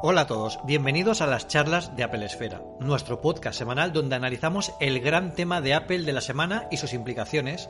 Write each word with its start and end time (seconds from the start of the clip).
Hola 0.00 0.20
a 0.20 0.26
todos, 0.28 0.60
bienvenidos 0.62 1.22
a 1.22 1.26
las 1.26 1.48
charlas 1.48 1.96
de 1.96 2.04
Apple 2.04 2.24
Esfera, 2.24 2.62
nuestro 2.78 3.20
podcast 3.20 3.58
semanal 3.58 3.92
donde 3.92 4.14
analizamos 4.14 4.72
el 4.78 5.00
gran 5.00 5.34
tema 5.34 5.60
de 5.60 5.74
Apple 5.74 6.02
de 6.02 6.12
la 6.12 6.20
semana 6.20 6.68
y 6.70 6.76
sus 6.76 6.92
implicaciones. 6.92 7.68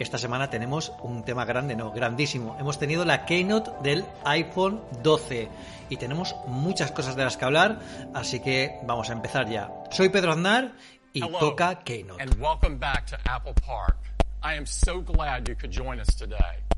Esta 0.00 0.18
semana 0.18 0.50
tenemos 0.50 0.92
un 1.00 1.24
tema 1.24 1.44
grande, 1.44 1.76
no, 1.76 1.92
grandísimo. 1.92 2.56
Hemos 2.58 2.80
tenido 2.80 3.04
la 3.04 3.24
keynote 3.24 3.70
del 3.84 4.04
iPhone 4.24 4.82
12 5.04 5.48
y 5.90 5.96
tenemos 5.96 6.34
muchas 6.48 6.90
cosas 6.90 7.14
de 7.14 7.22
las 7.22 7.36
que 7.36 7.44
hablar, 7.44 7.78
así 8.14 8.40
que 8.40 8.80
vamos 8.82 9.08
a 9.08 9.12
empezar 9.12 9.48
ya. 9.48 9.70
Soy 9.92 10.08
Pedro 10.08 10.32
Aznar 10.32 10.72
y 11.12 11.22
Hello, 11.22 11.38
toca 11.38 11.78
keynote. 11.84 12.20
And 12.20 12.34
welcome 12.40 12.78
back 12.80 13.06
to 13.06 13.16
Apple 13.26 13.54
Park. 13.64 13.96
I 14.42 14.56
am 14.56 14.66
so 14.66 15.00
glad 15.00 15.48
you 15.48 15.54
could 15.54 15.70
join 15.70 16.00
us 16.00 16.16
today. 16.16 16.69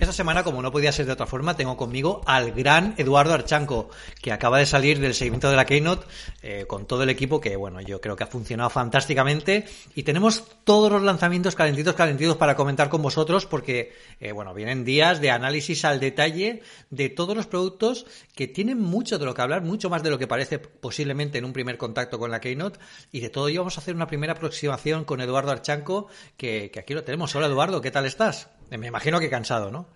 Esta 0.00 0.12
semana, 0.12 0.44
como 0.44 0.62
no 0.62 0.70
podía 0.70 0.92
ser 0.92 1.06
de 1.06 1.12
otra 1.12 1.26
forma, 1.26 1.56
tengo 1.56 1.76
conmigo 1.76 2.20
al 2.24 2.52
gran 2.52 2.94
Eduardo 2.98 3.34
Archanco, 3.34 3.90
que 4.22 4.30
acaba 4.30 4.58
de 4.58 4.66
salir 4.66 5.00
del 5.00 5.12
seguimiento 5.14 5.50
de 5.50 5.56
la 5.56 5.66
Keynote 5.66 6.06
eh, 6.40 6.64
con 6.68 6.86
todo 6.86 7.02
el 7.02 7.10
equipo 7.10 7.40
que, 7.40 7.56
bueno, 7.56 7.80
yo 7.80 8.00
creo 8.00 8.14
que 8.14 8.22
ha 8.22 8.28
funcionado 8.28 8.70
fantásticamente 8.70 9.66
y 9.96 10.04
tenemos 10.04 10.44
todos 10.62 10.92
los 10.92 11.02
lanzamientos 11.02 11.56
calentitos, 11.56 11.96
calentitos 11.96 12.36
para 12.36 12.54
comentar 12.54 12.88
con 12.88 13.02
vosotros 13.02 13.44
porque, 13.44 13.92
eh, 14.20 14.30
bueno, 14.30 14.54
vienen 14.54 14.84
días 14.84 15.20
de 15.20 15.32
análisis 15.32 15.84
al 15.84 15.98
detalle 15.98 16.62
de 16.90 17.08
todos 17.08 17.36
los 17.36 17.48
productos 17.48 18.06
que 18.36 18.46
tienen 18.46 18.78
mucho 18.78 19.18
de 19.18 19.24
lo 19.24 19.34
que 19.34 19.42
hablar, 19.42 19.62
mucho 19.62 19.90
más 19.90 20.04
de 20.04 20.10
lo 20.10 20.18
que 20.18 20.28
parece 20.28 20.60
posiblemente 20.60 21.38
en 21.38 21.44
un 21.44 21.52
primer 21.52 21.76
contacto 21.76 22.20
con 22.20 22.30
la 22.30 22.40
Keynote 22.40 22.78
y 23.10 23.18
de 23.18 23.30
todo 23.30 23.48
ello 23.48 23.62
vamos 23.62 23.78
a 23.78 23.80
hacer 23.80 23.96
una 23.96 24.06
primera 24.06 24.34
aproximación 24.34 25.04
con 25.04 25.20
Eduardo 25.20 25.50
Archanco, 25.50 26.06
que, 26.36 26.70
que 26.70 26.78
aquí 26.78 26.94
lo 26.94 27.02
tenemos. 27.02 27.34
Hola 27.34 27.48
Eduardo, 27.48 27.80
¿qué 27.80 27.90
tal 27.90 28.06
estás? 28.06 28.43
Me 28.78 28.88
imagino 28.88 29.20
que 29.20 29.30
cansado, 29.30 29.70
¿no? 29.70 29.86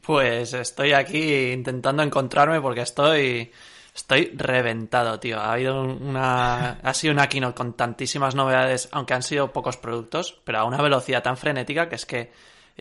Pues 0.00 0.54
estoy 0.54 0.92
aquí 0.92 1.52
intentando 1.52 2.02
encontrarme 2.02 2.60
porque 2.60 2.80
estoy 2.80 3.52
estoy 3.94 4.32
reventado, 4.34 5.20
tío. 5.20 5.38
Ha 5.38 5.52
habido 5.52 5.82
una 5.82 6.78
ha 6.82 6.94
sido 6.94 7.12
una 7.12 7.28
keynote 7.28 7.54
con 7.54 7.74
tantísimas 7.74 8.34
novedades, 8.34 8.88
aunque 8.92 9.14
han 9.14 9.22
sido 9.22 9.52
pocos 9.52 9.76
productos, 9.76 10.40
pero 10.44 10.60
a 10.60 10.64
una 10.64 10.80
velocidad 10.80 11.22
tan 11.22 11.36
frenética 11.36 11.88
que 11.88 11.96
es 11.96 12.06
que 12.06 12.32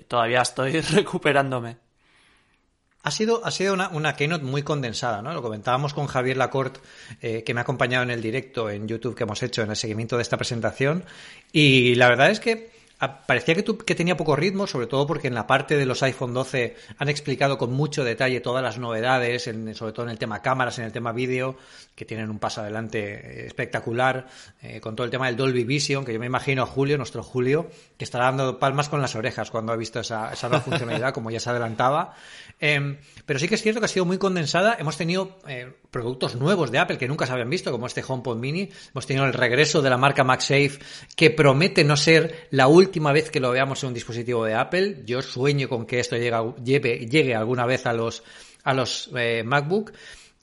todavía 0.07 0.41
estoy 0.41 0.79
recuperándome. 0.81 1.77
Ha 3.03 3.09
sido, 3.09 3.43
ha 3.43 3.49
sido 3.49 3.73
una, 3.73 3.89
una 3.89 4.15
keynote 4.15 4.45
muy 4.45 4.61
condensada, 4.61 5.23
¿no? 5.23 5.33
Lo 5.33 5.41
comentábamos 5.41 5.91
con 5.91 6.05
Javier 6.05 6.37
Lacorte, 6.37 6.81
eh, 7.19 7.43
que 7.43 7.53
me 7.55 7.59
ha 7.59 7.63
acompañado 7.63 8.03
en 8.03 8.11
el 8.11 8.21
directo 8.21 8.69
en 8.69 8.87
YouTube 8.87 9.15
que 9.15 9.23
hemos 9.23 9.41
hecho 9.41 9.63
en 9.63 9.71
el 9.71 9.75
seguimiento 9.75 10.17
de 10.17 10.21
esta 10.21 10.37
presentación. 10.37 11.03
Y 11.51 11.95
la 11.95 12.09
verdad 12.09 12.29
es 12.29 12.39
que 12.39 12.69
parecía 13.25 13.55
que, 13.55 13.63
tu, 13.63 13.77
que, 13.77 13.95
tenía 13.95 14.15
poco 14.15 14.35
ritmo, 14.35 14.67
sobre 14.67 14.85
todo 14.87 15.07
porque 15.07 15.27
en 15.27 15.33
la 15.33 15.47
parte 15.47 15.75
de 15.75 15.85
los 15.85 16.03
iPhone 16.03 16.33
12 16.33 16.75
han 16.97 17.09
explicado 17.09 17.57
con 17.57 17.73
mucho 17.73 18.03
detalle 18.03 18.41
todas 18.41 18.61
las 18.61 18.77
novedades, 18.77 19.47
en, 19.47 19.73
sobre 19.73 19.93
todo 19.93 20.05
en 20.05 20.11
el 20.11 20.19
tema 20.19 20.41
cámaras, 20.41 20.77
en 20.77 20.85
el 20.85 20.91
tema 20.91 21.11
vídeo, 21.11 21.57
que 21.95 22.05
tienen 22.05 22.29
un 22.29 22.37
paso 22.37 22.61
adelante 22.61 23.45
espectacular, 23.47 24.27
eh, 24.61 24.79
con 24.79 24.95
todo 24.95 25.05
el 25.05 25.11
tema 25.11 25.25
del 25.25 25.35
Dolby 25.35 25.63
Vision, 25.63 26.05
que 26.05 26.13
yo 26.13 26.19
me 26.19 26.27
imagino 26.27 26.63
a 26.63 26.65
Julio, 26.67 26.97
nuestro 26.97 27.23
Julio, 27.23 27.69
que 27.97 28.03
estará 28.03 28.25
dando 28.25 28.59
palmas 28.59 28.87
con 28.87 29.01
las 29.01 29.15
orejas 29.15 29.49
cuando 29.49 29.71
ha 29.71 29.75
visto 29.75 29.99
esa, 29.99 30.31
esa 30.31 30.49
nueva 30.49 30.63
funcionalidad, 30.63 31.13
como 31.13 31.31
ya 31.31 31.39
se 31.39 31.49
adelantaba. 31.49 32.13
Eh, 32.59 32.99
pero 33.25 33.39
sí 33.39 33.47
que 33.47 33.55
es 33.55 33.61
cierto 33.61 33.79
que 33.79 33.85
ha 33.85 33.89
sido 33.89 34.05
muy 34.05 34.19
condensada. 34.19 34.75
Hemos 34.79 34.97
tenido 34.97 35.39
eh, 35.47 35.73
productos 35.89 36.35
nuevos 36.35 36.71
de 36.71 36.79
Apple 36.79 36.97
que 36.97 37.07
nunca 37.07 37.25
se 37.25 37.33
habían 37.33 37.49
visto, 37.49 37.71
como 37.71 37.87
este 37.87 38.03
HomePod 38.07 38.37
Mini. 38.37 38.69
Hemos 38.91 39.07
tenido 39.07 39.25
el 39.25 39.33
regreso 39.33 39.81
de 39.81 39.89
la 39.89 39.97
marca 39.97 40.23
MagSafe, 40.23 40.79
que 41.15 41.31
promete 41.31 41.83
no 41.83 41.97
ser 41.97 42.47
la 42.51 42.67
última 42.67 42.90
vez 43.13 43.29
que 43.29 43.39
lo 43.39 43.51
veamos 43.51 43.83
en 43.83 43.89
un 43.89 43.93
dispositivo 43.93 44.45
de 44.45 44.53
Apple. 44.53 45.03
Yo 45.05 45.21
sueño 45.21 45.69
con 45.69 45.85
que 45.85 45.99
esto 45.99 46.17
llegue, 46.17 47.35
alguna 47.35 47.65
vez 47.65 47.85
a 47.85 47.93
los, 47.93 48.23
a 48.63 48.73
los 48.73 49.09
eh, 49.15 49.43
MacBook. 49.43 49.91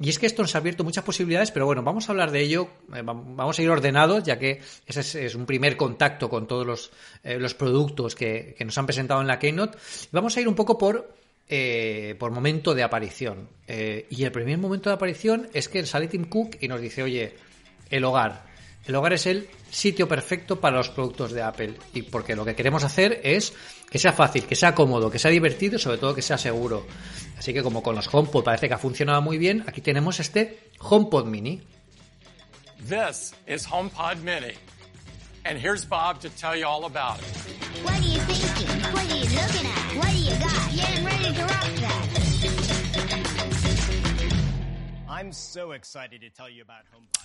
Y 0.01 0.09
es 0.11 0.19
que 0.19 0.27
esto 0.27 0.43
nos 0.43 0.55
ha 0.55 0.59
abierto 0.59 0.85
muchas 0.85 1.03
posibilidades, 1.03 1.51
pero 1.51 1.67
bueno, 1.67 1.83
vamos 1.83 2.09
a 2.09 2.13
hablar 2.13 2.31
de 2.31 2.41
ello, 2.41 2.69
eh, 2.95 3.03
vamos 3.03 3.59
a 3.59 3.63
ir 3.63 3.69
ordenados, 3.69 4.23
ya 4.23 4.39
que 4.39 4.61
ese 4.87 5.27
es, 5.27 5.35
un 5.35 5.45
primer 5.45 5.77
contacto 5.77 6.31
con 6.31 6.47
todos 6.47 6.65
los, 6.65 6.93
eh, 7.25 7.37
los 7.39 7.55
productos 7.55 8.15
que, 8.15 8.55
que, 8.57 8.65
nos 8.65 8.79
han 8.79 8.87
presentado 8.87 9.21
en 9.21 9.27
la 9.27 9.41
Keynote. 9.41 9.77
Vamos 10.13 10.37
a 10.37 10.41
ir 10.41 10.47
un 10.47 10.55
poco 10.55 10.79
por, 10.79 11.13
por 12.19 12.31
momento 12.31 12.75
de 12.75 12.83
aparición. 12.85 13.49
Y 13.67 14.23
el 14.23 14.31
primer 14.31 14.59
momento 14.59 14.91
de 14.91 14.95
aparición 14.95 15.49
es 15.53 15.69
que 15.69 15.85
sale 15.85 16.07
Tim 16.07 16.27
Cook 16.27 16.59
y 16.61 16.69
nos 16.69 16.81
dice, 16.81 17.03
oye, 17.03 17.35
el 17.91 18.05
hogar. 18.05 18.48
El 18.89 18.95
hogar 18.95 19.13
es 19.13 19.27
el 19.27 19.51
sitio 19.71 20.09
perfecto 20.09 20.59
para 20.59 20.79
los 20.79 20.89
productos 20.89 21.33
de 21.33 21.43
Apple. 21.43 21.75
Y 21.93 22.03
porque 22.03 22.35
lo 22.35 22.43
que 22.47 22.57
queremos 22.57 22.85
hacer 22.85 23.21
es 23.23 23.53
que 23.91 23.99
sea 23.99 24.15
fácil, 24.15 24.47
que 24.47 24.57
sea 24.57 24.75
cómodo, 24.75 25.11
que 25.11 25.19
sea 25.19 25.31
divertido 25.31 25.77
y 25.77 25.79
sobre 25.79 25.99
todo 25.99 26.15
que 26.15 26.23
sea 26.23 26.39
seguro. 26.39 26.87
Así 27.37 27.53
que 27.53 27.63
como 27.63 27.83
con 27.83 27.95
los 27.95 28.09
HomePod 28.13 28.43
parece 28.43 28.67
que 28.67 28.73
ha 28.73 28.79
funcionado 28.79 29.21
muy 29.21 29.37
bien, 29.37 29.63
aquí 29.67 29.83
tenemos 29.83 30.21
este 30.21 30.71
HomePod 30.79 31.27
Mini. 31.27 31.61
This 32.89 33.35
is 33.47 33.67
HomePod 33.71 34.23
Mini. 34.23 34.55
And 35.45 35.59
here's 35.59 35.85
Bob 35.85 36.21
to 36.21 36.31
tell 36.31 36.57
you 36.57 36.67
all 36.67 36.87
about 36.87 37.19
it. 37.21 37.85
What 37.85 37.93
are 37.93 38.03
you 38.03 38.21
thinking? 38.21 38.69
What 38.91 39.05
are 39.05 39.15
you 39.15 39.25
looking 39.25 39.67
at? 39.67 39.97
What 39.99 40.09
do 40.09 40.19
you 40.19 40.37
got? 40.39 40.73
Getting 40.75 41.05
ready 41.05 41.35
to 41.35 41.45
rock 41.45 41.78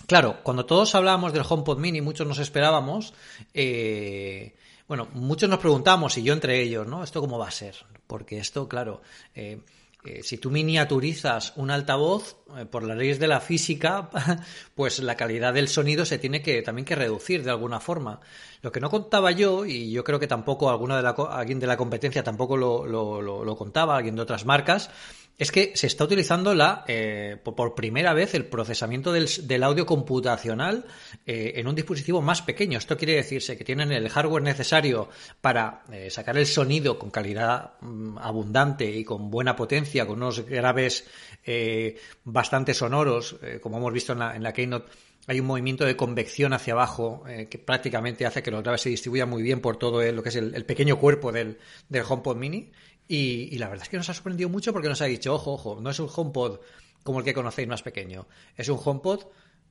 Claro, 0.06 0.42
cuando 0.42 0.66
todos 0.66 0.94
hablábamos 0.94 1.32
del 1.32 1.44
HomePod 1.48 1.78
Mini, 1.78 2.00
muchos 2.00 2.26
nos 2.26 2.38
esperábamos, 2.38 3.14
eh, 3.52 4.54
bueno, 4.88 5.08
muchos 5.14 5.48
nos 5.48 5.60
preguntamos, 5.60 6.18
y 6.18 6.22
yo 6.22 6.32
entre 6.32 6.60
ellos, 6.60 6.86
¿no? 6.86 7.04
¿Esto 7.04 7.20
cómo 7.20 7.38
va 7.38 7.48
a 7.48 7.52
ser? 7.52 7.74
Porque 8.06 8.38
esto, 8.38 8.68
claro, 8.68 9.00
eh, 9.34 9.60
eh, 10.04 10.22
si 10.22 10.36
tú 10.36 10.50
miniaturizas 10.50 11.54
un 11.56 11.70
altavoz, 11.70 12.36
eh, 12.58 12.66
por 12.66 12.82
las 12.82 12.98
leyes 12.98 13.18
de 13.18 13.26
la 13.26 13.40
física, 13.40 14.10
pues 14.74 14.98
la 14.98 15.16
calidad 15.16 15.54
del 15.54 15.68
sonido 15.68 16.04
se 16.04 16.18
tiene 16.18 16.42
que 16.42 16.60
también 16.60 16.84
que 16.84 16.94
reducir 16.94 17.42
de 17.42 17.50
alguna 17.50 17.80
forma. 17.80 18.20
Lo 18.60 18.70
que 18.70 18.80
no 18.80 18.90
contaba 18.90 19.30
yo, 19.30 19.64
y 19.64 19.90
yo 19.90 20.04
creo 20.04 20.20
que 20.20 20.26
tampoco 20.26 20.68
alguna 20.68 20.98
de 20.98 21.02
la, 21.02 21.14
alguien 21.30 21.58
de 21.58 21.66
la 21.66 21.78
competencia 21.78 22.22
tampoco 22.22 22.58
lo, 22.58 22.84
lo, 22.84 23.22
lo, 23.22 23.44
lo 23.44 23.56
contaba, 23.56 23.96
alguien 23.96 24.14
de 24.14 24.20
otras 24.20 24.44
marcas, 24.44 24.90
es 25.36 25.50
que 25.50 25.72
se 25.74 25.88
está 25.88 26.04
utilizando 26.04 26.54
la 26.54 26.84
eh, 26.86 27.36
por, 27.42 27.74
primera 27.74 28.14
vez 28.14 28.34
el 28.34 28.46
procesamiento 28.46 29.12
del, 29.12 29.62
audio 29.64 29.84
computacional 29.84 30.84
eh, 31.26 31.54
en 31.56 31.66
un 31.66 31.74
dispositivo 31.74 32.22
más 32.22 32.42
pequeño. 32.42 32.78
Esto 32.78 32.96
quiere 32.96 33.14
decirse 33.14 33.56
que 33.56 33.64
tienen 33.64 33.90
el 33.90 34.08
hardware 34.08 34.42
necesario 34.42 35.08
para 35.40 35.82
eh, 35.90 36.08
sacar 36.10 36.38
el 36.38 36.46
sonido 36.46 36.98
con 36.98 37.10
calidad 37.10 37.72
mm, 37.80 38.18
abundante 38.18 38.88
y 38.88 39.04
con 39.04 39.30
buena 39.30 39.56
potencia, 39.56 40.06
con 40.06 40.18
unos 40.18 40.46
graves 40.46 41.04
eh, 41.44 41.98
bastante 42.24 42.72
sonoros, 42.72 43.36
como 43.60 43.78
hemos 43.78 43.92
visto 43.92 44.12
en 44.12 44.20
la, 44.20 44.36
en 44.36 44.42
la 44.42 44.52
Keynote 44.52 44.90
hay 45.26 45.40
un 45.40 45.46
movimiento 45.46 45.86
de 45.86 45.96
convección 45.96 46.52
hacia 46.52 46.74
abajo 46.74 47.24
que 47.48 47.58
prácticamente 47.58 48.26
hace 48.26 48.42
que 48.42 48.50
los 48.50 48.62
graves 48.62 48.82
se 48.82 48.90
distribuyan 48.90 49.30
muy 49.30 49.42
bien 49.42 49.60
por 49.60 49.78
todo 49.78 50.02
el, 50.02 50.16
lo 50.16 50.22
que 50.22 50.28
es 50.28 50.36
el, 50.36 50.54
el 50.54 50.66
pequeño 50.66 50.98
cuerpo 50.98 51.32
del, 51.32 51.56
del 51.88 52.04
HomePod 52.06 52.36
Mini. 52.36 52.70
Y, 53.06 53.48
y, 53.54 53.58
la 53.58 53.68
verdad 53.68 53.84
es 53.84 53.90
que 53.90 53.98
nos 53.98 54.08
ha 54.08 54.14
sorprendido 54.14 54.48
mucho 54.48 54.72
porque 54.72 54.88
nos 54.88 55.02
ha 55.02 55.04
dicho, 55.04 55.34
ojo, 55.34 55.52
ojo, 55.52 55.78
no 55.80 55.90
es 55.90 55.98
un 55.98 56.08
HomePod 56.14 56.60
como 57.02 57.18
el 57.18 57.24
que 57.24 57.34
conocéis 57.34 57.68
más 57.68 57.82
pequeño. 57.82 58.26
Es 58.56 58.68
un 58.68 58.80
HomePod 58.82 59.26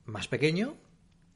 más 0.05 0.27
pequeño, 0.27 0.75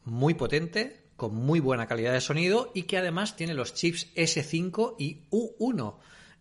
muy 0.06 0.36
potente, 0.36 1.08
con 1.18 1.36
muy 1.36 1.60
buena 1.60 1.88
calidad 1.88 2.14
de 2.14 2.22
sonido 2.22 2.72
y 2.74 2.84
que 2.84 2.98
además 2.98 3.36
tiene 3.36 3.56
los 3.56 3.74
chips 3.74 4.14
S5 4.16 4.96
y 5.00 5.24
U1. 5.32 5.96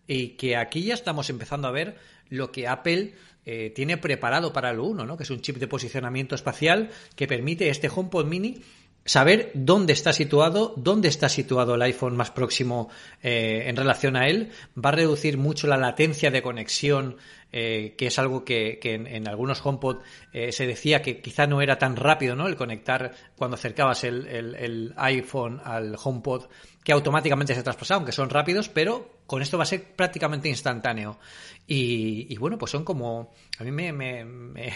Y 0.07 0.29
que 0.37 0.57
aquí 0.57 0.83
ya 0.83 0.95
estamos 0.95 1.31
empezando 1.31 1.67
a 1.67 1.73
ver 1.73 1.97
lo 2.29 2.53
que 2.53 2.69
Apple 2.69 3.15
eh, 3.45 3.73
tiene 3.75 3.97
preparado 3.97 4.53
para 4.53 4.71
el 4.71 4.79
1, 4.79 5.07
¿no? 5.07 5.17
que 5.17 5.23
es 5.23 5.31
un 5.31 5.41
chip 5.41 5.57
de 5.57 5.67
posicionamiento 5.67 6.35
espacial 6.35 6.91
que 7.17 7.27
permite 7.27 7.71
este 7.71 7.89
HomePod 7.89 8.27
Mini 8.27 8.63
saber 9.07 9.51
dónde 9.55 9.93
está 9.93 10.13
situado, 10.13 10.75
dónde 10.77 11.09
está 11.09 11.29
situado 11.29 11.75
el 11.75 11.83
iPhone 11.83 12.17
más 12.17 12.31
próximo 12.31 12.91
eh, 13.23 13.65
en 13.67 13.77
relación 13.77 14.17
a 14.17 14.29
él, 14.29 14.51
va 14.77 14.91
a 14.91 14.93
reducir 14.93 15.39
mucho 15.39 15.67
la 15.67 15.77
latencia 15.77 16.31
de 16.31 16.43
conexión, 16.43 17.17
eh, 17.53 17.95
que 17.97 18.09
es 18.09 18.19
algo 18.19 18.45
que, 18.45 18.79
que 18.81 18.95
en, 18.95 19.07
en, 19.07 19.29
algunos 19.29 19.65
HomePod 19.65 19.99
eh, 20.33 20.53
se 20.53 20.67
decía 20.67 21.01
que 21.01 21.21
quizá 21.21 21.47
no 21.47 21.63
era 21.63 21.79
tan 21.79 21.97
rápido, 21.97 22.37
¿no? 22.37 22.49
El 22.49 22.57
conectar 22.57 23.13
cuando 23.37 23.55
acercabas 23.55 24.05
el, 24.05 24.27
el, 24.27 24.55
el 24.57 24.95
iPhone 24.97 25.61
al 25.65 25.97
HomePod, 26.03 26.47
que 26.83 26.93
automáticamente 26.93 27.55
se 27.55 27.63
traspasaba, 27.63 27.99
aunque 27.99 28.13
son 28.13 28.29
rápidos, 28.29 28.69
pero 28.69 29.17
con 29.27 29.43
esto 29.43 29.57
va 29.57 29.65
a 29.65 29.67
ser 29.67 29.83
prácticamente 29.95 30.49
instantáneo. 30.49 31.19
Y, 31.67 32.33
y 32.33 32.37
bueno, 32.37 32.59
pues 32.59 32.71
son 32.71 32.85
como, 32.85 33.33
a 33.59 33.65
mí 33.65 33.71
me, 33.73 33.93
me, 33.93 34.25
me 34.25 34.73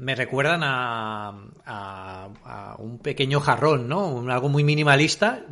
me 0.00 0.14
recuerdan 0.14 0.62
a, 0.64 1.28
a, 1.66 2.76
un 2.78 2.98
pequeño 3.00 3.38
jarrón, 3.38 3.86
¿no? 3.86 4.08
Un, 4.08 4.30
algo 4.30 4.48
muy 4.48 4.64
minimalista. 4.64 5.44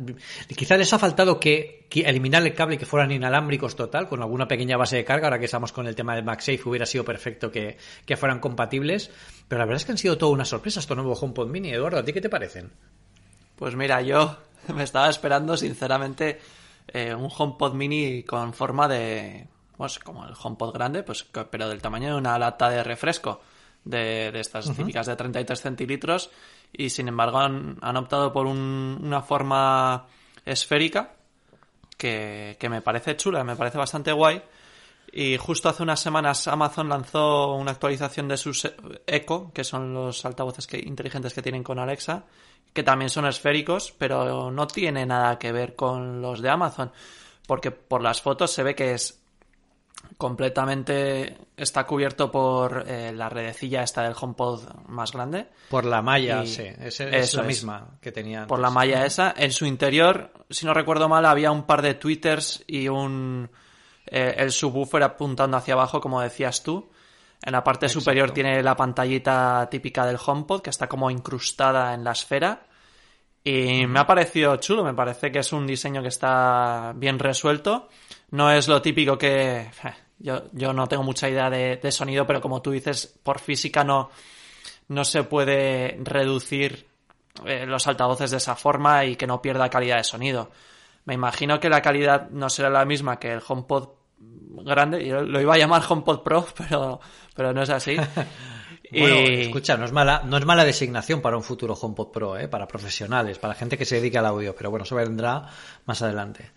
Quizás 0.47 0.79
les 0.79 0.91
ha 0.91 0.97
faltado 0.97 1.39
que, 1.39 1.87
eliminar 1.93 2.41
el 2.41 2.55
cable 2.55 2.79
que 2.79 2.87
fueran 2.87 3.11
inalámbricos 3.11 3.75
total, 3.75 4.09
con 4.09 4.23
alguna 4.23 4.47
pequeña 4.47 4.75
base 4.75 4.95
de 4.95 5.05
carga. 5.05 5.27
Ahora 5.27 5.37
que 5.37 5.45
estamos 5.45 5.71
con 5.71 5.85
el 5.85 5.95
tema 5.95 6.15
del 6.15 6.25
MagSafe, 6.25 6.61
hubiera 6.65 6.87
sido 6.87 7.05
perfecto 7.05 7.51
que, 7.51 7.77
fueran 8.17 8.39
compatibles. 8.39 9.11
Pero 9.47 9.59
la 9.59 9.65
verdad 9.65 9.81
es 9.81 9.85
que 9.85 9.91
han 9.91 9.99
sido 9.99 10.17
toda 10.17 10.31
una 10.31 10.45
sorpresa 10.45 10.79
estos 10.79 10.97
nuevos 10.97 11.21
HomePod 11.21 11.47
Mini. 11.47 11.69
Eduardo, 11.69 11.99
¿a 11.99 12.03
ti 12.03 12.11
qué 12.11 12.21
te 12.21 12.29
parecen? 12.29 12.71
Pues 13.55 13.75
mira, 13.75 14.01
yo 14.01 14.35
me 14.73 14.81
estaba 14.81 15.09
esperando, 15.11 15.57
sinceramente, 15.57 16.39
eh, 16.87 17.13
un 17.13 17.29
HomePod 17.37 17.75
Mini 17.75 18.23
con 18.23 18.53
forma 18.53 18.87
de 18.87 19.47
pues 19.77 19.99
como 19.99 20.25
el 20.25 20.33
HomePod 20.41 20.73
grande, 20.73 21.03
pues 21.03 21.23
pero 21.51 21.69
del 21.69 21.83
tamaño 21.83 22.09
de 22.09 22.15
una 22.15 22.39
lata 22.39 22.67
de 22.71 22.83
refresco 22.83 23.41
de, 23.83 24.31
de 24.31 24.39
estas 24.39 24.65
típicas 24.75 25.05
de 25.07 25.15
33 25.15 25.61
centilitros 25.61 26.29
y 26.73 26.89
sin 26.89 27.07
embargo 27.07 27.39
han, 27.39 27.77
han 27.81 27.97
optado 27.97 28.31
por 28.33 28.45
un- 28.45 28.99
una 29.01 29.21
forma 29.21 30.05
esférica 30.45 31.13
que, 31.97 32.57
que 32.59 32.69
me 32.69 32.81
parece 32.81 33.15
chula, 33.17 33.43
me 33.43 33.55
parece 33.55 33.77
bastante 33.77 34.11
guay. 34.11 34.41
Y 35.11 35.37
justo 35.37 35.69
hace 35.69 35.81
unas 35.81 35.99
semanas 35.99 36.47
Amazon 36.47 36.87
lanzó 36.87 37.53
una 37.55 37.71
actualización 37.71 38.27
de 38.27 38.37
sus 38.37 38.71
Echo, 39.07 39.51
que 39.53 39.63
son 39.63 39.91
los 39.93 40.23
altavoces 40.23 40.67
que, 40.67 40.77
inteligentes 40.77 41.33
que 41.33 41.41
tienen 41.41 41.63
con 41.63 41.79
Alexa, 41.79 42.25
que 42.73 42.83
también 42.83 43.09
son 43.09 43.25
esféricos, 43.25 43.91
pero 43.97 44.51
no 44.51 44.67
tiene 44.67 45.07
nada 45.07 45.39
que 45.39 45.51
ver 45.51 45.75
con 45.75 46.21
los 46.21 46.41
de 46.41 46.49
Amazon, 46.51 46.91
porque 47.47 47.71
por 47.71 48.03
las 48.03 48.21
fotos 48.21 48.51
se 48.51 48.61
ve 48.61 48.75
que 48.75 48.93
es 48.93 49.18
completamente 50.17 51.37
está 51.55 51.85
cubierto 51.85 52.31
por 52.31 52.85
eh, 52.87 53.11
la 53.13 53.29
redecilla 53.29 53.83
esta 53.83 54.03
del 54.03 54.15
HomePod 54.19 54.63
más 54.87 55.11
grande 55.11 55.47
Por 55.69 55.85
la 55.85 56.01
malla, 56.01 56.43
Y 56.43 56.47
sí. 56.47 56.63
Es, 56.79 56.99
es 56.99 57.33
la 57.33 57.41
es. 57.41 57.47
misma 57.47 57.97
que 58.01 58.11
tenía 58.11 58.45
por 58.47 58.57
antes. 58.59 58.61
la 58.61 58.69
malla 58.71 59.05
esa. 59.05 59.33
En 59.37 59.51
su 59.51 59.65
interior, 59.65 60.31
si 60.49 60.65
no 60.65 60.73
recuerdo 60.73 61.07
mal, 61.09 61.25
había 61.25 61.51
un 61.51 61.63
par 61.63 61.81
de 61.81 61.93
tweeters 61.93 62.63
y 62.67 62.87
un 62.87 63.49
eh, 64.05 64.35
el 64.37 64.51
subwoofer 64.51 65.03
apuntando 65.03 65.57
hacia 65.57 65.73
abajo, 65.75 66.01
como 66.01 66.21
decías 66.21 66.63
tú. 66.63 66.89
En 67.41 67.53
la 67.53 67.63
parte 67.63 67.87
superior 67.87 68.31
tiene 68.31 68.61
la 68.61 68.75
pantallita 68.75 69.67
típica 69.71 70.05
del 70.05 70.17
HomePod 70.23 70.61
que 70.61 70.69
está 70.69 70.89
como 70.89 71.09
incrustada 71.09 71.93
en 71.93 72.03
la 72.03 72.11
esfera. 72.11 72.63
Y 73.43 73.87
me 73.87 73.99
ha 73.99 74.05
parecido 74.07 74.55
chulo, 74.57 74.83
me 74.83 74.93
parece 74.93 75.31
que 75.31 75.39
es 75.39 75.51
un 75.53 75.65
diseño 75.65 76.01
que 76.01 76.09
está 76.09 76.93
bien 76.95 77.17
resuelto. 77.19 77.87
No 78.31 78.51
es 78.51 78.67
lo 78.67 78.81
típico 78.81 79.17
que... 79.17 79.61
eh, 79.61 79.71
Yo, 80.19 80.43
yo 80.51 80.73
no 80.73 80.87
tengo 80.87 81.03
mucha 81.03 81.29
idea 81.29 81.49
de, 81.49 81.77
de 81.77 81.91
sonido, 81.91 82.27
pero 82.27 82.41
como 82.41 82.61
tú 82.61 82.71
dices, 82.71 83.07
por 83.23 83.39
física 83.39 83.83
no, 83.83 84.09
no 84.89 85.05
se 85.05 85.23
puede 85.23 85.97
reducir 86.03 86.87
eh, 87.45 87.65
los 87.65 87.87
altavoces 87.87 88.31
de 88.31 88.37
esa 88.37 88.55
forma 88.55 89.05
y 89.05 89.15
que 89.15 89.25
no 89.27 89.41
pierda 89.41 89.69
calidad 89.69 89.97
de 89.97 90.03
sonido. 90.03 90.51
Me 91.05 91.13
imagino 91.13 91.59
que 91.59 91.69
la 91.69 91.81
calidad 91.81 92.29
no 92.31 92.49
será 92.49 92.69
la 92.69 92.83
misma 92.85 93.17
que 93.17 93.31
el 93.31 93.41
HomePod 93.47 93.89
grande. 94.65 95.07
Yo 95.07 95.21
lo 95.21 95.39
iba 95.39 95.53
a 95.55 95.57
llamar 95.57 95.81
HomePod 95.87 96.21
Pro, 96.21 96.45
pero, 96.57 96.99
pero 97.33 97.53
no 97.53 97.63
es 97.63 97.69
así. 97.69 97.95
Bueno, 98.91 99.15
Y- 99.21 99.41
escucha, 99.41 99.77
no 99.77 99.85
es 99.85 99.91
mala, 99.91 100.23
no 100.25 100.37
es 100.37 100.45
mala 100.45 100.63
designación 100.65 101.21
para 101.21 101.37
un 101.37 101.43
futuro 101.43 101.73
HomePod 101.75 102.11
Pro, 102.11 102.37
¿eh? 102.37 102.47
para 102.47 102.67
profesionales, 102.67 103.37
para 103.39 103.53
gente 103.53 103.77
que 103.77 103.85
se 103.85 103.95
dedique 103.95 104.17
al 104.17 104.25
audio, 104.25 104.55
pero 104.55 104.69
bueno, 104.71 104.83
eso 104.83 104.95
vendrá 104.95 105.47
más 105.85 106.01
adelante. 106.01 106.51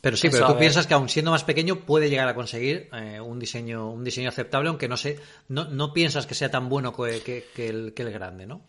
Pero 0.00 0.16
sí, 0.16 0.28
pero 0.30 0.46
tú 0.46 0.58
piensas 0.60 0.86
que 0.86 0.94
aun 0.94 1.08
siendo 1.08 1.30
más 1.32 1.42
pequeño 1.42 1.80
puede 1.80 2.08
llegar 2.08 2.28
a 2.28 2.34
conseguir 2.34 2.88
eh, 2.92 3.20
un 3.20 3.38
diseño 3.40 3.90
un 3.90 4.04
diseño 4.04 4.28
aceptable, 4.28 4.68
aunque 4.68 4.88
no 4.88 4.96
sé, 4.96 5.18
no, 5.48 5.64
no 5.64 5.92
piensas 5.92 6.26
que 6.26 6.34
sea 6.34 6.50
tan 6.50 6.68
bueno 6.68 6.92
que, 6.94 7.20
que- 7.22 7.46
que 7.54 7.68
el, 7.68 7.94
que 7.94 8.02
el 8.02 8.12
grande, 8.12 8.46
¿no? 8.46 8.60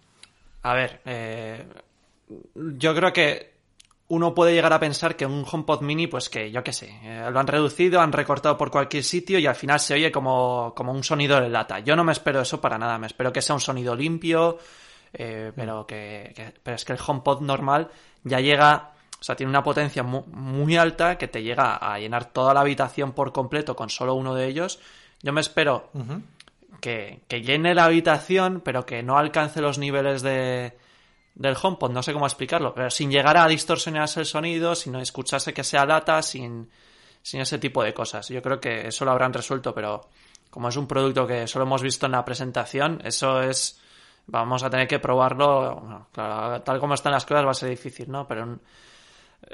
A 0.63 0.73
ver, 0.73 1.01
eh, 1.05 1.65
yo 2.55 2.95
creo 2.95 3.13
que 3.13 3.53
uno 4.09 4.33
puede 4.35 4.53
llegar 4.53 4.73
a 4.73 4.79
pensar 4.79 5.15
que 5.15 5.25
un 5.25 5.45
HomePod 5.49 5.81
mini, 5.81 6.07
pues 6.07 6.29
que 6.29 6.51
yo 6.51 6.63
qué 6.63 6.73
sé, 6.73 6.89
eh, 7.03 7.27
lo 7.31 7.39
han 7.39 7.47
reducido, 7.47 8.01
han 8.01 8.11
recortado 8.11 8.57
por 8.57 8.71
cualquier 8.71 9.03
sitio 9.03 9.39
y 9.39 9.45
al 9.47 9.55
final 9.55 9.79
se 9.79 9.93
oye 9.93 10.11
como, 10.11 10.73
como 10.75 10.91
un 10.91 11.03
sonido 11.03 11.39
de 11.39 11.47
lata. 11.49 11.79
Yo 11.79 11.95
no 11.95 12.03
me 12.03 12.11
espero 12.11 12.41
eso 12.41 12.59
para 12.59 12.77
nada, 12.77 12.97
me 12.97 13.07
espero 13.07 13.31
que 13.31 13.41
sea 13.41 13.55
un 13.55 13.61
sonido 13.61 13.95
limpio, 13.95 14.57
eh, 15.13 15.51
pero 15.55 15.85
que, 15.87 16.33
que- 16.35 16.53
pero 16.61 16.75
es 16.75 16.85
que 16.85 16.93
el 16.93 16.99
HomePod 17.05 17.41
normal 17.41 17.89
ya 18.23 18.39
llega, 18.39 18.91
o 19.19 19.23
sea, 19.23 19.35
tiene 19.35 19.49
una 19.51 19.63
potencia 19.63 20.01
mu- 20.03 20.25
muy 20.27 20.75
alta 20.75 21.17
que 21.17 21.27
te 21.27 21.43
llega 21.43 21.75
a 21.77 21.99
llenar 21.99 22.25
toda 22.25 22.53
la 22.53 22.61
habitación 22.61 23.11
por 23.13 23.31
completo 23.31 23.75
con 23.75 23.89
solo 23.89 24.15
uno 24.15 24.33
de 24.33 24.47
ellos. 24.47 24.79
Yo 25.21 25.33
me 25.33 25.41
espero 25.41 25.89
que, 26.81 27.21
que 27.27 27.41
llene 27.41 27.75
la 27.75 27.85
habitación, 27.85 28.61
pero 28.65 28.85
que 28.85 29.03
no 29.03 29.17
alcance 29.19 29.61
los 29.61 29.77
niveles 29.77 30.21
de, 30.21 30.77
del 31.39 31.55
HomePod, 31.59 31.91
no 31.91 32.03
sé 32.03 32.11
cómo 32.11 32.25
explicarlo, 32.25 32.73
pero 32.73 32.89
sin 32.89 33.09
llegar 33.09 33.37
a 33.37 33.47
distorsionarse 33.47 34.19
el 34.19 34.25
sonido, 34.25 34.75
sin 34.75 34.93
escucharse 34.95 35.53
que 35.53 35.63
sea 35.63 35.85
lata, 35.85 36.21
sin, 36.21 36.69
sin 37.21 37.39
ese 37.39 37.57
tipo 37.57 37.81
de 37.81 37.93
cosas. 37.93 38.27
Yo 38.27 38.41
creo 38.41 38.59
que 38.59 38.87
eso 38.87 39.05
lo 39.05 39.11
habrán 39.11 39.31
resuelto, 39.31 39.73
pero 39.73 40.09
como 40.49 40.67
es 40.67 40.75
un 40.75 40.85
producto 40.85 41.25
que 41.25 41.47
solo 41.47 41.63
hemos 41.63 41.81
visto 41.81 42.05
en 42.05 42.11
la 42.11 42.25
presentación, 42.25 43.01
eso 43.05 43.41
es... 43.41 43.81
Vamos 44.31 44.61
a 44.61 44.69
tener 44.69 44.87
que 44.87 44.99
probarlo. 44.99 45.79
bueno, 45.79 46.07
claro, 46.11 46.61
tal 46.61 46.79
como 46.79 46.93
están 46.93 47.13
las 47.13 47.25
cosas 47.25 47.47
va 47.47 47.51
a 47.51 47.55
ser 47.55 47.69
difícil, 47.69 48.11
¿no? 48.11 48.27
Pero 48.27 48.43
en, 48.43 48.61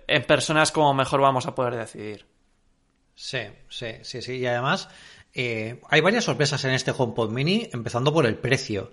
en 0.05 0.23
personas 0.23 0.73
como 0.73 0.93
mejor 0.93 1.21
vamos 1.21 1.45
a 1.45 1.55
poder 1.55 1.77
decidir. 1.77 2.25
Sí, 3.13 3.39
sí, 3.69 3.87
sí, 4.01 4.21
sí. 4.21 4.35
Y 4.35 4.45
además, 4.45 4.89
eh, 5.33 5.81
hay 5.89 6.01
varias 6.01 6.23
sorpresas 6.23 6.63
en 6.65 6.71
este 6.71 6.91
HomePod 6.97 7.29
Mini, 7.29 7.69
empezando 7.71 8.13
por 8.13 8.25
el 8.25 8.37
precio. 8.37 8.91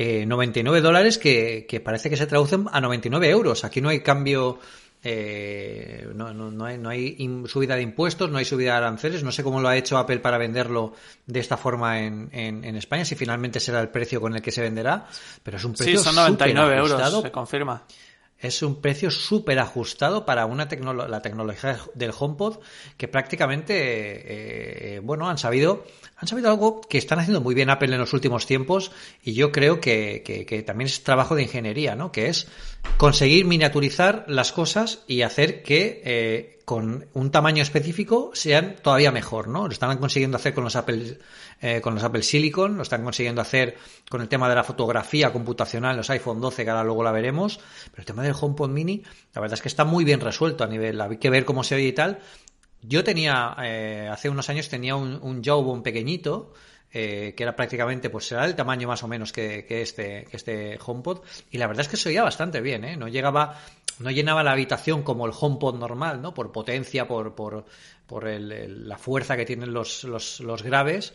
Eh, 0.00 0.24
99 0.26 0.80
dólares 0.80 1.18
que, 1.18 1.66
que 1.68 1.80
parece 1.80 2.08
que 2.08 2.16
se 2.16 2.28
traducen 2.28 2.66
a 2.70 2.80
99 2.80 3.28
euros. 3.28 3.64
Aquí 3.64 3.80
no 3.80 3.88
hay 3.88 4.00
cambio, 4.00 4.60
eh, 5.02 6.06
no, 6.14 6.32
no, 6.32 6.52
no 6.52 6.64
hay, 6.66 6.78
no 6.78 6.88
hay 6.88 7.16
subida 7.46 7.74
de 7.74 7.82
impuestos, 7.82 8.30
no 8.30 8.38
hay 8.38 8.44
subida 8.44 8.72
de 8.72 8.76
aranceles. 8.76 9.24
No 9.24 9.32
sé 9.32 9.42
cómo 9.42 9.60
lo 9.60 9.66
ha 9.68 9.76
hecho 9.76 9.98
Apple 9.98 10.20
para 10.20 10.38
venderlo 10.38 10.94
de 11.26 11.40
esta 11.40 11.56
forma 11.56 12.00
en, 12.00 12.28
en, 12.32 12.64
en 12.64 12.76
España, 12.76 13.04
si 13.04 13.16
finalmente 13.16 13.58
será 13.58 13.80
el 13.80 13.88
precio 13.88 14.20
con 14.20 14.36
el 14.36 14.40
que 14.40 14.52
se 14.52 14.62
venderá. 14.62 15.08
Pero 15.42 15.56
es 15.56 15.64
un 15.64 15.76
Sí, 15.76 15.82
precio 15.82 16.00
son 16.00 16.14
99 16.14 16.76
euros, 16.76 17.22
se 17.22 17.30
confirma. 17.32 17.82
Es 18.40 18.62
un 18.62 18.80
precio 18.80 19.10
súper 19.10 19.58
ajustado 19.58 20.24
para 20.24 20.46
una 20.46 20.68
la 21.08 21.22
tecnología 21.22 21.78
del 21.94 22.12
HomePod 22.16 22.58
que 22.96 23.08
prácticamente, 23.08 23.74
eh, 23.74 24.96
eh, 24.96 25.00
bueno, 25.02 25.28
han 25.28 25.38
sabido, 25.38 25.84
han 26.16 26.28
sabido 26.28 26.48
algo 26.50 26.80
que 26.80 26.98
están 26.98 27.18
haciendo 27.18 27.40
muy 27.40 27.54
bien 27.54 27.68
Apple 27.70 27.92
en 27.92 27.98
los 28.00 28.12
últimos 28.12 28.46
tiempos 28.46 28.92
y 29.24 29.32
yo 29.34 29.50
creo 29.50 29.80
que, 29.80 30.22
que- 30.24 30.46
que 30.46 30.62
también 30.62 30.86
es 30.86 31.02
trabajo 31.02 31.34
de 31.34 31.42
ingeniería, 31.42 31.96
¿no? 31.96 32.12
Que 32.12 32.28
es 32.28 32.46
conseguir 32.96 33.44
miniaturizar 33.44 34.24
las 34.28 34.52
cosas 34.52 35.00
y 35.08 35.22
hacer 35.22 35.62
que 35.62 36.00
eh, 36.04 36.57
con 36.68 37.06
un 37.14 37.30
tamaño 37.30 37.62
específico 37.62 38.30
sean 38.34 38.76
todavía 38.82 39.10
mejor, 39.10 39.48
¿no? 39.48 39.64
Lo 39.64 39.72
están 39.72 39.96
consiguiendo 39.96 40.36
hacer 40.36 40.52
con 40.52 40.64
los 40.64 40.76
Apple, 40.76 41.18
eh, 41.62 41.80
con 41.80 41.94
los 41.94 42.04
Apple 42.04 42.22
Silicon, 42.22 42.76
lo 42.76 42.82
están 42.82 43.02
consiguiendo 43.02 43.40
hacer 43.40 43.78
con 44.10 44.20
el 44.20 44.28
tema 44.28 44.50
de 44.50 44.54
la 44.54 44.62
fotografía 44.62 45.32
computacional, 45.32 45.96
los 45.96 46.10
iPhone 46.10 46.42
12, 46.42 46.64
que 46.64 46.70
ahora 46.70 46.84
luego 46.84 47.02
la 47.02 47.10
veremos, 47.10 47.58
pero 47.90 48.02
el 48.02 48.04
tema 48.04 48.22
del 48.22 48.34
HomePod 48.38 48.68
Mini, 48.68 49.02
la 49.32 49.40
verdad 49.40 49.54
es 49.54 49.62
que 49.62 49.68
está 49.68 49.86
muy 49.86 50.04
bien 50.04 50.20
resuelto 50.20 50.62
a 50.62 50.66
nivel, 50.66 51.00
hay 51.00 51.16
que 51.16 51.30
ver 51.30 51.46
cómo 51.46 51.64
se 51.64 51.74
oye 51.74 51.86
y 51.86 51.92
tal. 51.92 52.18
Yo 52.82 53.02
tenía, 53.02 53.56
eh, 53.62 54.10
hace 54.12 54.28
unos 54.28 54.50
años 54.50 54.68
tenía 54.68 54.94
un, 54.94 55.18
un 55.22 55.42
Jawbone 55.42 55.80
pequeñito, 55.80 56.52
eh, 56.90 57.34
que 57.36 57.42
era 57.42 57.54
prácticamente, 57.54 58.08
pues 58.08 58.26
será 58.26 58.46
el 58.46 58.54
tamaño 58.54 58.88
más 58.88 59.02
o 59.02 59.08
menos 59.08 59.30
que, 59.30 59.66
que 59.66 59.82
este, 59.82 60.26
que 60.30 60.36
este 60.36 60.78
HomePod, 60.84 61.20
y 61.50 61.58
la 61.58 61.66
verdad 61.66 61.82
es 61.82 61.88
que 61.88 61.98
se 61.98 62.08
oía 62.08 62.22
bastante 62.22 62.62
bien, 62.62 62.82
¿eh? 62.84 62.96
No 62.96 63.08
llegaba, 63.08 63.60
no 64.00 64.10
llenaba 64.10 64.42
la 64.44 64.52
habitación 64.52 65.02
como 65.02 65.26
el 65.26 65.32
HomePod 65.38 65.76
normal, 65.78 66.20
¿no? 66.22 66.34
Por 66.34 66.52
potencia, 66.52 67.06
por, 67.08 67.34
por, 67.34 67.64
por 68.06 68.28
el- 68.28 68.52
el- 68.52 68.88
la 68.88 68.98
fuerza 68.98 69.36
que 69.36 69.44
tienen 69.44 69.72
los, 69.72 70.04
los, 70.04 70.40
los 70.40 70.62
graves, 70.62 71.12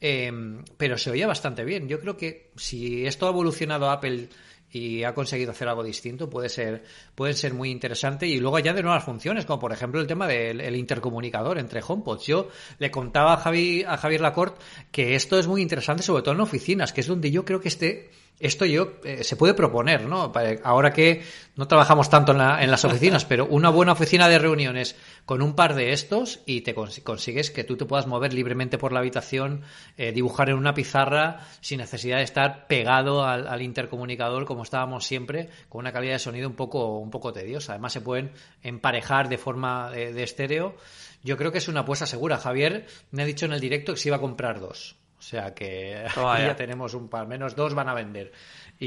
eh, 0.00 0.32
pero 0.76 0.98
se 0.98 1.10
oía 1.10 1.26
bastante 1.26 1.64
bien. 1.64 1.88
Yo 1.88 2.00
creo 2.00 2.16
que 2.16 2.50
si 2.56 3.06
esto 3.06 3.26
ha 3.26 3.30
evolucionado 3.30 3.90
Apple 3.90 4.28
y 4.70 5.04
ha 5.04 5.14
conseguido 5.14 5.52
hacer 5.52 5.68
algo 5.68 5.84
distinto, 5.84 6.28
puede 6.28 6.48
ser, 6.48 6.82
puede 7.14 7.34
ser 7.34 7.54
muy 7.54 7.70
interesante. 7.70 8.26
Y 8.26 8.40
luego 8.40 8.58
ya 8.58 8.72
de 8.72 8.82
nuevas 8.82 9.04
funciones, 9.04 9.46
como 9.46 9.60
por 9.60 9.72
ejemplo 9.72 10.00
el 10.00 10.08
tema 10.08 10.26
del 10.26 10.60
el 10.60 10.74
intercomunicador 10.74 11.58
entre 11.58 11.80
HomePods. 11.86 12.26
Yo 12.26 12.48
le 12.80 12.90
contaba 12.90 13.34
a, 13.34 13.36
Javi, 13.36 13.84
a 13.86 13.96
Javier 13.96 14.20
Lacorte 14.20 14.60
que 14.90 15.14
esto 15.14 15.38
es 15.38 15.46
muy 15.46 15.62
interesante, 15.62 16.02
sobre 16.02 16.24
todo 16.24 16.34
en 16.34 16.40
oficinas, 16.40 16.92
que 16.92 17.02
es 17.02 17.06
donde 17.06 17.30
yo 17.30 17.44
creo 17.44 17.60
que 17.60 17.68
este, 17.68 18.10
esto 18.40 18.64
yo 18.64 18.94
eh, 19.04 19.24
se 19.24 19.36
puede 19.36 19.54
proponer, 19.54 20.06
¿no? 20.06 20.32
Para- 20.32 20.58
Ahora 20.64 20.92
que 20.92 21.22
no 21.56 21.68
trabajamos 21.68 22.10
tanto 22.10 22.32
en, 22.32 22.38
la- 22.38 22.62
en 22.62 22.70
las 22.70 22.84
oficinas, 22.84 23.24
pero 23.26 23.46
una 23.46 23.70
buena 23.70 23.92
oficina 23.92 24.28
de 24.28 24.38
reuniones 24.38 24.96
con 25.24 25.40
un 25.42 25.54
par 25.54 25.74
de 25.74 25.92
estos 25.92 26.40
y 26.46 26.62
te 26.62 26.74
cons- 26.74 27.02
consigues 27.02 27.50
que 27.50 27.64
tú 27.64 27.76
te 27.76 27.84
puedas 27.86 28.06
mover 28.06 28.32
libremente 28.34 28.76
por 28.76 28.92
la 28.92 28.98
habitación, 29.00 29.62
eh, 29.96 30.12
dibujar 30.12 30.50
en 30.50 30.56
una 30.56 30.74
pizarra 30.74 31.40
sin 31.60 31.78
necesidad 31.78 32.18
de 32.18 32.24
estar 32.24 32.66
pegado 32.66 33.24
al, 33.24 33.46
al 33.48 33.62
intercomunicador 33.62 34.44
como 34.44 34.62
estábamos 34.64 35.04
siempre, 35.06 35.48
con 35.68 35.80
una 35.80 35.92
calidad 35.92 36.14
de 36.14 36.18
sonido 36.18 36.48
un 36.48 36.56
poco, 36.56 36.98
un 36.98 37.10
poco 37.10 37.32
tediosa. 37.32 37.72
Además 37.72 37.92
se 37.92 38.00
pueden 38.00 38.32
emparejar 38.62 39.28
de 39.28 39.38
forma 39.38 39.90
de, 39.90 40.12
de 40.12 40.22
estéreo. 40.22 40.74
Yo 41.22 41.36
creo 41.36 41.52
que 41.52 41.58
es 41.58 41.68
una 41.68 41.80
apuesta 41.80 42.04
segura. 42.06 42.36
Javier 42.36 42.86
me 43.10 43.22
ha 43.22 43.26
dicho 43.26 43.46
en 43.46 43.52
el 43.52 43.60
directo 43.60 43.94
que 43.94 43.98
se 44.00 44.08
iba 44.08 44.16
a 44.16 44.20
comprar 44.20 44.60
dos. 44.60 44.96
O 45.24 45.26
sea 45.26 45.54
que 45.54 46.04
aquí 46.06 46.42
ya. 46.42 46.54
tenemos 46.54 46.92
un 46.92 47.08
par, 47.08 47.26
menos 47.26 47.56
dos 47.56 47.74
van 47.74 47.88
a 47.88 47.94
vender. 47.94 48.30
Y, 48.78 48.86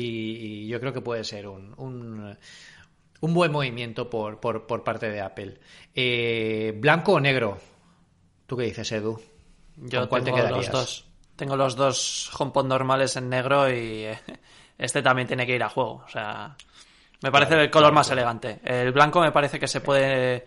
y 0.66 0.68
yo 0.68 0.80
creo 0.80 0.94
que 0.94 1.02
puede 1.02 1.24
ser 1.24 1.48
un, 1.48 1.74
un, 1.78 2.38
un 3.22 3.34
buen 3.34 3.52
movimiento 3.52 4.08
por, 4.08 4.40
por, 4.40 4.68
por 4.68 4.84
parte 4.84 5.10
de 5.10 5.20
Apple. 5.22 5.60
Eh, 5.96 6.74
¿Blanco 6.78 7.14
o 7.14 7.20
negro? 7.20 7.58
¿Tú 8.46 8.56
qué 8.56 8.66
dices, 8.66 8.92
Edu? 8.92 9.20
Yo 9.78 10.02
¿Con 10.02 10.10
cuál 10.10 10.24
te 10.24 10.32
tengo 10.32 10.48
los 10.48 10.70
dos. 10.72 11.08
Tengo 11.36 11.56
los 11.56 11.76
dos 11.76 12.30
HomePod 12.40 12.66
normales 12.68 13.16
en 13.16 13.30
negro 13.30 13.70
y 13.72 14.06
eh, 14.06 14.20
este 14.78 15.02
también 15.02 15.28
tiene 15.28 15.46
que 15.46 15.56
ir 15.56 15.64
a 15.64 15.70
juego. 15.70 16.04
O 16.06 16.10
sea, 16.10 16.56
me 17.24 17.32
parece 17.32 17.50
Claro, 17.50 17.64
el 17.64 17.72
color 17.72 17.86
claro, 17.90 17.96
más 17.96 18.08
claro. 18.08 18.22
elegante. 18.22 18.60
El 18.64 18.92
blanco 18.92 19.22
me 19.22 19.32
parece 19.32 19.60
que 19.60 19.68
se 19.68 19.82
puede 19.82 20.46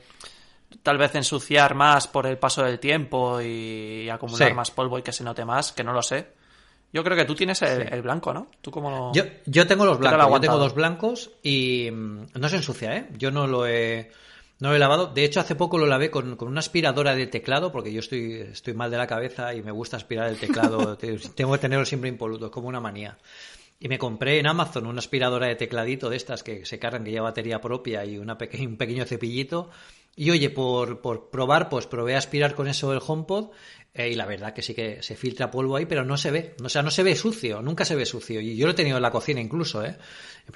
tal 0.83 0.99
vez 0.99 1.15
ensuciar 1.15 1.75
más 1.75 2.07
por 2.09 2.27
el 2.27 2.39
paso 2.39 2.63
del 2.63 2.79
tiempo 2.79 3.41
y 3.41 4.09
acumular 4.09 4.49
Sí. 4.49 4.55
más 4.55 4.71
polvo 4.71 4.99
y 4.99 5.03
que 5.03 5.13
se 5.13 5.25
note 5.25 5.45
más, 5.45 5.73
que 5.73 5.85
no 5.85 5.93
lo 5.93 6.03
sé. 6.03 6.29
Yo 6.93 7.05
creo 7.05 7.17
que 7.17 7.25
tú 7.25 7.35
tienes 7.37 7.63
el, 7.63 7.83
el 7.93 8.03
blanco, 8.03 8.35
¿no? 8.35 8.49
¿Tú 8.61 8.71
cómo 8.71 8.91
lo- 8.91 9.13
Yo, 9.15 9.23
yo 9.47 9.67
tengo 9.67 9.85
los 9.85 9.99
¿Qué 9.99 10.05
tal 10.05 10.15
blancos, 10.17 10.35
yo 10.35 10.41
tengo 10.41 10.59
dos 10.59 10.75
blancos 10.75 11.31
y 11.43 11.89
mm, 11.91 12.27
no 12.35 12.49
se 12.49 12.57
ensucia, 12.57 12.97
¿eh? 12.97 13.09
Yo 13.17 13.31
no 13.31 13.47
lo 13.47 13.65
he, 13.67 14.11
no 14.59 14.71
lo 14.71 14.75
he 14.75 14.79
lavado. 14.81 15.07
De 15.07 15.25
hecho, 15.25 15.39
hace 15.39 15.55
poco 15.55 15.79
lo 15.79 15.87
lavé 15.87 16.11
con, 16.11 16.35
con 16.35 16.49
una 16.49 16.59
aspiradora 16.59 17.15
de 17.15 17.29
teclado, 17.29 17.71
porque 17.71 17.93
yo 17.93 18.01
estoy, 18.01 18.41
estoy 18.53 18.75
mal 18.75 18.91
de 18.91 18.99
la 18.99 19.07
cabeza 19.07 19.55
y 19.55 19.63
me 19.63 19.71
gusta 19.71 19.99
aspirar 19.99 20.29
el 20.31 20.39
teclado. 20.39 20.97
Te- 20.99 21.17
tengo 21.35 21.53
que 21.53 21.59
tenerlo 21.59 21.85
siempre 21.85 22.09
impoluto, 22.11 22.47
es 22.47 22.51
como 22.53 22.67
una 22.67 22.81
manía. 22.81 23.17
Y 23.79 23.89
me 23.89 23.97
compré 23.99 24.41
en 24.41 24.47
Amazon 24.49 24.87
una 24.87 24.99
aspiradora 24.99 25.47
de 25.47 25.55
tecladito 25.55 26.11
de 26.11 26.17
estas 26.17 26.43
que 26.43 26.67
se 26.67 26.79
cargan, 26.81 27.05
que 27.05 27.13
lleva 27.13 27.31
batería 27.31 27.61
propia 27.61 28.05
y 28.05 28.19
una 28.19 28.37
peque- 28.37 28.67
un 28.67 28.77
pequeño 28.77 29.05
cepillito. 29.07 29.71
Y 30.17 30.31
oye, 30.31 30.51
por, 30.51 31.01
por 31.01 31.31
probar, 31.31 31.69
pues 31.69 31.87
probé 31.87 32.15
a 32.15 32.19
aspirar 32.19 32.55
con 32.55 32.69
eso 32.69 32.93
el 32.93 33.01
HomePod 33.07 33.51
eh, 33.93 34.11
y 34.11 34.15
la 34.15 34.25
verdad 34.25 34.53
que 34.55 34.63
sí 34.63 34.73
que 34.73 35.03
se 35.03 35.17
filtra 35.17 35.51
polvo 35.51 35.75
ahí, 35.75 35.85
pero 35.85 36.05
no 36.05 36.17
se 36.17 36.31
ve. 36.31 36.55
O 36.63 36.69
sea, 36.69 36.83
no 36.83 36.93
se 36.93 37.03
ve 37.03 37.17
sucio, 37.17 37.61
nunca 37.61 37.85
se 37.85 37.97
ve 37.97 38.07
sucio. 38.07 38.41
Y 38.41 38.57
yo 38.57 38.67
lo 38.67 38.73
he 38.73 38.77
tenido 38.77 38.97
en 38.99 39.03
la 39.03 39.11
cocina 39.11 39.41
incluso, 39.41 39.85
¿eh? 39.85 39.97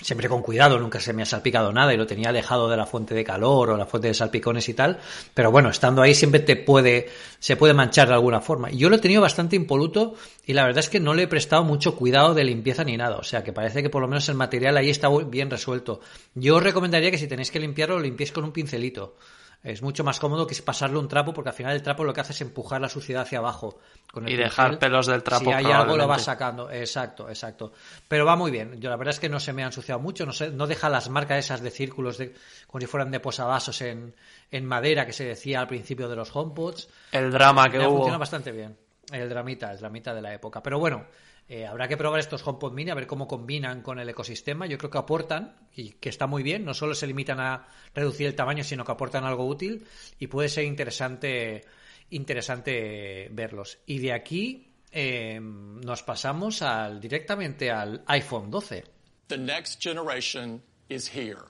Siempre 0.00 0.28
con 0.28 0.40
cuidado, 0.42 0.78
nunca 0.78 1.00
se 1.00 1.12
me 1.12 1.22
ha 1.22 1.26
salpicado 1.26 1.72
nada 1.72 1.92
y 1.92 1.96
lo 1.96 2.06
tenía 2.06 2.28
alejado 2.28 2.68
de 2.68 2.76
la 2.76 2.86
fuente 2.86 3.14
de 3.14 3.24
calor 3.24 3.70
o 3.70 3.76
la 3.76 3.86
fuente 3.86 4.08
de 4.08 4.14
salpicones 4.14 4.68
y 4.68 4.74
tal. 4.74 5.00
Pero 5.34 5.50
bueno, 5.50 5.68
estando 5.68 6.02
ahí 6.02 6.14
siempre 6.14 6.40
te 6.40 6.56
puede, 6.56 7.08
se 7.40 7.56
puede 7.56 7.74
manchar 7.74 8.08
de 8.08 8.14
alguna 8.14 8.40
forma. 8.40 8.70
Y 8.70 8.78
yo 8.78 8.88
lo 8.88 8.96
he 8.96 9.00
tenido 9.00 9.20
bastante 9.20 9.56
impoluto 9.56 10.14
y 10.46 10.52
la 10.52 10.64
verdad 10.64 10.80
es 10.80 10.88
que 10.88 11.00
no 11.00 11.14
le 11.14 11.24
he 11.24 11.28
prestado 11.28 11.64
mucho 11.64 11.96
cuidado 11.96 12.34
de 12.34 12.44
limpieza 12.44 12.84
ni 12.84 12.96
nada. 12.96 13.16
O 13.16 13.24
sea, 13.24 13.42
que 13.42 13.52
parece 13.52 13.82
que 13.82 13.90
por 13.90 14.02
lo 14.02 14.08
menos 14.08 14.28
el 14.28 14.36
material 14.36 14.76
ahí 14.76 14.90
está 14.90 15.08
bien 15.08 15.50
resuelto. 15.50 16.00
Yo 16.34 16.56
os 16.56 16.62
recomendaría 16.62 17.10
que 17.10 17.18
si 17.18 17.26
tenéis 17.26 17.50
que 17.50 17.60
limpiarlo, 17.60 17.96
lo 17.96 18.02
limpiéis 18.02 18.32
con 18.32 18.44
un 18.44 18.52
pincelito. 18.52 19.16
Es 19.64 19.80
mucho 19.80 20.04
más 20.04 20.20
cómodo 20.20 20.46
que 20.46 20.54
pasarle 20.62 20.98
un 20.98 21.08
trapo, 21.08 21.32
porque 21.32 21.48
al 21.48 21.54
final 21.54 21.74
el 21.74 21.82
trapo 21.82 22.04
lo 22.04 22.12
que 22.12 22.20
hace 22.20 22.34
es 22.34 22.40
empujar 22.42 22.82
la 22.82 22.88
suciedad 22.90 23.22
hacia 23.22 23.38
abajo. 23.38 23.78
Con 24.12 24.26
el 24.26 24.34
Y 24.34 24.36
dejar 24.36 24.72
pincel, 24.72 24.78
pelos 24.78 25.06
del 25.06 25.22
trapo, 25.22 25.46
Si 25.46 25.52
hay 25.52 25.64
algo 25.64 25.96
lo 25.96 26.06
va 26.06 26.18
sacando. 26.18 26.70
Exacto, 26.70 27.30
exacto. 27.30 27.72
Pero 28.06 28.26
va 28.26 28.36
muy 28.36 28.50
bien. 28.50 28.78
Yo 28.78 28.90
la 28.90 28.96
verdad 28.96 29.14
es 29.14 29.20
que 29.20 29.30
no 29.30 29.40
se 29.40 29.54
me 29.54 29.62
ha 29.62 29.66
ensuciado 29.66 29.98
mucho. 29.98 30.26
No, 30.26 30.32
sé, 30.32 30.50
no 30.50 30.66
deja 30.66 30.90
las 30.90 31.08
marcas 31.08 31.38
esas 31.38 31.62
de 31.62 31.70
círculos 31.70 32.18
de, 32.18 32.34
como 32.66 32.82
si 32.82 32.86
fueran 32.86 33.10
de 33.10 33.20
posavasos 33.20 33.80
en, 33.80 34.14
en 34.50 34.66
madera 34.66 35.06
que 35.06 35.14
se 35.14 35.24
decía 35.24 35.60
al 35.60 35.66
principio 35.66 36.10
de 36.10 36.16
los 36.16 36.36
HomePods. 36.36 36.90
El 37.10 37.30
drama 37.32 37.70
que 37.70 37.78
hubo. 37.78 37.88
funcionado 37.96 38.18
bastante 38.18 38.52
bien. 38.52 38.76
El 39.10 39.30
dramita, 39.30 39.72
el 39.72 39.78
dramita 39.78 40.12
de 40.12 40.20
la 40.20 40.34
época. 40.34 40.62
Pero 40.62 40.78
bueno, 40.78 41.06
eh, 41.46 41.66
habrá 41.66 41.88
que 41.88 41.96
probar 41.96 42.20
estos 42.20 42.46
HomePod 42.46 42.72
Mini 42.72 42.90
a 42.90 42.94
ver 42.94 43.06
cómo 43.06 43.28
combinan 43.28 43.82
con 43.82 43.98
el 43.98 44.08
ecosistema. 44.08 44.66
Yo 44.66 44.78
creo 44.78 44.90
que 44.90 44.98
aportan 44.98 45.56
y 45.74 45.90
que 45.92 46.08
está 46.08 46.26
muy 46.26 46.42
bien. 46.42 46.64
No 46.64 46.72
solo 46.72 46.94
se 46.94 47.06
limitan 47.06 47.38
a 47.40 47.66
reducir 47.94 48.26
el 48.26 48.34
tamaño, 48.34 48.64
sino 48.64 48.84
que 48.84 48.92
aportan 48.92 49.24
algo 49.24 49.46
útil 49.46 49.86
y 50.18 50.26
puede 50.26 50.48
ser 50.48 50.64
interesante, 50.64 51.64
interesante 52.10 53.28
verlos. 53.30 53.78
Y 53.86 53.98
de 53.98 54.12
aquí 54.14 54.72
eh, 54.90 55.38
nos 55.40 56.02
pasamos 56.02 56.62
al, 56.62 56.98
directamente 57.00 57.70
al 57.70 58.02
iPhone 58.06 58.50
12. 58.50 58.84
The 59.28 59.38
next 59.38 59.82
generation 59.82 60.62
is 60.88 61.08
here. 61.14 61.44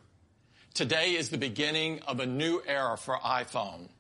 Today 0.75 1.17
is 1.17 1.31
the 1.31 1.39
beginning 1.39 2.01
of 2.09 2.19
a 2.19 2.27
new 2.27 2.61
era 2.67 2.97
for 2.97 3.17
iPhone. 3.23 3.91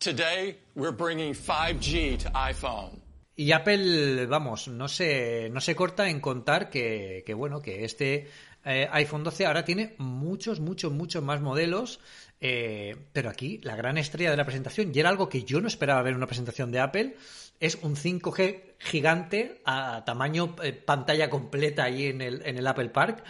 Today, 0.00 0.56
we're 0.74 0.90
bringing 0.90 1.32
5G 1.32 2.18
to 2.18 2.30
iPhone. 2.30 3.01
Y 3.34 3.52
Apple, 3.52 4.26
vamos, 4.26 4.68
no 4.68 4.88
se, 4.88 5.48
no 5.50 5.60
se 5.60 5.74
corta 5.74 6.08
en 6.08 6.20
contar 6.20 6.68
que, 6.68 7.24
bueno, 7.34 7.62
que 7.62 7.84
este 7.84 8.28
eh, 8.64 8.88
iPhone 8.92 9.24
12 9.24 9.46
ahora 9.46 9.64
tiene 9.64 9.94
muchos, 9.98 10.60
muchos, 10.60 10.92
muchos 10.92 11.22
más 11.22 11.40
modelos. 11.40 12.00
eh, 12.40 12.96
pero 13.12 13.30
aquí 13.30 13.58
la 13.62 13.76
gran 13.76 13.96
estrella 13.96 14.30
de 14.30 14.36
la 14.36 14.44
presentación, 14.44 14.92
y 14.94 14.98
era 14.98 15.08
algo 15.08 15.28
que 15.28 15.44
yo 15.44 15.60
no 15.60 15.68
esperaba 15.68 16.02
ver 16.02 16.10
en 16.10 16.18
una 16.18 16.26
presentación 16.26 16.70
de 16.72 16.80
Apple, 16.80 17.16
es 17.58 17.78
un 17.82 17.96
5G 17.96 18.74
gigante 18.78 19.60
a 19.64 20.04
tamaño 20.04 20.56
eh, 20.62 20.72
pantalla 20.72 21.30
completa 21.30 21.84
ahí 21.84 22.06
en 22.06 22.20
el, 22.20 22.42
en 22.44 22.58
el 22.58 22.66
Apple 22.66 22.90
Park, 22.90 23.24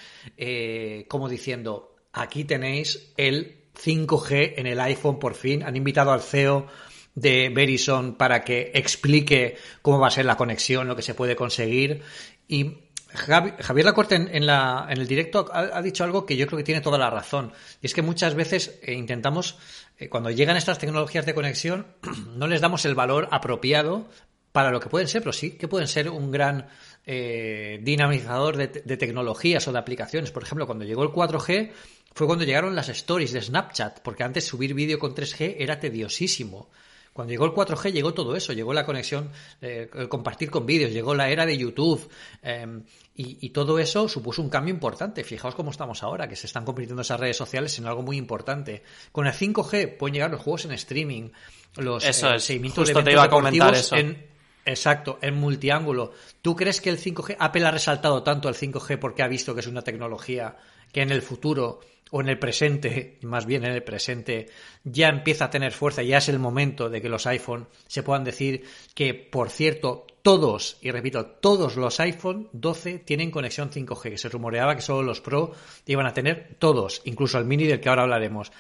como 1.09 1.29
diciendo, 1.29 1.95
aquí 2.13 2.45
tenéis 2.45 3.13
el 3.17 3.63
5G 3.75 4.55
en 4.57 4.67
el 4.67 4.81
iPhone 4.81 5.19
por 5.19 5.35
fin. 5.35 5.63
Han 5.63 5.77
invitado 5.77 6.13
al 6.13 6.23
CEO 6.23 6.67
de 7.15 7.51
Verizon 7.51 8.15
para 8.15 8.43
que 8.43 8.71
explique 8.75 9.57
cómo 9.83 9.99
va 10.01 10.09
a 10.09 10.11
ser 10.11 10.25
la 10.25 10.37
conexión, 10.37 10.89
lo 10.89 10.97
que 10.97 11.03
se 11.03 11.15
puede 11.15 11.37
conseguir. 11.37 12.03
Y 12.49 12.79
Javi- 13.13 13.55
Javier 13.61 13.85
Lacorte 13.85 14.15
en, 14.15 14.35
en 14.35 14.47
la, 14.47 14.87
en 14.89 14.99
el 14.99 15.07
directo 15.07 15.47
ha, 15.53 15.83
dicho 15.83 16.05
algo 16.05 16.25
que 16.25 16.37
yo 16.37 16.47
creo 16.47 16.57
que 16.57 16.65
tiene 16.65 16.81
toda 16.81 16.99
la 16.99 17.11
razón. 17.11 17.53
Y 17.83 17.87
es 17.87 17.95
que 17.95 18.03
muchas 18.03 18.35
veces 18.35 18.79
eh, 18.83 18.95
intentamos, 18.95 19.59
eh, 19.99 20.09
cuando 20.09 20.31
llegan 20.31 20.57
estas 20.57 20.79
tecnologías 20.79 21.27
de 21.27 21.35
conexión, 21.35 21.87
no 22.37 22.47
les 22.47 22.61
damos 22.63 22.85
el 22.87 22.95
valor 22.95 23.29
apropiado 23.31 24.09
para 24.53 24.71
lo 24.71 24.81
que 24.81 24.89
pueden 24.89 25.09
ser, 25.09 25.23
pero 25.23 25.33
sí 25.33 25.53
que 25.53 25.69
pueden 25.69 25.89
ser 25.89 26.11
un 26.11 26.31
gran 26.31 26.69
eh, 27.07 27.79
dinamizador 27.83 28.57
de, 28.57 28.69
de 28.69 28.97
tecnologías 28.97 29.67
o 29.69 29.73
de 29.73 29.79
aplicaciones. 29.79 30.31
Por 30.31 30.43
ejemplo, 30.43 30.67
cuando 30.67 30.85
llegó 30.85 31.03
el 31.03 31.09
4G 31.11 31.71
fue 32.15 32.27
cuando 32.27 32.45
llegaron 32.45 32.75
las 32.75 32.89
stories 32.91 33.33
de 33.33 33.41
Snapchat, 33.41 34.01
porque 34.01 34.23
antes 34.25 34.45
subir 34.47 34.75
vídeo 34.75 34.99
con 34.99 35.15
3G 35.15 35.57
era 35.59 35.81
tediosísimo. 35.81 36.69
Cuando 37.13 37.31
llegó 37.31 37.45
el 37.45 37.53
4G 37.53 37.93
llegó 37.93 38.15
todo 38.15 38.35
eso, 38.35 38.53
llegó 38.53 38.73
la 38.73 38.87
conexión, 38.87 39.31
eh, 39.61 39.91
el 39.95 40.09
compartir 40.09 40.51
con 40.51 40.65
vídeos, 40.65 40.93
llegó 40.93 41.15
la 41.15 41.29
era 41.29 41.45
de 41.45 41.59
YouTube 41.59 42.09
eh, 42.43 42.81
y, 43.15 43.47
y 43.47 43.51
todo 43.51 43.79
eso 43.79 44.09
supuso 44.09 44.41
un 44.41 44.49
cambio 44.49 44.73
importante. 44.73 45.23
Fijaos 45.23 45.55
cómo 45.55 45.71
estamos 45.71 46.03
ahora, 46.03 46.27
que 46.27 46.37
se 46.37 46.47
están 46.47 46.65
convirtiendo 46.65 47.03
esas 47.03 47.21
redes 47.21 47.37
sociales 47.37 47.79
en 47.79 47.87
algo 47.87 48.03
muy 48.03 48.17
importante. 48.17 48.83
Con 49.13 49.27
el 49.27 49.35
5G 49.35 49.99
pueden 49.99 50.15
llegar 50.15 50.31
los 50.31 50.41
juegos 50.41 50.65
en 50.65 50.73
streaming, 50.73 51.31
los 51.77 52.03
Eso 52.05 52.31
eh, 52.31 52.37
es, 52.37 52.45
seguimientos 52.45 52.89
de 52.89 52.95
justo 52.95 53.05
te 53.05 53.11
eventos 53.11 53.13
iba 53.13 53.25
a 53.25 53.43
comentar 53.43 53.75
eso. 53.75 53.97
en, 53.97 54.27
exacto, 54.65 55.19
en 55.21 55.35
multiángulo. 55.35 56.13
¿Tú 56.41 56.57
crees 56.57 56.81
que 56.81 56.89
el 56.89 56.99
5G, 56.99 57.37
Apple 57.39 57.67
ha 57.67 57.71
resaltado 57.71 58.23
tanto 58.23 58.49
el 58.49 58.55
5G 58.55 58.99
porque 58.99 59.23
ha 59.23 59.29
visto 59.29 59.55
que 59.55 59.61
es 59.61 59.67
una 59.67 59.83
tecnología 59.83 60.57
que 60.93 61.03
en 61.03 61.11
el 61.11 61.21
futuro 61.21 61.81
o 62.13 62.21
en 62.21 62.29
el 62.29 62.39
presente, 62.39 63.19
más 63.23 63.47
bien 63.47 63.65
en 63.65 63.73
el 63.73 63.83
presente, 63.83 64.47
ya 64.85 65.09
empieza 65.09 65.47
a 65.47 65.51
tener 65.51 65.73
fuerza, 65.73 66.03
ya 66.03 66.19
es 66.19 66.29
el 66.29 66.39
momento 66.39 66.91
de 66.91 67.01
que 67.01 67.09
los 67.09 67.27
iPhone 67.27 67.67
se 67.87 68.03
puedan 68.03 68.23
decir 68.23 68.65
que, 68.95 69.15
por 69.15 69.49
cierto, 69.49 70.07
todos, 70.21 70.77
y 70.83 70.91
repito, 70.91 71.25
todos 71.25 71.77
los 71.77 71.99
iPhone 72.01 72.51
12 72.53 72.99
tienen 72.99 73.31
conexión 73.31 73.71
5G, 73.71 74.11
que 74.11 74.19
se 74.19 74.29
rumoreaba 74.29 74.77
que 74.77 74.83
solo 74.83 75.03
los 75.03 75.23
Pro 75.23 75.53
iban 75.87 76.05
a 76.05 76.13
tener 76.13 76.55
todos, 76.59 77.01
incluso 77.07 77.39
el 77.39 77.47
mini 77.47 77.65
del 77.65 77.81
que 77.81 77.89
ahora 77.89 78.03
hablaremos. 78.03 78.53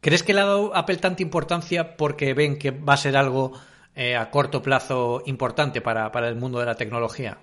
¿Crees 0.00 0.22
que 0.22 0.32
le 0.32 0.42
ha 0.42 0.46
dado 0.46 0.76
Apple 0.76 0.98
tanta 0.98 1.22
importancia 1.22 1.96
porque 1.96 2.32
ven 2.32 2.58
que 2.58 2.70
va 2.70 2.94
a 2.94 2.98
ser 2.98 3.16
algo 3.16 3.58
eh, 3.96 4.14
a 4.14 4.30
corto 4.30 4.62
plazo 4.62 5.20
importante 5.26 5.80
para, 5.80 6.12
para 6.12 6.28
el 6.28 6.36
mundo 6.36 6.60
de 6.60 6.66
la 6.66 6.76
tecnología? 6.76 7.38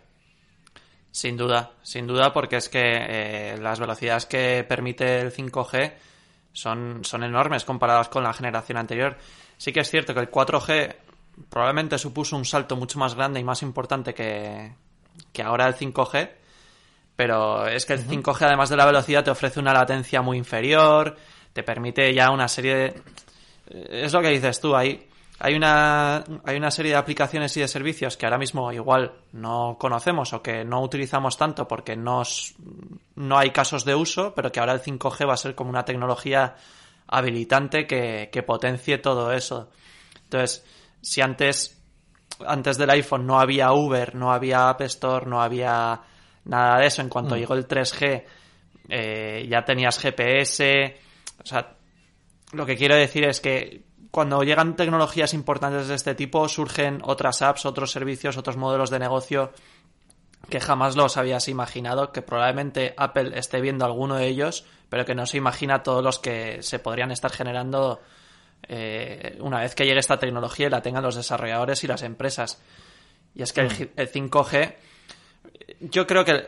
Sin 1.12 1.36
duda, 1.36 1.72
sin 1.84 2.08
duda, 2.08 2.32
porque 2.32 2.56
es 2.58 2.70
que 2.70 2.80
eh, 2.84 3.58
las 3.60 3.80
velocidades 3.80 4.26
que 4.26 4.66
permite 4.68 5.20
el 5.20 5.34
5G 5.34 5.94
son, 6.54 7.04
son 7.04 7.24
enormes 7.24 7.66
comparadas 7.66 8.08
con 8.10 8.24
la 8.24 8.34
generación 8.34 8.78
anterior. 8.78 9.18
Sí 9.58 9.74
que 9.74 9.82
es 9.82 9.90
cierto 9.90 10.14
que 10.14 10.22
el 10.22 10.32
4G 10.32 10.96
probablemente 11.50 11.98
supuso 11.98 12.36
un 12.38 12.46
salto 12.46 12.76
mucho 12.78 12.98
más 12.98 13.16
grande 13.16 13.40
y 13.40 13.44
más 13.44 13.62
importante 13.62 14.14
que, 14.14 14.74
que 15.34 15.44
ahora 15.44 15.68
el 15.68 15.76
5G, 15.76 16.32
pero 17.16 17.68
es 17.68 17.86
que 17.86 17.94
el 17.94 18.08
5G, 18.08 18.46
además 18.46 18.70
de 18.70 18.78
la 18.78 18.86
velocidad, 18.86 19.24
te 19.24 19.32
ofrece 19.32 19.60
una 19.60 19.74
latencia 19.74 20.22
muy 20.22 20.38
inferior, 20.38 21.18
te 21.54 21.64
permite 21.64 22.14
ya 22.14 22.32
una 22.32 22.48
serie 22.48 22.76
de... 22.76 22.86
eh, 23.68 24.02
Es 24.06 24.14
lo 24.14 24.22
que 24.22 24.30
dices 24.30 24.60
tú, 24.62 24.76
hay, 24.76 25.08
hay, 25.44 25.56
una, 25.56 26.24
hay 26.46 26.58
una 26.58 26.70
serie 26.70 26.92
de 26.92 26.98
aplicaciones 26.98 27.56
y 27.58 27.62
de 27.62 27.68
servicios 27.68 28.16
que 28.16 28.28
ahora 28.28 28.38
mismo 28.38 28.72
igual 28.72 29.14
no 29.32 29.78
conocemos 29.80 30.34
o 30.34 30.44
que 30.44 30.64
no 30.64 30.82
utilizamos 30.82 31.38
tanto 31.38 31.68
porque 31.68 31.96
no, 31.96 32.22
no 33.16 33.38
hay 33.38 33.50
casos 33.50 33.84
de 33.84 33.96
uso, 33.96 34.34
pero 34.36 34.52
que 34.52 34.60
ahora 34.60 34.74
el 34.74 34.82
5G 34.82 35.28
va 35.28 35.34
a 35.34 35.38
ser 35.38 35.56
como 35.56 35.72
una 35.72 35.84
tecnología 35.84 36.56
habilitante 37.08 37.88
que, 37.88 38.30
que 38.32 38.44
potencie 38.44 39.00
todo 39.00 39.32
eso. 39.32 39.72
Entonces, 40.24 40.64
si 41.02 41.22
antes 41.22 41.82
antes 42.46 42.78
del 42.78 42.90
iPhone 42.90 43.26
no 43.26 43.40
había 43.40 43.72
Uber, 43.72 44.16
no 44.16 44.32
había 44.32 44.70
App 44.70 44.82
Store, 44.82 45.26
no 45.26 45.42
había 45.42 46.02
nada 46.46 46.80
de 46.80 46.88
eso. 46.88 47.02
En 47.02 47.10
cuanto 47.10 47.36
llegó 47.36 47.54
el 47.54 47.68
3G, 47.68 48.24
eh, 48.90 49.48
ya 49.50 49.64
tenías 49.66 50.00
GPS. 50.00 51.00
O 51.44 51.46
sea, 51.46 51.76
lo 52.54 52.66
que 52.66 52.76
quiero 52.76 52.96
decir 52.96 53.26
es 53.26 53.42
que 53.42 53.84
cuando 54.12 54.44
llegan 54.44 54.76
tecnologías 54.76 55.34
importantes 55.34 55.88
de 55.88 55.96
este 55.96 56.16
tipo, 56.16 56.48
surgen 56.50 57.00
otras 57.04 57.42
apps, 57.42 57.66
otros 57.66 57.92
servicios, 57.92 58.38
otros 58.38 58.58
modelos 58.58 58.90
de 58.90 59.00
negocio 59.00 59.52
que 60.50 60.60
jamás 60.60 60.96
los 60.98 61.16
habías 61.18 61.48
imaginado, 61.48 62.12
que 62.12 62.22
probablemente 62.22 62.94
Apple 62.98 63.32
esté 63.38 63.62
viendo 63.62 63.86
alguno 63.86 64.16
de 64.16 64.28
ellos, 64.28 64.66
pero 64.90 65.06
que 65.06 65.16
no 65.16 65.26
se 65.26 65.38
imagina 65.38 65.82
todos 65.84 66.04
los 66.04 66.20
que 66.20 66.62
se 66.62 66.80
podrían 66.80 67.12
estar 67.12 67.32
generando 67.32 68.02
eh, 68.68 69.38
una 69.40 69.60
vez 69.62 69.76
que 69.76 69.86
llegue 69.86 70.00
esta 70.00 70.20
tecnología 70.20 70.68
y 70.68 70.70
la 70.70 70.82
tengan 70.82 71.04
los 71.04 71.16
desarrolladores 71.16 71.84
y 71.84 71.88
las 71.88 72.02
empresas. 72.02 72.60
Y 73.34 73.44
es 73.44 73.54
que 73.54 73.62
el, 73.62 73.70
gi- 73.72 73.92
el 73.96 74.12
5G, 74.12 74.76
yo 75.82 76.06
creo 76.06 76.26
que, 76.26 76.48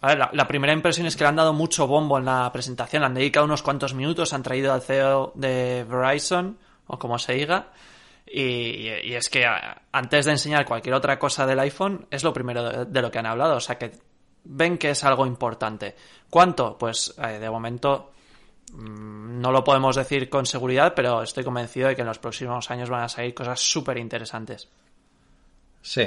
a 0.00 0.06
ver, 0.08 0.18
la, 0.18 0.30
la 0.32 0.46
primera 0.46 0.72
impresión 0.72 1.06
es 1.06 1.16
que 1.16 1.24
le 1.24 1.28
han 1.28 1.36
dado 1.36 1.52
mucho 1.52 1.86
bombo 1.86 2.18
en 2.18 2.26
la 2.26 2.50
presentación, 2.52 3.00
le 3.02 3.06
han 3.06 3.14
dedicado 3.14 3.46
unos 3.46 3.62
cuantos 3.62 3.94
minutos, 3.94 4.32
han 4.32 4.42
traído 4.42 4.72
al 4.72 4.82
CEO 4.82 5.32
de 5.34 5.84
Verizon, 5.88 6.58
o 6.90 6.98
como 6.98 7.18
se 7.18 7.34
diga. 7.34 7.68
Y, 8.26 8.88
y 9.02 9.14
es 9.14 9.28
que 9.28 9.44
antes 9.92 10.24
de 10.26 10.32
enseñar 10.32 10.64
cualquier 10.64 10.94
otra 10.94 11.18
cosa 11.18 11.46
del 11.46 11.58
iPhone, 11.60 12.06
es 12.10 12.22
lo 12.22 12.32
primero 12.32 12.62
de, 12.62 12.84
de 12.84 13.02
lo 13.02 13.10
que 13.10 13.18
han 13.18 13.26
hablado. 13.26 13.56
O 13.56 13.60
sea 13.60 13.76
que 13.78 13.90
ven 14.44 14.78
que 14.78 14.90
es 14.90 15.02
algo 15.04 15.26
importante. 15.26 15.96
¿Cuánto? 16.28 16.76
Pues 16.78 17.14
eh, 17.18 17.38
de 17.38 17.50
momento 17.50 18.12
mm, 18.72 19.40
no 19.40 19.50
lo 19.50 19.64
podemos 19.64 19.96
decir 19.96 20.28
con 20.28 20.46
seguridad, 20.46 20.92
pero 20.94 21.22
estoy 21.22 21.42
convencido 21.44 21.88
de 21.88 21.96
que 21.96 22.02
en 22.02 22.06
los 22.08 22.18
próximos 22.18 22.70
años 22.70 22.88
van 22.90 23.02
a 23.02 23.08
salir 23.08 23.34
cosas 23.34 23.58
súper 23.60 23.98
interesantes. 23.98 24.68
Sí, 25.82 26.06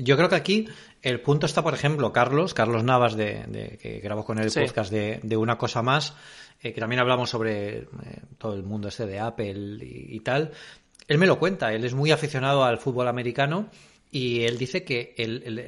yo 0.00 0.16
creo 0.16 0.28
que 0.28 0.34
aquí 0.36 0.68
el 1.00 1.20
punto 1.22 1.46
está, 1.46 1.62
por 1.62 1.72
ejemplo, 1.72 2.12
Carlos, 2.12 2.52
Carlos 2.52 2.84
Navas, 2.84 3.16
de, 3.16 3.44
de- 3.48 3.78
que 3.78 3.98
grabó 4.00 4.22
con 4.24 4.38
el 4.38 4.50
Sí. 4.50 4.60
podcast 4.60 4.90
de, 4.92 5.18
de 5.22 5.36
Una 5.38 5.56
Cosa 5.56 5.80
Más, 5.82 6.14
eh, 6.64 6.72
que 6.72 6.80
también 6.80 7.00
hablamos 7.00 7.28
sobre 7.28 7.76
eh, 7.76 7.86
todo 8.38 8.54
el 8.54 8.62
mundo 8.62 8.88
este 8.88 9.04
de 9.04 9.20
Apple 9.20 9.76
y, 9.82 10.18
tal. 10.20 10.50
Él 11.06 11.18
me 11.18 11.26
lo 11.26 11.38
cuenta, 11.38 11.74
él 11.74 11.84
es 11.84 11.92
muy 11.92 12.10
aficionado 12.10 12.64
al 12.64 12.78
fútbol 12.78 13.06
americano 13.06 13.68
y 14.10 14.44
él 14.44 14.56
dice 14.56 14.82
que 14.82 15.14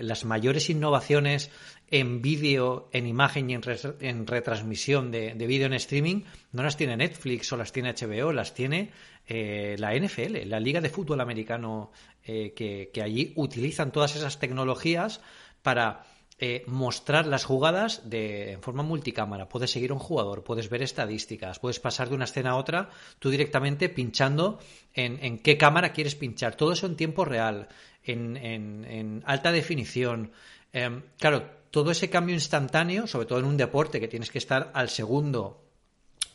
las 0.00 0.24
mayores 0.24 0.70
innovaciones 0.70 1.50
en 1.90 2.22
vídeo, 2.22 2.88
en 2.92 3.06
imagen 3.06 3.50
y 3.50 3.54
en, 3.54 4.26
retransmisión 4.26 5.10
de, 5.10 5.34
de 5.34 5.46
vídeo 5.46 5.66
en 5.66 5.74
streaming 5.74 6.22
no 6.52 6.62
las 6.62 6.78
tiene 6.78 6.96
Netflix 6.96 7.52
o 7.52 7.58
las 7.58 7.72
tiene 7.72 7.92
HBO, 7.92 8.32
las 8.32 8.54
tiene 8.54 8.90
eh, 9.28 9.76
la 9.78 9.94
NFL, 9.94 10.48
la 10.48 10.60
Liga 10.60 10.80
de 10.80 10.88
Fútbol 10.88 11.20
Americano, 11.20 11.92
que, 12.24 12.90
que 12.92 13.02
allí 13.02 13.34
utilizan 13.36 13.92
todas 13.92 14.16
esas 14.16 14.38
tecnologías 14.38 15.20
para 15.62 16.06
eh, 16.38 16.64
mostrar 16.66 17.26
las 17.26 17.44
jugadas 17.44 18.08
de, 18.10 18.52
en 18.52 18.62
forma 18.62 18.82
multicámara. 18.82 19.48
Puedes 19.48 19.70
seguir 19.70 19.90
a 19.90 19.94
un 19.94 20.00
jugador, 20.00 20.44
puedes 20.44 20.68
ver 20.68 20.82
estadísticas, 20.82 21.58
puedes 21.58 21.80
pasar 21.80 22.08
de 22.08 22.14
una 22.14 22.24
escena 22.26 22.50
a 22.50 22.56
otra, 22.56 22.90
tú 23.18 23.30
directamente 23.30 23.88
pinchando 23.88 24.58
en, 24.94 25.18
en 25.24 25.38
qué 25.38 25.56
cámara 25.56 25.92
quieres 25.92 26.14
pinchar. 26.14 26.54
Todo 26.54 26.72
eso 26.72 26.86
en 26.86 26.96
tiempo 26.96 27.24
real, 27.24 27.68
en, 28.04 28.36
en- 28.36 29.22
alta 29.26 29.50
definición. 29.50 30.30
Em, 30.72 31.02
claro, 31.18 31.48
todo 31.70 31.90
ese 31.90 32.10
cambio 32.10 32.34
instantáneo, 32.34 33.06
sobre 33.06 33.26
todo 33.26 33.38
en 33.38 33.46
un 33.46 33.56
deporte 33.56 33.98
que 34.00 34.08
tienes 34.08 34.30
que 34.30 34.38
estar 34.38 34.70
al 34.74 34.88
segundo 34.90 35.62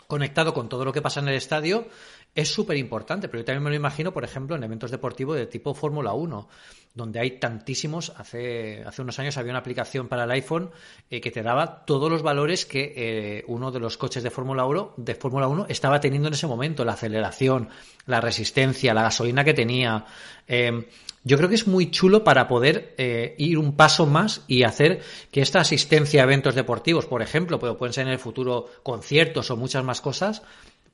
conectado 0.08 0.54
con 0.54 0.68
todo 0.68 0.84
lo 0.84 0.92
que 0.92 1.02
pasa 1.02 1.22
en 1.22 1.30
el 1.30 1.36
estadio 1.36 1.88
es 2.34 2.48
súper 2.50 2.78
importante, 2.78 3.28
pero 3.28 3.42
yo 3.42 3.46
también 3.46 3.64
me 3.64 3.70
lo 3.70 3.76
imagino, 3.76 4.14
por 4.14 4.24
ejemplo, 4.24 4.56
en 4.56 4.64
eventos 4.64 4.92
deportivos 4.92 5.36
de 5.36 5.48
tipo 5.48 5.74
Fórmula 5.74 6.14
1, 6.14 6.48
donde 6.94 7.20
hay 7.20 7.40
tantísimos, 7.40 8.14
hace, 8.18 8.84
hace 8.86 9.02
unos 9.02 9.20
años 9.20 9.38
había 9.38 9.52
una 9.52 9.60
aplicación 9.60 10.08
para 10.08 10.24
el 10.24 10.32
iPhone 10.32 10.72
eh, 11.10 11.20
que 11.20 11.32
te 11.32 11.42
daba 11.42 11.86
todos 11.86 12.10
los 12.10 12.22
valores 12.22 12.66
que 12.66 12.94
eh, 12.96 13.44
uno 13.48 13.72
de 13.72 13.80
los 13.80 13.98
coches 13.98 14.24
de 14.24 14.30
Fórmula 14.30 14.66
1, 14.66 14.94
de 14.98 15.16
Fórmula 15.16 15.48
1 15.48 15.66
estaba 15.70 16.00
teniendo 16.00 16.30
en 16.30 16.34
ese 16.34 16.48
momento, 16.48 16.86
la 16.86 16.94
aceleración, 16.94 17.70
la 18.06 18.22
resistencia, 18.22 18.94
la 18.94 19.04
gasolina 19.04 19.44
que 19.44 19.54
tenía. 19.54 20.06
Eh, 20.48 20.86
yo 21.24 21.38
creo 21.38 21.50
que 21.50 21.56
es 21.56 21.68
muy 21.68 21.92
chulo 21.92 22.24
para 22.24 22.48
poder 22.48 22.96
eh, 22.98 23.36
ir 23.38 23.60
un 23.60 23.76
paso 23.76 24.08
más 24.08 24.42
y 24.48 24.64
hacer 24.64 25.02
que 25.32 25.42
esta 25.42 25.60
asistencia 25.60 26.22
a 26.22 26.24
eventos 26.24 26.56
deportivos, 26.56 27.06
por 27.06 27.22
ejemplo, 27.22 27.60
pero 27.60 27.78
pueden 27.78 27.94
ser 27.94 28.08
en 28.08 28.14
el 28.14 28.20
futuro 28.20 28.68
conciertos 28.82 29.52
o 29.52 29.58
muchas 29.58 29.84
más 29.84 30.02
cosas, 30.02 30.42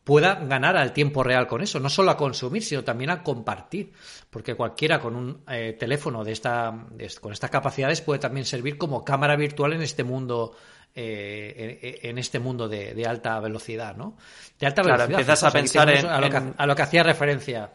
pueda 0.08 0.36
ganar 0.36 0.78
al 0.78 0.94
tiempo 0.94 1.22
real 1.22 1.48
con 1.48 1.62
eso, 1.62 1.82
no 1.82 1.90
solo 1.90 2.12
a 2.12 2.16
consumir, 2.18 2.64
sino 2.64 2.82
también 2.86 3.10
a 3.10 3.22
compartir, 3.22 3.92
porque 4.30 4.56
cualquiera 4.56 5.02
con 5.02 5.18
un 5.18 5.44
eh, 5.50 5.76
teléfono 5.78 6.24
de 6.24 6.32
esta, 6.32 6.74
de 6.92 7.12
con 7.20 7.34
estas 7.34 7.50
capacidades 7.50 8.00
puede 8.00 8.20
también 8.22 8.46
servir 8.46 8.78
como 8.78 9.04
cámara 9.04 9.36
virtual 9.36 9.74
en 9.74 9.82
este 9.82 10.04
mundo. 10.06 10.56
eh, 10.96 12.00
en, 12.02 12.10
en 12.12 12.18
este 12.18 12.40
mundo 12.40 12.68
de, 12.68 12.96
de 12.96 13.06
alta 13.06 13.40
velocidad, 13.40 13.96
¿no? 13.98 14.18
De 14.58 14.66
alta 14.66 14.82
Claro, 14.82 14.98
velocidad. 14.98 15.20
empiezas 15.20 15.44
a 15.44 15.52
pensar 15.52 15.90
en- 15.92 16.06
a 16.08 16.20
lo, 16.22 16.30
que, 16.32 16.38
en- 16.38 16.56
a 16.58 16.66
lo 16.66 16.76
que 16.76 16.82
hacía 16.82 17.04
referencia. 17.04 17.72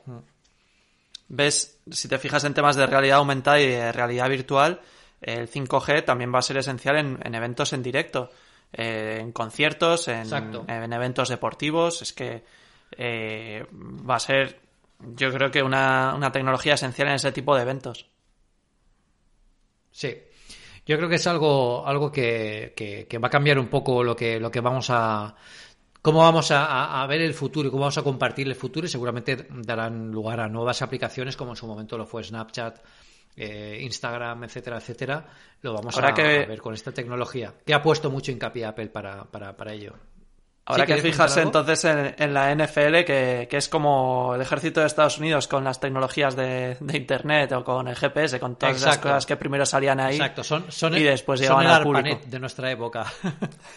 ves, 1.28 1.78
si 1.90 2.08
te 2.08 2.18
fijas 2.18 2.44
en 2.44 2.54
temas 2.54 2.76
de 2.76 2.86
realidad 2.86 3.18
aumentada 3.18 3.60
y 3.60 3.66
de 3.68 3.92
realidad 3.92 4.28
virtual, 4.28 4.80
el 5.20 5.48
5G 5.48 6.04
también 6.04 6.34
va 6.34 6.40
a 6.40 6.42
ser 6.42 6.56
esencial 6.56 6.96
en, 6.96 7.18
en 7.22 7.34
eventos 7.34 7.72
en 7.72 7.82
directo, 7.82 8.30
eh, 8.72 9.18
en 9.20 9.32
conciertos, 9.32 10.08
en, 10.08 10.26
eventos 10.92 11.28
deportivos. 11.28 12.02
Es 12.02 12.12
que 12.12 12.44
eh, 12.96 13.64
va 13.72 14.16
a 14.16 14.20
ser, 14.20 14.60
yo 15.14 15.32
creo 15.32 15.50
que 15.50 15.62
una, 15.62 16.14
una 16.14 16.30
tecnología 16.32 16.74
esencial 16.74 17.08
en 17.08 17.14
ese 17.14 17.32
tipo 17.32 17.54
de 17.56 17.62
eventos. 17.62 18.06
Sí. 19.90 20.16
Yo 20.86 20.96
creo 20.96 21.08
que 21.08 21.14
es 21.16 21.26
algo, 21.26 21.86
algo 21.86 22.10
que, 22.10 22.72
que- 22.76 23.06
que 23.08 23.18
va 23.18 23.28
a 23.28 23.30
cambiar 23.30 23.58
un 23.58 23.68
poco 23.68 24.02
lo 24.02 24.16
que, 24.16 24.40
lo 24.40 24.50
que 24.50 24.60
vamos 24.60 24.88
a. 24.90 25.34
cómo 26.00 26.20
vamos 26.20 26.50
a- 26.50 27.00
a 27.02 27.06
ver 27.06 27.20
el 27.22 27.34
futuro 27.34 27.68
y 27.68 27.70
cómo 27.70 27.82
vamos 27.82 27.98
a 27.98 28.02
compartir 28.02 28.48
el 28.48 28.56
futuro 28.56 28.86
y 28.86 28.90
seguramente 28.90 29.46
darán 29.50 30.10
lugar 30.10 30.40
a 30.40 30.48
nuevas 30.48 30.82
aplicaciones 30.82 31.36
como 31.36 31.52
en 31.52 31.56
su 31.56 31.66
momento 31.68 31.96
lo 31.96 32.06
fue 32.06 32.24
Snapchat, 32.24 32.80
eh, 33.36 33.78
Instagram, 33.82 34.44
etcétera, 34.44 34.76
etcétera. 34.78 35.24
Lo 35.62 35.72
vamos 35.74 35.96
a, 35.98 36.12
que- 36.14 36.42
a 36.42 36.46
ver 36.46 36.60
con 36.60 36.74
esta 36.74 36.92
tecnología 36.92 37.52
que 37.64 37.74
ha 37.74 37.82
puesto 37.82 38.10
mucho 38.10 38.30
hincapié 38.32 38.64
Apple 38.66 38.88
para, 38.88 39.24
para, 39.24 39.56
para 39.56 39.72
ello. 39.72 39.94
Habrá 40.64 40.84
Sí, 40.84 40.86
que 40.86 40.94
¿quieres 40.94 41.12
fijarse 41.12 41.42
entonces 41.42 41.84
en, 41.86 42.14
en 42.18 42.32
la 42.34 42.54
NFL, 42.54 43.02
que, 43.04 43.48
que 43.50 43.56
es 43.56 43.68
como 43.68 44.36
el 44.36 44.40
ejército 44.42 44.78
de 44.80 44.86
Estados 44.86 45.18
Unidos 45.18 45.48
con 45.48 45.64
las 45.64 45.80
tecnologías 45.80 46.36
de, 46.36 46.76
de 46.78 46.96
Internet 46.96 47.50
o 47.50 47.64
con 47.64 47.88
el 47.88 47.96
GPS, 47.96 48.38
con 48.38 48.54
todas 48.54 48.76
Exacto. 48.76 49.08
cosas 49.08 49.26
que 49.26 49.36
primero 49.36 49.66
salían 49.66 49.98
ahí 49.98 50.14
Exacto, 50.14 50.44
son, 50.44 50.70
son 50.70 50.96
y 50.96 51.02
después 51.02 51.40
son 51.40 51.44
llegaban 51.46 51.66
el 51.66 51.72
al 51.72 51.82
público. 51.82 52.20
De 52.26 52.38
nuestra 52.38 52.70
época. 52.70 53.06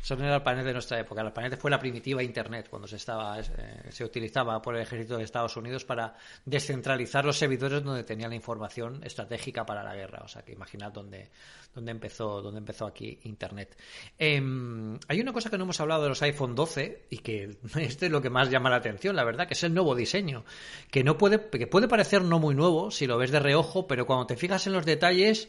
son 0.03 0.21
el 0.21 0.33
ARPANET 0.33 0.65
de 0.65 0.73
nuestra 0.73 0.99
época. 0.99 1.21
El 1.21 1.29
ARPANET 1.29 1.59
fue 1.59 1.71
la 1.71 1.79
primitiva 1.79 2.25
Internet 2.25 2.67
cuando 2.69 2.89
se 2.89 2.97
estaba 2.97 3.39
eh, 3.39 3.45
se 3.91 4.05
utilizaba 4.05 4.61
por 4.61 4.75
el 4.75 4.83
ejército 4.83 5.17
de 5.17 5.23
Estados 5.23 5.57
Unidos 5.57 5.85
para 5.85 6.17
descentralizar 6.45 7.25
los 7.25 7.39
servidores 7.39 7.85
donde 7.85 8.03
tenía 8.03 8.29
la 8.29 8.35
información 8.35 9.01
estratégica 9.05 9.65
para 9.65 9.85
la 9.85 9.95
guerra. 9.95 10.23
O 10.25 10.29
sea, 10.29 10.43
que 10.43 10.53
imaginad 10.53 10.91
dónde, 10.91 11.31
dónde 11.73 11.93
empezó 11.93 12.43
dónde 12.43 12.59
empezó 12.59 12.87
aquí 12.87 13.21
Internet. 13.23 13.79
Em, 14.19 14.99
hay 15.07 15.21
una 15.21 15.33
cosa 15.33 15.51
que 15.51 15.57
no 15.57 15.65
hemos 15.65 15.81
hablado 15.81 16.03
de 16.03 16.09
los 16.09 16.23
iPhone 16.23 16.57
12 16.57 17.07
y 17.09 17.19
que 17.19 17.57
este 17.77 18.07
es 18.07 18.13
lo 18.13 18.21
que 18.21 18.29
más 18.29 18.51
llama 18.51 18.71
la 18.71 18.77
atención, 18.77 19.15
la 19.15 19.23
verdad, 19.23 19.47
que 19.47 19.55
es 19.55 19.63
el 19.63 19.73
nuevo 19.73 19.95
diseño, 19.95 20.45
que 20.91 21.05
no 21.05 21.17
puede 21.17 21.49
que 21.49 21.69
puede 21.69 21.87
parecer 21.87 22.23
no 22.23 22.41
muy 22.41 22.57
nuevo 22.57 22.91
si 22.91 23.07
lo 23.07 23.19
ves 23.19 23.31
de 23.31 23.39
reojo, 23.39 23.87
pero 23.87 24.05
cuando 24.05 24.27
te 24.27 24.37
fijas 24.37 24.67
en 24.67 24.73
los 24.73 24.85
detalles 24.85 25.49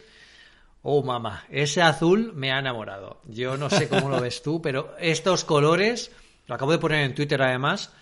Oh, 0.85 1.01
mamá, 1.01 1.45
ese 1.49 1.81
azul 1.81 2.33
me 2.35 2.51
ha 2.51 2.59
enamorado. 2.59 3.21
Yo 3.25 3.55
no 3.55 3.69
sé 3.69 3.87
cómo 3.87 4.09
lo 4.09 4.19
ves 4.19 4.43
tú, 4.43 4.61
pero 4.61 4.93
estos 4.99 5.45
colores, 5.45 6.11
lo 6.45 6.55
acabo 6.55 6.73
de 6.73 6.77
poner 6.77 7.05
en 7.05 7.15
Twitter 7.15 7.41
además, 7.41 7.93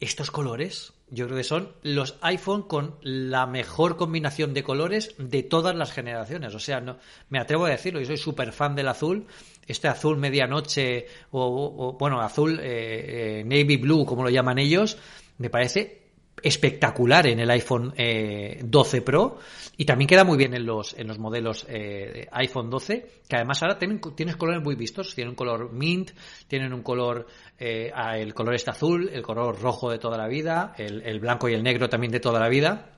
estos 0.00 0.32
colores, 0.32 0.92
yo 1.08 1.26
creo 1.26 1.38
que 1.38 1.44
son 1.44 1.72
los 1.82 2.16
iPhone 2.22 2.64
con 2.64 2.96
la 3.00 3.46
mejor 3.46 3.96
combinación 3.96 4.54
de 4.54 4.64
colores 4.64 5.14
de 5.18 5.44
todas 5.44 5.76
las 5.76 5.92
generaciones. 5.92 6.52
O 6.52 6.58
sea, 6.58 6.80
no, 6.80 6.98
me 7.28 7.38
atrevo 7.38 7.66
a 7.66 7.70
decirlo, 7.70 8.00
yo 8.00 8.06
soy 8.06 8.16
súper 8.16 8.50
fan 8.50 8.74
del 8.74 8.88
azul. 8.88 9.26
Este 9.64 9.86
azul 9.86 10.16
medianoche, 10.16 11.06
o, 11.30 11.96
bueno, 11.98 12.20
azul 12.20 12.58
eh, 12.60 13.40
eh, 13.40 13.44
navy 13.44 13.76
blue, 13.76 14.04
como 14.04 14.24
lo 14.24 14.30
llaman 14.30 14.58
ellos, 14.58 14.98
me 15.38 15.48
parece 15.48 16.05
espectacular 16.42 17.26
en 17.26 17.40
el 17.40 17.50
iPhone 17.50 17.94
eh, 17.96 18.60
12 18.62 19.02
Pro 19.02 19.38
y 19.76 19.84
también 19.84 20.08
queda 20.08 20.24
muy 20.24 20.38
bien 20.38 20.54
en 20.54 20.64
los, 20.64 20.94
en 20.98 21.06
los 21.06 21.18
modelos 21.18 21.66
eh, 21.68 22.28
iPhone 22.32 22.70
12, 22.70 23.10
que 23.28 23.36
además 23.36 23.62
ahora 23.62 23.78
tienen, 23.78 24.00
tienes 24.14 24.36
colores 24.36 24.62
muy 24.62 24.74
vistos, 24.74 25.14
tienen 25.14 25.30
un 25.30 25.36
color 25.36 25.72
mint, 25.72 26.10
tienen 26.48 26.72
un 26.72 26.82
color, 26.82 27.26
eh, 27.58 27.92
el 28.14 28.32
color 28.32 28.54
este 28.54 28.70
azul, 28.70 29.10
el 29.12 29.22
color 29.22 29.60
rojo 29.60 29.90
de 29.90 29.98
toda 29.98 30.16
la 30.16 30.28
vida, 30.28 30.74
el, 30.78 31.20
blanco 31.20 31.48
y 31.48 31.54
el 31.54 31.62
negro 31.62 31.88
también 31.88 32.10
de 32.10 32.20
toda 32.20 32.40
la 32.40 32.48
vida, 32.48 32.90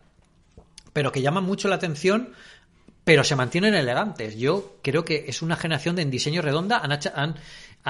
pero 0.92 1.10
que 1.10 1.20
llaman 1.20 1.44
mucho 1.44 1.68
la 1.68 1.76
atención 1.76 2.32
pero 3.04 3.24
se 3.24 3.36
mantienen 3.36 3.72
elegantes. 3.72 4.36
Yo 4.36 4.76
creo 4.82 5.02
que 5.02 5.24
es 5.28 5.40
una 5.40 5.56
generación 5.56 5.96
de 5.96 6.02
en 6.02 6.10
diseño 6.10 6.42
redonda. 6.42 6.76
Han, 6.76 6.92
han, 7.14 7.36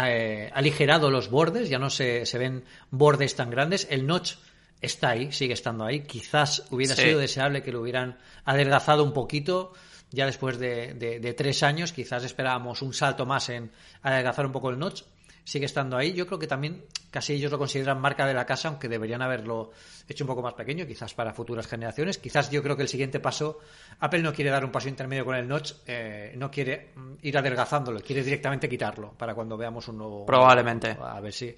eh, 0.07 0.49
aligerado 0.55 1.11
los 1.11 1.29
bordes, 1.29 1.69
ya 1.69 1.81
no 1.81 1.91
se, 1.91 2.25
se 2.25 2.39
ven 2.39 2.63
bordes 2.93 3.35
tan 3.35 3.51
grandes. 3.51 3.89
El 3.91 4.07
notch 4.07 4.35
está 4.81 5.11
ahí, 5.11 5.33
sigue 5.33 5.55
estando 5.55 5.85
ahí. 5.85 6.01
Quizás 6.03 6.65
hubiera 6.71 6.95
Sí. 6.95 7.03
sido 7.03 7.19
deseable 7.21 7.63
que 7.63 7.73
lo 7.73 7.81
hubieran 7.81 8.19
adelgazado 8.45 9.05
un 9.05 9.13
poquito. 9.13 9.73
Ya 10.11 10.25
después 10.27 10.59
de, 10.59 10.95
de- 10.95 11.21
de 11.21 11.33
tres 11.35 11.63
años, 11.63 11.93
quizás 11.93 12.25
esperábamos 12.25 12.81
un 12.83 12.95
salto 12.95 13.27
más 13.27 13.49
en 13.51 13.71
adelgazar 14.03 14.47
un 14.47 14.53
poco 14.53 14.71
el 14.71 14.79
notch. 14.79 15.03
Sigue 15.45 15.65
estando 15.67 15.97
ahí. 15.97 16.13
Yo 16.13 16.27
creo 16.27 16.39
que 16.39 16.47
también 16.47 16.85
casi 17.11 17.33
ellos 17.33 17.51
lo 17.51 17.59
consideran 17.59 17.99
marca 18.01 18.27
de 18.27 18.35
la 18.35 18.45
casa, 18.45 18.69
aunque 18.69 18.87
deberían 18.89 19.23
haberlo 19.23 19.71
hecho 20.07 20.25
un 20.25 20.29
poco 20.29 20.43
más 20.43 20.53
pequeño, 20.53 20.87
quizás 20.87 21.15
para 21.15 21.33
futuras 21.33 21.67
generaciones. 21.67 22.19
Quizás 22.19 22.51
yo 22.51 22.63
creo 22.63 22.77
que 22.77 22.83
el 22.83 22.89
siguiente 22.89 23.19
paso, 23.19 23.59
Apple 24.01 24.21
no 24.23 24.33
quiere 24.35 24.51
dar 24.51 24.63
un 24.65 24.71
paso 24.71 24.89
intermedio 24.91 25.25
con 25.25 25.35
el 25.37 25.49
notch, 25.49 25.73
eh, 25.87 26.33
no 26.37 26.51
quiere 26.51 26.91
mm, 26.95 27.13
ir 27.23 27.39
adelgazándolo, 27.39 28.01
quiere 28.01 28.23
directamente 28.23 28.69
quitarlo 28.69 29.13
para 29.13 29.35
cuando 29.35 29.57
veamos 29.57 29.89
un 29.89 29.97
nuevo. 29.99 30.27
Probablemente. 30.27 30.97
A 31.01 31.19
ver 31.21 31.33
si, 31.33 31.55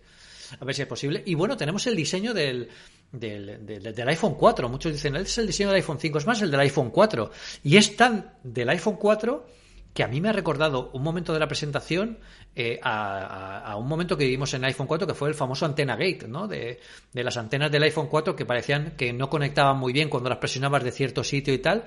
a 0.60 0.64
ver 0.64 0.74
si 0.74 0.82
es 0.82 0.88
posible. 0.88 1.22
Y 1.26 1.34
bueno, 1.34 1.56
tenemos 1.56 1.84
el 1.88 1.96
diseño 1.96 2.32
del, 2.32 2.68
del, 3.12 3.66
del- 3.66 4.08
iPhone 4.08 4.34
4. 4.34 4.68
Muchos 4.68 4.92
dicen, 4.92 5.16
"Este 5.16 5.28
es 5.28 5.38
el 5.38 5.46
diseño 5.46 5.68
del 5.70 5.76
iPhone 5.76 5.98
5, 5.98 6.18
es 6.18 6.26
más 6.26 6.40
el 6.42 6.50
del 6.50 6.60
iPhone 6.60 6.90
4. 6.90 7.30
Y 7.64 7.76
es 7.76 7.96
tan 7.96 8.34
del 8.42 8.68
iPhone 8.70 8.96
4 8.96 9.46
que 9.92 10.04
a 10.04 10.08
mí 10.08 10.20
me 10.20 10.28
ha 10.28 10.32
recordado 10.32 10.90
un 10.92 11.02
momento 11.02 11.32
de 11.32 11.40
la 11.40 11.48
presentación 11.48 12.18
eh, 12.54 12.78
a, 12.82 13.18
a- 13.18 13.72
a 13.72 13.76
un 13.76 13.88
momento 13.88 14.16
que 14.16 14.24
vivimos 14.24 14.54
en 14.54 14.64
iPhone 14.64 14.86
4 14.86 15.06
que 15.06 15.14
fue 15.14 15.28
el 15.28 15.34
famoso 15.34 15.66
antena 15.66 15.96
gate, 15.96 16.26
¿no? 16.28 16.46
De, 16.46 16.78
de 17.12 17.24
las 17.24 17.36
antenas 17.36 17.70
del 17.72 17.82
iPhone 17.82 18.06
4 18.08 18.36
que 18.36 18.46
parecían 18.46 18.92
que 18.96 19.12
no 19.12 19.28
conectaban 19.28 19.76
muy 19.78 19.92
bien 19.92 20.08
cuando 20.08 20.28
las 20.28 20.38
presionabas 20.38 20.84
de 20.84 20.92
cierto 20.92 21.24
sitio 21.24 21.52
y 21.54 21.58
tal. 21.58 21.84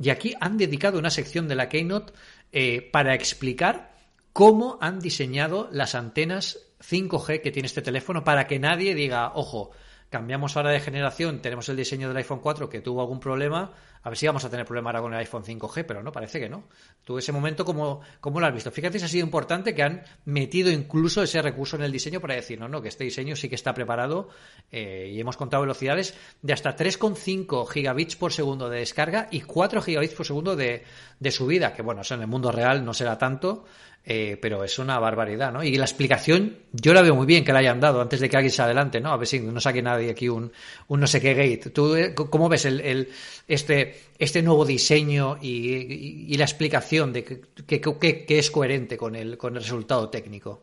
Y 0.00 0.08
aquí 0.08 0.34
han 0.40 0.56
dedicado 0.56 0.98
una 0.98 1.10
sección 1.10 1.46
de 1.48 1.54
la 1.54 1.68
Keynote 1.68 2.14
eh, 2.52 2.88
para 2.90 3.14
explicar 3.14 3.92
cómo 4.32 4.78
han 4.80 5.00
diseñado 5.00 5.68
las 5.70 5.94
antenas 5.94 6.58
5G 6.80 7.42
que 7.42 7.50
tiene 7.50 7.66
este 7.66 7.82
teléfono 7.82 8.24
para 8.24 8.46
que 8.46 8.58
nadie 8.58 8.94
diga, 8.94 9.32
ojo, 9.34 9.70
cambiamos 10.12 10.56
ahora 10.58 10.70
de 10.70 10.78
generación, 10.78 11.40
tenemos 11.40 11.70
el 11.70 11.76
diseño 11.76 12.06
del 12.06 12.18
iPhone 12.18 12.40
4 12.40 12.68
que 12.68 12.82
tuvo 12.82 13.00
algún 13.00 13.18
problema, 13.18 13.72
a 14.02 14.08
ver 14.08 14.18
si 14.18 14.26
vamos 14.26 14.44
a 14.44 14.50
tener 14.50 14.66
problema 14.66 14.90
ahora 14.90 15.00
con 15.00 15.12
el 15.14 15.18
iPhone 15.20 15.44
5G, 15.44 15.84
pero 15.86 16.02
no, 16.02 16.10
parece 16.12 16.40
que 16.40 16.48
no. 16.48 16.64
Tú 17.04 17.18
ese 17.18 17.32
momento, 17.32 17.64
¿cómo, 17.64 18.00
cómo 18.20 18.40
lo 18.40 18.46
has 18.46 18.54
visto? 18.54 18.70
Fíjate 18.70 18.98
si 18.98 19.04
ha 19.04 19.08
sido 19.08 19.24
importante 19.24 19.74
que 19.74 19.82
han 19.82 20.02
metido 20.24 20.70
incluso 20.70 21.22
ese 21.22 21.40
recurso 21.42 21.76
en 21.76 21.82
el 21.82 21.92
diseño 21.92 22.20
para 22.20 22.34
decir, 22.34 22.58
no, 22.58 22.68
no, 22.68 22.82
que 22.82 22.88
este 22.88 23.04
diseño 23.04 23.36
sí 23.36 23.48
que 23.48 23.54
está 23.54 23.74
preparado 23.74 24.28
eh, 24.70 25.10
y 25.14 25.20
hemos 25.20 25.36
contado 25.36 25.62
velocidades 25.62 26.14
de 26.42 26.52
hasta 26.52 26.74
3,5 26.76 27.66
gigabits 27.68 28.16
por 28.16 28.32
segundo 28.32 28.68
de 28.68 28.80
descarga 28.80 29.28
y 29.30 29.42
4 29.42 29.82
gigabits 29.82 30.14
por 30.14 30.26
segundo 30.26 30.56
de, 30.56 30.82
de 31.20 31.30
subida, 31.30 31.72
que 31.74 31.82
bueno, 31.82 32.00
eso 32.02 32.14
en 32.14 32.22
el 32.22 32.26
mundo 32.28 32.50
real 32.52 32.84
no 32.84 32.94
será 32.94 33.18
tanto, 33.18 33.64
eh, 34.04 34.36
pero 34.42 34.64
es 34.64 34.80
una 34.80 34.98
barbaridad, 34.98 35.52
¿no? 35.52 35.62
Y 35.62 35.76
la 35.76 35.84
explicación, 35.84 36.56
yo 36.72 36.92
la 36.92 37.02
veo 37.02 37.14
muy 37.14 37.24
bien 37.24 37.44
que 37.44 37.52
la 37.52 37.60
hayan 37.60 37.78
dado 37.78 38.00
antes 38.00 38.18
de 38.18 38.28
que 38.28 38.36
alguien 38.36 38.50
se 38.50 38.60
adelante, 38.60 39.00
¿no? 39.00 39.12
A 39.12 39.16
ver 39.16 39.28
si 39.28 39.38
no 39.38 39.60
saque 39.60 39.80
nadie 39.80 40.10
aquí 40.10 40.28
un, 40.28 40.50
un 40.88 41.00
no 41.00 41.06
sé 41.06 41.20
qué 41.20 41.34
gate. 41.34 41.70
¿Tú 41.70 41.94
eh, 41.94 42.12
cómo 42.14 42.48
ves 42.48 42.64
el, 42.64 42.80
el- 42.80 43.08
este, 43.46 43.91
este 44.18 44.42
nuevo 44.42 44.64
diseño 44.64 45.36
y, 45.40 45.48
y- 45.74 46.26
y 46.28 46.36
la 46.36 46.44
explicación 46.44 47.12
de 47.12 47.24
que, 47.24 47.40
que- 47.66 47.80
que- 47.80 48.24
que 48.26 48.38
es 48.38 48.50
coherente 48.50 48.96
con 48.96 49.14
el, 49.16 49.36
con 49.38 49.56
el 49.56 49.62
resultado 49.62 50.08
técnico? 50.08 50.62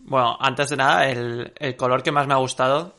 Bueno, 0.00 0.36
antes 0.40 0.70
de 0.70 0.76
nada, 0.76 1.08
el, 1.10 1.52
el 1.56 1.76
color 1.76 2.02
que 2.02 2.12
más 2.12 2.26
me 2.26 2.34
ha 2.34 2.38
gustado, 2.38 2.94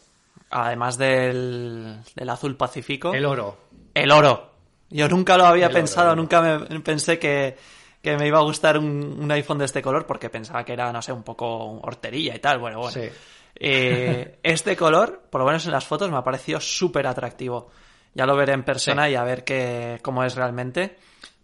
además 0.51 0.97
del, 0.97 1.97
del 2.15 2.29
azul 2.29 2.55
pacífico, 2.55 3.13
El 3.13 3.25
oro. 3.25 3.57
el 3.93 4.11
oro. 4.11 4.49
Yo 4.89 5.07
nunca 5.07 5.37
lo 5.37 5.45
había 5.45 5.67
El 5.67 5.73
pensado, 5.73 6.07
oro. 6.11 6.15
nunca 6.21 6.41
me 6.41 6.79
pensé 6.81 7.17
que, 7.19 7.55
que 8.01 8.17
me 8.17 8.27
iba 8.27 8.39
a 8.39 8.43
gustar 8.43 8.77
un, 8.77 9.17
un 9.19 9.31
iPhone 9.31 9.59
de 9.59 9.65
este 9.65 9.81
color 9.81 10.05
porque 10.05 10.29
pensaba 10.29 10.65
que 10.65 10.73
era, 10.73 10.91
no 10.91 11.01
sé, 11.01 11.11
un 11.13 11.23
poco 11.23 11.79
horterilla 11.81 12.35
y 12.35 12.39
tal. 12.39 12.59
Bueno, 12.59 12.79
bueno. 12.79 12.91
Sí. 12.99 13.07
Eh, 13.55 14.39
este 14.43 14.75
color, 14.75 15.23
por 15.29 15.41
lo 15.41 15.47
menos 15.47 15.65
en 15.65 15.71
las 15.71 15.85
fotos, 15.85 16.09
me 16.11 16.17
ha 16.17 16.23
parecido 16.23 16.59
súper 16.59 17.05
atractivo. 17.07 17.69
Ya 18.13 18.25
lo 18.25 18.35
veré 18.35 18.53
en 18.53 18.63
persona 18.63 19.05
Sí. 19.05 19.11
y 19.11 19.15
a 19.15 19.23
ver 19.23 19.43
qué, 19.43 19.99
cómo 20.01 20.23
es 20.23 20.35
realmente, 20.35 20.97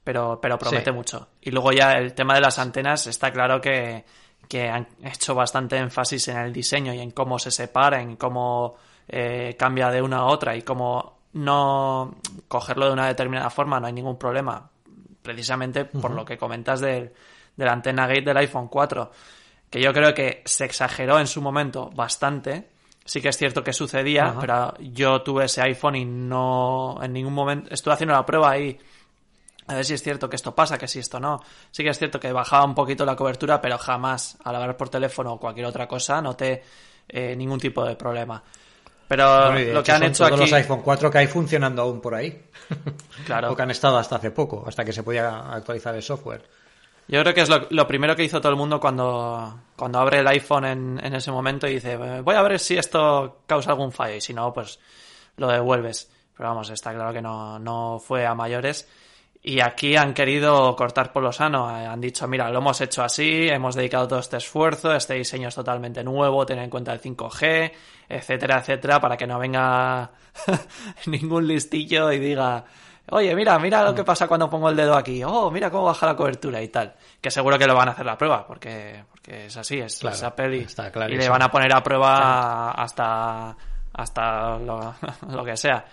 pero, 0.03 0.39
pero 0.41 0.57
promete 0.57 0.91
Sí. 0.91 0.95
mucho. 0.95 1.27
Y 1.41 1.51
luego 1.51 1.71
ya 1.71 1.93
el 1.93 2.13
tema 2.13 2.33
de 2.35 2.41
las 2.41 2.59
antenas, 2.59 3.07
está 3.07 3.31
claro 3.31 3.61
que, 3.61 4.03
que 4.47 4.67
han 4.69 4.87
hecho 5.03 5.33
bastante 5.35 5.77
énfasis 5.77 6.27
en 6.29 6.37
el 6.37 6.51
diseño 6.53 6.93
y 6.93 6.99
en 6.99 7.11
cómo 7.11 7.39
se 7.39 7.51
separa, 7.51 8.01
en 8.01 8.15
cómo 8.15 8.75
eh, 9.07 9.55
cambia 9.57 9.89
de 9.91 10.01
una 10.01 10.17
a 10.17 10.25
otra 10.25 10.55
y 10.55 10.63
cómo 10.63 11.19
no 11.33 12.15
cogerlo 12.47 12.87
de 12.87 12.93
una 12.93 13.07
determinada 13.07 13.49
forma, 13.49 13.79
no 13.79 13.87
hay 13.87 13.93
ningún 13.93 14.17
problema. 14.17 14.69
Precisamente 15.21 15.85
por 15.85 16.11
lo 16.11 16.23
que 16.25 16.37
comentas 16.37 16.79
del, 16.81 17.11
de 17.55 17.65
la 17.65 17.71
antena 17.73 18.07
gate 18.07 18.21
del 18.21 18.37
iPhone 18.37 18.67
4, 18.67 19.11
que 19.69 19.81
yo 19.81 19.91
creo 19.93 20.13
que 20.13 20.41
se 20.45 20.65
exageró 20.65 21.19
en 21.19 21.27
su 21.27 21.41
momento 21.41 21.89
bastante. 21.93 22.69
Sí 23.05 23.21
que 23.21 23.29
es 23.29 23.37
cierto 23.37 23.63
que 23.63 23.71
sucedía, 23.71 24.25
Ajá. 24.25 24.39
pero 24.39 24.73
yo 24.79 25.21
tuve 25.21 25.45
ese 25.45 25.61
iPhone 25.61 25.95
y 25.95 26.05
no 26.05 26.97
en 27.01 27.13
ningún 27.13 27.33
momento 27.33 27.69
estuve 27.71 27.93
haciendo 27.93 28.15
la 28.15 28.25
prueba 28.25 28.57
y 28.57 28.79
a 29.67 29.75
ver 29.75 29.85
si 29.85 29.93
es 29.93 30.01
cierto 30.01 30.27
que 30.27 30.35
esto 30.35 30.53
pasa, 30.55 30.77
que 30.77 30.87
si 30.87 30.99
esto 30.99 31.19
no. 31.19 31.39
Sí 31.71 31.83
que 31.83 31.89
es 31.89 31.97
cierto 31.99 32.19
que 32.19 32.31
bajaba 32.31 32.65
un 32.65 32.73
poquito 32.73 33.05
la 33.05 33.15
cobertura, 33.15 33.61
pero 33.61 33.77
jamás 33.77 34.37
al 34.43 34.55
hablar 34.55 34.75
por 34.75 34.89
teléfono 34.89 35.33
o 35.33 35.39
cualquier 35.39 35.67
otra 35.67 35.87
cosa 35.87 36.21
noté 36.21 36.63
eh, 37.07 37.35
ningún 37.35 37.59
tipo 37.59 37.85
de 37.85 37.95
problema. 37.95 38.41
Pero 39.07 39.51
lo 39.51 39.83
que 39.83 39.91
hecho 39.91 39.93
han 39.93 39.99
son 39.99 40.09
hecho 40.09 40.25
todos 40.25 40.31
aquí... 40.31 40.41
los 40.41 40.53
iPhone 40.53 40.81
4 40.81 41.11
que 41.11 41.17
hay 41.19 41.27
funcionando 41.27 41.83
aún 41.83 42.01
por 42.01 42.15
ahí. 42.15 42.43
Claro. 43.25 43.51
o 43.51 43.55
que 43.55 43.61
han 43.61 43.71
estado 43.71 43.97
hasta 43.97 44.15
hace 44.15 44.31
poco, 44.31 44.63
hasta 44.67 44.83
que 44.83 44.93
se 44.93 45.03
podía 45.03 45.51
actualizar 45.51 45.93
el 45.95 46.01
software. 46.01 46.43
Yo 47.07 47.21
creo 47.21 47.33
que 47.33 47.41
es 47.41 47.49
lo, 47.49 47.87
primero 47.87 48.15
que 48.15 48.23
hizo 48.23 48.41
todo 48.41 48.51
el 48.51 48.57
mundo 48.57 48.79
cuando, 48.79 49.59
cuando 49.75 49.99
abre 49.99 50.19
el 50.19 50.27
iPhone 50.27 50.65
en, 50.65 50.99
en 51.03 51.13
ese 51.13 51.31
momento 51.31 51.67
y 51.67 51.75
dice, 51.75 51.97
voy 51.97 52.35
a 52.35 52.41
ver 52.41 52.59
si 52.59 52.77
esto 52.77 53.41
causa 53.45 53.71
algún 53.71 53.91
fallo 53.91 54.15
y 54.15 54.21
si 54.21 54.33
no, 54.33 54.51
pues 54.51 54.79
lo 55.37 55.47
devuelves. 55.47 56.11
Pero 56.35 56.49
vamos, 56.49 56.69
está 56.69 56.93
claro 56.93 57.13
que 57.13 57.21
no, 57.21 57.59
no 57.59 57.99
fue 57.99 58.25
a 58.25 58.33
mayores. 58.33 58.87
Y 59.47 59.59
aquí 59.59 59.95
han 59.95 60.15
querido 60.15 60.75
cortar 60.75 61.13
por 61.13 61.21
lo 61.21 61.31
sano. 61.31 61.69
Eh, 61.69 61.85
Han 61.85 62.01
dicho, 62.01 62.27
mira, 62.27 62.49
lo 62.49 62.57
hemos 62.57 62.81
hecho 62.81 63.03
así, 63.03 63.47
hemos 63.47 63.75
dedicado 63.75 64.07
todo 64.07 64.19
este 64.19 64.37
esfuerzo, 64.37 64.93
este 64.95 65.13
diseño 65.13 65.49
es 65.49 65.55
totalmente 65.55 66.03
nuevo, 66.03 66.45
tener 66.47 66.63
en 66.63 66.71
cuenta 66.71 66.91
el 66.91 66.99
5G, 66.99 67.71
etcétera, 68.09 68.57
etcétera, 68.59 68.99
para 68.99 69.15
que 69.15 69.27
no 69.27 69.37
venga 69.37 70.09
ningún 71.05 71.47
listillo 71.47 72.11
y 72.11 72.17
diga, 72.17 72.65
oye, 73.11 73.35
mira, 73.35 73.57
mira 73.59 73.83
lo 73.83 73.93
que 73.93 74.03
pasa 74.03 74.27
cuando 74.27 74.49
pongo 74.49 74.69
el 74.69 74.75
dedo 74.75 74.95
aquí, 74.95 75.23
oh, 75.23 75.51
mira 75.51 75.69
cómo 75.69 75.85
baja 75.85 76.05
la 76.05 76.15
cobertura 76.15 76.61
y 76.61 76.69
tal. 76.69 76.95
Que 77.21 77.31
seguro 77.31 77.57
que 77.57 77.67
lo 77.67 77.75
van 77.75 77.89
a 77.89 77.91
hacer 77.91 78.05
la 78.05 78.17
prueba, 78.17 78.45
porque, 78.45 79.03
porque 79.09 79.47
es 79.47 79.57
así, 79.57 79.79
es, 79.79 79.99
Claro, 79.99 80.15
es 80.15 80.23
Apple 80.23 80.57
y, 80.57 80.59
está 80.61 80.87
y 80.87 80.91
clarísimo. 80.91 81.23
le 81.23 81.29
van 81.29 81.41
a 81.41 81.51
poner 81.51 81.75
a 81.75 81.83
prueba 81.83 82.71
hasta, 82.71 83.55
hasta 83.93 84.57
lo, 84.59 84.95
lo 85.29 85.45
que 85.45 85.57
sea. 85.57 85.85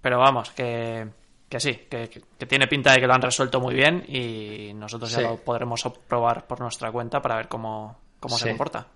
Pero 0.00 0.18
vamos, 0.18 0.50
que, 0.50 1.08
que 1.48 1.60
sí, 1.60 1.74
que, 1.90 2.08
tiene 2.46 2.66
pinta 2.66 2.92
de 2.92 3.00
que 3.00 3.06
lo 3.06 3.14
han 3.14 3.22
resuelto 3.22 3.60
muy 3.60 3.74
bien 3.74 4.04
y 4.08 4.72
nosotros 4.74 5.10
ya 5.10 5.20
lo 5.20 5.36
podremos 5.36 5.82
probar 6.06 6.46
por 6.46 6.60
nuestra 6.60 6.90
cuenta 6.92 7.20
para 7.20 7.36
ver 7.36 7.48
cómo, 7.48 7.96
cómo 8.20 8.36
se 8.36 8.48
comporta. 8.48 8.86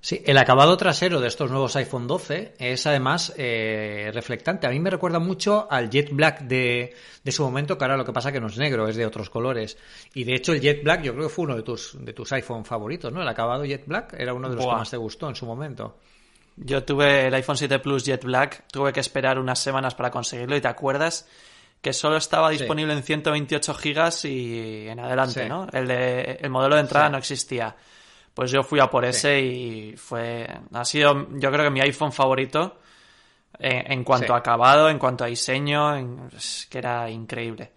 Sí, 0.00 0.22
el 0.24 0.38
acabado 0.38 0.76
trasero 0.76 1.20
de 1.20 1.26
estos 1.26 1.50
nuevos 1.50 1.74
iPhone 1.74 2.06
12 2.06 2.54
es 2.60 2.86
además 2.86 3.32
eh, 3.36 4.10
reflectante. 4.14 4.66
A 4.68 4.70
mí 4.70 4.78
me 4.78 4.88
recuerda 4.90 5.18
mucho 5.18 5.66
al 5.68 5.90
Jet 5.90 6.10
Black 6.12 6.42
de, 6.42 6.94
de 7.24 7.32
su 7.32 7.42
momento, 7.42 7.76
que 7.76 7.84
ahora 7.84 7.96
lo 7.96 8.04
que 8.04 8.12
pasa 8.12 8.30
que 8.30 8.40
no 8.40 8.46
es 8.46 8.56
negro, 8.56 8.86
es 8.86 8.94
de 8.94 9.04
otros 9.04 9.30
colores. 9.30 9.76
Y 10.14 10.22
de 10.22 10.34
hecho 10.36 10.52
el 10.52 10.60
Jet 10.60 10.84
Black 10.84 11.02
yo 11.02 11.12
creo 11.12 11.26
que 11.26 11.34
fue 11.34 11.46
uno 11.46 11.56
de 11.56 11.62
tus, 11.62 11.96
de 12.04 12.12
tus 12.12 12.30
iPhone 12.32 12.64
favoritos, 12.64 13.12
¿no? 13.12 13.20
El 13.20 13.26
acabado 13.26 13.64
Jet 13.64 13.84
Black 13.86 14.14
era 14.16 14.32
uno 14.32 14.48
de 14.48 14.54
los 14.54 14.64
Buah. 14.64 14.74
que 14.74 14.78
más 14.80 14.90
te 14.90 14.96
gustó 14.96 15.28
en 15.28 15.34
su 15.34 15.44
momento. 15.44 15.96
Yo 16.56 16.84
tuve 16.84 17.26
el 17.26 17.34
iPhone 17.34 17.56
7 17.56 17.80
Plus 17.80 18.04
Jet 18.04 18.22
Black, 18.24 18.64
tuve 18.70 18.92
que 18.92 19.00
esperar 19.00 19.40
unas 19.40 19.58
semanas 19.58 19.96
para 19.96 20.12
conseguirlo 20.12 20.56
y 20.56 20.60
te 20.60 20.68
acuerdas 20.68 21.28
que 21.82 21.92
solo 21.92 22.16
estaba 22.16 22.50
Sí. 22.52 22.58
disponible 22.58 22.92
en 22.92 23.02
128 23.02 23.74
gigas 23.74 24.24
y 24.24 24.86
en 24.88 25.00
adelante, 25.00 25.42
Sí. 25.42 25.48
¿no? 25.48 25.66
El, 25.72 25.88
de, 25.88 26.38
el 26.40 26.50
modelo 26.50 26.76
de 26.76 26.82
entrada 26.82 27.06
Sí. 27.06 27.12
no 27.12 27.18
existía. 27.18 27.76
Pues 28.36 28.50
yo 28.50 28.62
fui 28.62 28.78
a 28.80 28.90
por 28.90 29.06
ese 29.06 29.40
y 29.40 29.96
fue, 29.96 30.46
ha 30.74 30.84
sido, 30.84 31.26
yo 31.38 31.50
creo 31.50 31.64
que 31.64 31.70
mi 31.70 31.80
iPhone 31.80 32.12
favorito 32.12 32.78
en, 33.58 33.90
en 33.92 34.04
cuanto 34.04 34.26
Sí. 34.26 34.32
a 34.34 34.36
acabado, 34.36 34.90
en 34.90 34.98
cuanto 34.98 35.24
a 35.24 35.28
diseño, 35.28 35.96
en- 35.96 36.28
es 36.36 36.66
que 36.70 36.76
era 36.76 37.08
increíble. 37.08 37.72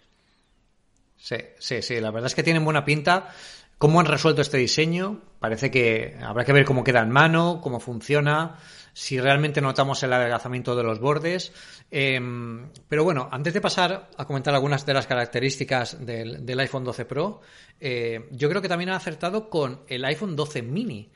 Sí, 1.16 1.38
sí, 1.60 1.82
sí, 1.82 2.02
la 2.02 2.12
verdad 2.12 2.28
es 2.28 2.36
que 2.36 2.44
tienen 2.44 2.66
buena 2.66 2.84
pinta. 2.84 3.30
¿Cómo 3.78 4.02
han 4.02 4.06
resuelto 4.06 4.42
este 4.42 4.58
diseño? 4.58 5.22
Parece 5.40 5.72
que 5.72 6.18
habrá 6.22 6.44
que 6.44 6.54
ver 6.54 6.66
cómo 6.66 6.84
queda 6.84 7.02
en 7.02 7.10
mano, 7.10 7.62
cómo 7.62 7.80
funciona, 7.80 8.58
si 8.94 9.20
realmente 9.20 9.62
notamos 9.62 10.04
el 10.04 10.14
adelgazamiento 10.14 10.76
de 10.76 10.84
los 10.84 11.00
bordes. 11.00 11.54
Eh, 11.90 12.20
pero 12.88 13.04
bueno, 13.04 13.30
antes 13.32 13.54
de 13.54 13.62
pasar 13.62 14.10
a 14.18 14.26
comentar 14.26 14.54
algunas 14.54 14.86
de 14.86 14.94
las 14.94 15.08
características 15.08 16.06
del, 16.06 16.60
iPhone 16.60 16.84
12 16.84 17.06
Pro, 17.06 17.42
eh, 17.80 18.28
yo 18.32 18.50
creo 18.50 18.62
que 18.62 18.70
también 18.70 18.90
han 18.90 18.98
acertado 18.98 19.50
con 19.50 19.82
el 19.88 20.04
iPhone 20.06 20.36
12 20.36 20.62
Mini 20.62 21.10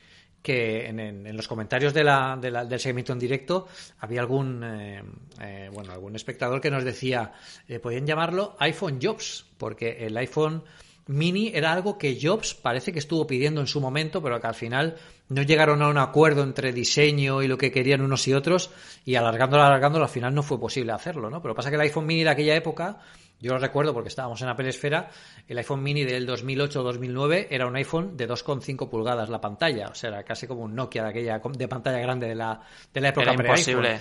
que 0.43 0.87
en, 0.87 1.35
los 1.35 1.47
comentarios 1.47 1.93
del 1.93 2.79
segmento 2.79 3.13
en 3.13 3.19
directo 3.19 3.67
había 3.99 4.19
algún 4.19 4.61
eh, 4.63 5.01
eh, 5.39 5.69
bueno 5.73 5.93
algún 5.93 6.15
espectador 6.15 6.59
que 6.59 6.69
nos 6.69 6.83
decía 6.83 7.31
eh, 7.67 7.79
podían 7.79 8.05
llamarlo 8.05 8.55
iPhone 8.59 8.99
Jobs 9.01 9.45
porque 9.57 10.05
el 10.05 10.15
iPhone 10.17 10.63
Mini 11.07 11.51
era 11.53 11.71
algo 11.73 11.97
que 11.97 12.17
Jobs 12.21 12.53
parece 12.53 12.93
que 12.93 12.99
estuvo 12.99 13.27
pidiendo 13.27 13.61
en 13.61 13.67
su 13.67 13.81
momento 13.81 14.21
pero 14.21 14.39
que 14.39 14.47
al 14.47 14.55
final 14.55 14.95
no 15.29 15.41
llegaron 15.41 15.81
a 15.81 15.89
un 15.89 15.97
acuerdo 15.97 16.43
entre 16.43 16.71
diseño 16.71 17.41
y 17.41 17.47
lo 17.47 17.57
que 17.57 17.71
querían 17.71 18.01
unos 18.01 18.27
y 18.27 18.33
otros 18.33 18.71
y 19.05 19.15
alargándolo 19.15 19.63
alargándolo 19.63 20.05
al 20.05 20.11
final 20.11 20.33
no 20.33 20.43
fue 20.43 20.59
posible 20.59 20.91
hacerlo 20.91 21.29
no 21.29 21.41
pero 21.41 21.55
pasa 21.55 21.69
que 21.69 21.75
el 21.75 21.81
iPhone 21.81 22.05
Mini 22.05 22.23
de 22.23 22.29
aquella 22.29 22.55
época 22.55 22.99
yo 23.43 23.51
lo 23.51 23.59
recuerdo 23.59 23.93
porque 23.93 24.07
estábamos 24.07 24.41
en 24.41 24.47
Apple 24.47 24.69
Esfera, 24.69 25.09
el 25.49 25.57
iPhone 25.57 25.83
mini 25.83 26.05
del 26.05 26.25
2008-2009 26.25 27.47
era 27.49 27.67
un 27.67 27.75
iPhone 27.75 28.15
de 28.15 28.25
2,5 28.25 28.89
pulgadas 28.89 29.27
la 29.27 29.41
pantalla, 29.41 29.89
o 29.89 29.95
sea, 29.95 30.11
era 30.11 30.23
casi 30.23 30.47
como 30.47 30.61
un 30.61 30.73
Nokia 30.73 31.03
de 31.03 31.09
aquella 31.09 31.39
de 31.39 31.67
pantalla 31.67 31.99
grande 31.99 32.29
de 32.29 32.35
la, 32.35 32.61
de 32.93 33.01
la 33.01 33.09
época 33.09 33.33
Era 33.33 33.43
imposible. 33.43 33.99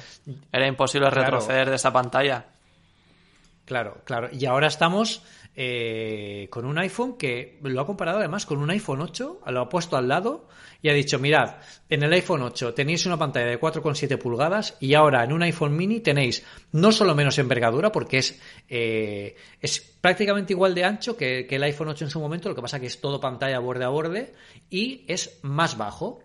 Era 0.53 0.67
imposible 0.69 1.09
Claro. 1.09 1.23
retroceder 1.23 1.71
de 1.71 1.75
esa 1.75 1.93
pantalla. 1.93 2.47
Claro, 3.65 4.03
claro. 4.05 4.29
Y 4.31 4.47
ahora 4.47 4.69
estamos 4.69 5.25
eh, 5.55 6.47
con 6.51 6.65
un 6.65 6.79
iPhone 6.79 7.19
que 7.19 7.59
lo 7.63 7.81
ha 7.81 7.87
comparado 7.87 8.19
además 8.19 8.47
con 8.47 8.59
un 8.59 8.71
iPhone 8.71 9.03
8, 9.03 9.41
lo 9.47 9.61
ha 9.61 9.69
puesto 9.69 9.97
al 9.99 10.09
lado 10.09 10.49
y 10.81 10.89
ha 10.89 10.95
dicho, 10.95 11.19
mirad, 11.19 11.57
en 11.91 12.03
el 12.03 12.13
iPhone 12.15 12.43
8 12.43 12.73
tenéis 12.73 13.05
una 13.05 13.19
pantalla 13.19 13.47
de 13.47 13.61
4,7 13.61 14.19
pulgadas 14.19 14.77
y 14.81 14.95
ahora 14.95 15.23
en 15.23 15.33
un 15.33 15.43
iPhone 15.43 15.77
mini 15.77 16.01
tenéis 16.01 16.45
no 16.73 16.91
solo 16.91 17.15
menos 17.15 17.39
envergadura, 17.39 17.93
porque 17.93 18.19
es, 18.19 18.41
eh, 18.69 19.37
es 19.61 19.81
prácticamente 19.81 20.55
igual 20.55 20.75
de 20.75 20.85
ancho 20.85 21.17
que, 21.17 21.47
el 21.49 21.63
iPhone 21.63 21.89
8 21.89 22.07
en 22.07 22.11
su 22.11 22.19
momento, 22.19 22.49
lo 22.49 22.55
que 22.55 22.63
pasa 22.63 22.81
que 22.81 22.87
es 22.87 23.01
todo 23.01 23.21
pantalla 23.21 23.59
borde 23.59 23.85
a 23.85 23.89
borde 23.89 24.35
y 24.71 25.05
es 25.07 25.39
más 25.43 25.77
bajo, 25.77 26.23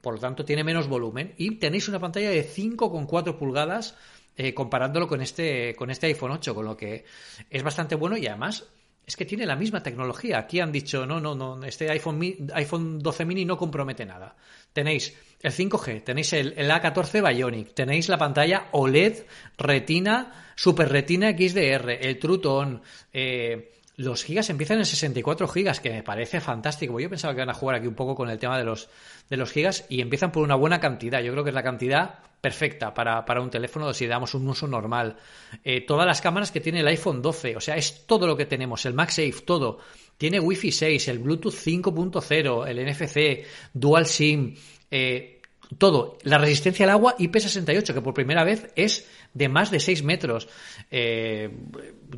por 0.00 0.14
lo 0.14 0.20
tanto 0.20 0.44
tiene 0.44 0.62
menos 0.62 0.88
volumen 0.88 1.34
y 1.36 1.56
tenéis 1.56 1.88
una 1.88 1.98
pantalla 1.98 2.30
de 2.30 2.48
5,4 2.48 3.36
pulgadas 3.36 3.96
eh, 4.38 4.54
comparándolo 4.54 5.08
con 5.08 5.20
este, 5.20 5.74
con 5.74 5.90
este 5.90 6.06
iPhone 6.06 6.30
8, 6.30 6.54
con 6.54 6.64
lo 6.64 6.76
que 6.76 7.04
es 7.50 7.62
bastante 7.64 7.96
bueno 7.96 8.16
y 8.16 8.28
además 8.28 8.64
es 9.04 9.16
que 9.16 9.24
tiene 9.24 9.44
la 9.44 9.56
misma 9.56 9.82
tecnología. 9.82 10.38
Aquí 10.38 10.60
han 10.60 10.70
dicho, 10.70 11.04
no, 11.06 11.18
no, 11.18 11.34
no, 11.34 11.64
este 11.64 11.90
iPhone, 11.90 12.20
iPhone 12.54 13.00
12 13.00 13.24
mini 13.24 13.44
no 13.44 13.56
compromete 13.56 14.06
nada. 14.06 14.36
Tenéis 14.72 15.12
el 15.42 15.50
5G, 15.50 16.04
tenéis 16.04 16.32
el, 16.34 16.54
el 16.56 16.70
A14 16.70 17.26
Bionic, 17.26 17.74
tenéis 17.74 18.08
la 18.08 18.16
pantalla 18.16 18.68
OLED 18.72 19.24
Retina, 19.56 20.52
Super 20.54 20.88
Retina 20.88 21.30
XDR, 21.30 21.90
el 22.00 22.18
True 22.20 22.38
Tone, 22.38 22.80
eh, 23.12 23.77
los 23.98 24.22
gigas 24.22 24.48
empiezan 24.48 24.78
en 24.78 24.86
64 24.86 25.48
gigas, 25.48 25.80
que 25.80 25.90
me 25.90 26.04
parece 26.04 26.40
fantástico. 26.40 27.00
Yo 27.00 27.10
pensaba 27.10 27.34
que 27.34 27.40
iban 27.40 27.50
a 27.50 27.54
jugar 27.54 27.76
aquí 27.76 27.88
un 27.88 27.96
poco 27.96 28.14
con 28.14 28.30
el 28.30 28.38
tema 28.38 28.56
de 28.56 28.62
los, 28.62 28.88
de 29.28 29.36
los 29.36 29.50
gigas 29.50 29.86
y 29.88 30.00
empiezan 30.00 30.30
por 30.30 30.44
una 30.44 30.54
buena 30.54 30.78
cantidad. 30.78 31.20
Yo 31.20 31.32
creo 31.32 31.42
que 31.42 31.50
es 31.50 31.54
la 31.54 31.64
cantidad 31.64 32.20
perfecta 32.40 32.94
para, 32.94 33.24
para 33.24 33.40
un 33.40 33.50
teléfono 33.50 33.92
si 33.92 34.06
damos 34.06 34.34
un 34.34 34.48
uso 34.48 34.68
normal. 34.68 35.16
Eh, 35.64 35.80
todas 35.80 36.06
las 36.06 36.20
cámaras 36.20 36.52
que 36.52 36.60
tiene 36.60 36.78
el 36.78 36.86
iPhone 36.86 37.20
12, 37.20 37.56
o 37.56 37.60
sea, 37.60 37.74
es 37.74 38.06
todo 38.06 38.28
lo 38.28 38.36
que 38.36 38.46
tenemos, 38.46 38.86
el 38.86 38.94
MagSafe, 38.94 39.42
todo. 39.44 39.80
Tiene 40.16 40.38
Wi-Fi 40.38 40.70
6, 40.70 41.08
el 41.08 41.18
Bluetooth 41.18 41.54
5.0, 41.54 42.68
el 42.68 42.92
NFC, 42.92 43.44
Dual 43.74 44.06
SIM, 44.06 44.54
eh, 44.92 45.42
todo. 45.76 46.18
La 46.22 46.38
resistencia 46.38 46.84
al 46.84 46.90
agua 46.90 47.16
IP68, 47.18 47.92
que 47.92 48.00
por 48.00 48.14
primera 48.14 48.44
vez 48.44 48.70
es 48.76 49.08
de 49.34 49.48
más 49.48 49.70
de 49.70 49.80
6 49.80 50.02
metros. 50.02 50.48
Eh, 50.90 51.50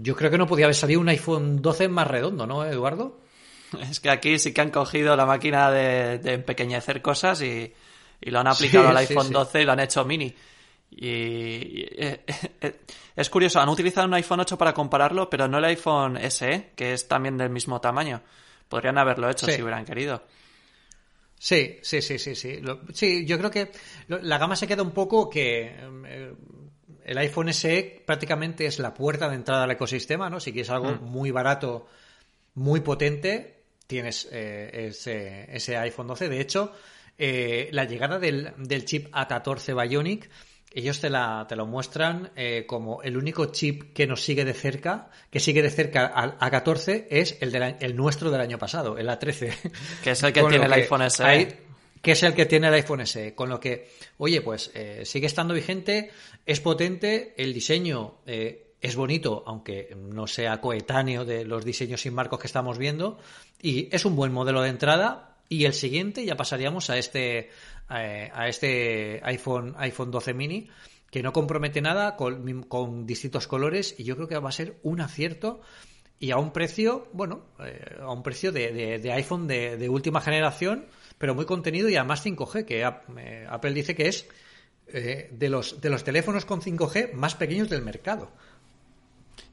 yo 0.00 0.16
creo 0.16 0.30
que 0.30 0.38
no 0.38 0.46
podía 0.46 0.66
haber 0.66 0.74
salido 0.76 1.00
un 1.00 1.08
iPhone 1.08 1.60
12 1.62 1.88
más 1.88 2.06
redondo, 2.06 2.46
¿no, 2.46 2.64
Eduardo? 2.64 3.20
Es 3.88 4.00
que 4.00 4.10
aquí 4.10 4.38
sí 4.38 4.52
que 4.52 4.60
han 4.60 4.70
cogido 4.70 5.14
la 5.16 5.26
máquina 5.26 5.70
de, 5.70 6.18
de 6.18 6.32
empequeñecer 6.34 7.00
cosas 7.02 7.40
y, 7.42 7.72
y 8.20 8.30
lo 8.30 8.40
han 8.40 8.48
aplicado 8.48 8.84
Sí, 8.86 8.90
al 8.90 8.96
iPhone 8.96 9.26
sí. 9.28 9.32
12 9.32 9.62
y 9.62 9.64
lo 9.64 9.72
han 9.72 9.80
hecho 9.80 10.04
mini. 10.04 10.34
Y, 10.92 11.06
y, 11.06 11.88
eh, 11.96 12.24
eh, 12.62 12.80
es 13.14 13.30
curioso, 13.30 13.60
han 13.60 13.68
utilizado 13.68 14.08
un 14.08 14.14
iPhone 14.14 14.40
8 14.40 14.58
para 14.58 14.74
compararlo, 14.74 15.30
pero 15.30 15.46
no 15.46 15.58
el 15.58 15.64
iPhone 15.66 16.16
SE, 16.16 16.70
que 16.74 16.94
es 16.94 17.06
también 17.06 17.36
del 17.36 17.50
mismo 17.50 17.80
tamaño. 17.80 18.22
Podrían 18.68 18.98
haberlo 18.98 19.30
hecho 19.30 19.46
si 19.46 19.62
hubieran 19.62 19.84
querido. 19.84 20.24
Sí, 21.38 21.78
sí, 21.82 22.02
sí, 22.02 22.18
sí, 22.18 22.34
sí. 22.34 22.60
Lo- 22.60 22.80
sí, 22.92 23.24
yo 23.24 23.38
creo 23.38 23.50
que 23.50 23.70
lo- 24.08 24.18
la 24.20 24.36
gama 24.38 24.56
se 24.56 24.66
queda 24.66 24.82
un 24.82 24.90
poco 24.90 25.30
que 25.30 25.74
eh, 26.06 26.32
el 27.10 27.18
iPhone 27.18 27.52
SE 27.52 28.02
prácticamente 28.06 28.66
es 28.66 28.78
la 28.78 28.94
puerta 28.94 29.28
de 29.28 29.34
entrada 29.34 29.64
al 29.64 29.70
ecosistema, 29.72 30.30
¿no? 30.30 30.40
Si 30.40 30.52
quieres 30.52 30.70
algo 30.70 30.92
muy 30.94 31.30
barato, 31.30 31.86
muy 32.54 32.80
potente, 32.80 33.62
tienes 33.86 34.28
eh, 34.32 34.86
ese, 34.88 35.46
ese 35.54 35.76
iPhone 35.76 36.06
12. 36.06 36.28
De 36.28 36.40
hecho, 36.40 36.72
eh, 37.18 37.68
la 37.72 37.84
llegada 37.84 38.18
del, 38.18 38.52
del 38.58 38.84
chip 38.84 39.12
A14 39.14 39.74
Bionic, 39.88 40.30
ellos 40.72 41.00
te, 41.00 41.10
la, 41.10 41.46
te 41.48 41.56
lo 41.56 41.66
muestran 41.66 42.30
eh, 42.36 42.64
como 42.66 43.02
el 43.02 43.16
único 43.16 43.46
chip 43.46 43.92
que 43.92 44.06
nos 44.06 44.22
sigue 44.22 44.44
de 44.44 44.54
cerca, 44.54 45.10
que 45.28 45.40
sigue 45.40 45.62
de 45.62 45.70
cerca 45.70 46.06
al 46.06 46.38
A14, 46.38 47.06
es 47.10 47.38
el, 47.40 47.50
del 47.50 47.62
a- 47.64 47.68
el 47.80 47.96
nuestro 47.96 48.30
del 48.30 48.40
año 48.40 48.56
pasado, 48.56 48.96
el 48.96 49.08
A13. 49.08 49.52
Que 50.04 50.12
es 50.12 50.22
el 50.22 50.32
que 50.32 50.40
Con 50.42 50.50
tiene 50.50 50.66
el 50.66 50.72
iPhone 50.72 51.10
SE. 51.10 51.24
hay- 51.24 51.58
que 52.02 52.12
es 52.12 52.22
el 52.22 52.34
que 52.34 52.46
tiene 52.46 52.68
el 52.68 52.74
iPhone 52.74 53.06
SE. 53.06 53.34
Con 53.34 53.48
lo 53.50 53.60
que, 53.60 53.88
oye, 54.18 54.40
pues 54.42 54.70
eh, 54.74 55.02
sigue 55.04 55.26
estando 55.26 55.54
vigente, 55.54 56.10
es 56.46 56.60
potente, 56.60 57.34
el 57.36 57.52
diseño 57.52 58.16
eh, 58.26 58.74
es 58.80 58.96
bonito, 58.96 59.42
aunque 59.46 59.94
no 59.96 60.26
sea 60.26 60.60
coetáneo 60.60 61.24
de 61.24 61.44
los 61.44 61.64
diseños 61.64 62.00
sin 62.00 62.14
marcos 62.14 62.38
que 62.40 62.46
estamos 62.46 62.78
viendo, 62.78 63.18
y 63.60 63.94
es 63.94 64.04
un 64.04 64.16
buen 64.16 64.32
modelo 64.32 64.62
de 64.62 64.70
entrada. 64.70 65.26
Y 65.48 65.64
el 65.64 65.74
siguiente 65.74 66.24
ya 66.24 66.36
pasaríamos 66.36 66.90
a 66.90 66.96
este, 66.96 67.50
eh, 67.90 68.30
a 68.32 68.48
este 68.48 69.20
iPhone, 69.24 69.74
iPhone 69.78 70.10
12 70.12 70.32
mini, 70.32 70.70
que 71.10 71.22
no 71.24 71.32
compromete 71.32 71.80
nada, 71.82 72.14
con, 72.16 72.62
con 72.62 73.04
distintos 73.04 73.48
colores, 73.48 73.96
y 73.98 74.04
yo 74.04 74.14
creo 74.14 74.28
que 74.28 74.38
va 74.38 74.48
a 74.48 74.52
ser 74.52 74.76
un 74.84 75.00
acierto 75.00 75.60
y 76.20 76.30
a 76.30 76.36
un 76.36 76.52
precio, 76.52 77.08
bueno, 77.12 77.46
eh, 77.64 77.96
a 78.00 78.12
un 78.12 78.22
precio 78.22 78.52
de, 78.52 78.72
de- 78.72 78.98
de 79.00 79.12
iPhone 79.12 79.48
de, 79.48 79.76
de 79.76 79.88
última 79.88 80.20
generación, 80.20 80.86
pero 81.20 81.34
muy 81.34 81.44
contenido 81.44 81.90
y 81.90 81.96
además 81.96 82.24
5G, 82.24 82.64
que 82.64 82.80
eh, 82.80 83.46
Apple 83.46 83.74
dice 83.74 83.94
que 83.94 84.08
es 84.08 84.26
eh, 84.86 85.28
de, 85.30 85.50
los, 85.50 85.78
de 85.78 85.90
los 85.90 86.02
teléfonos 86.02 86.46
con 86.46 86.62
5G 86.62 87.12
más 87.12 87.34
pequeños 87.34 87.68
del 87.68 87.82
mercado. 87.82 88.30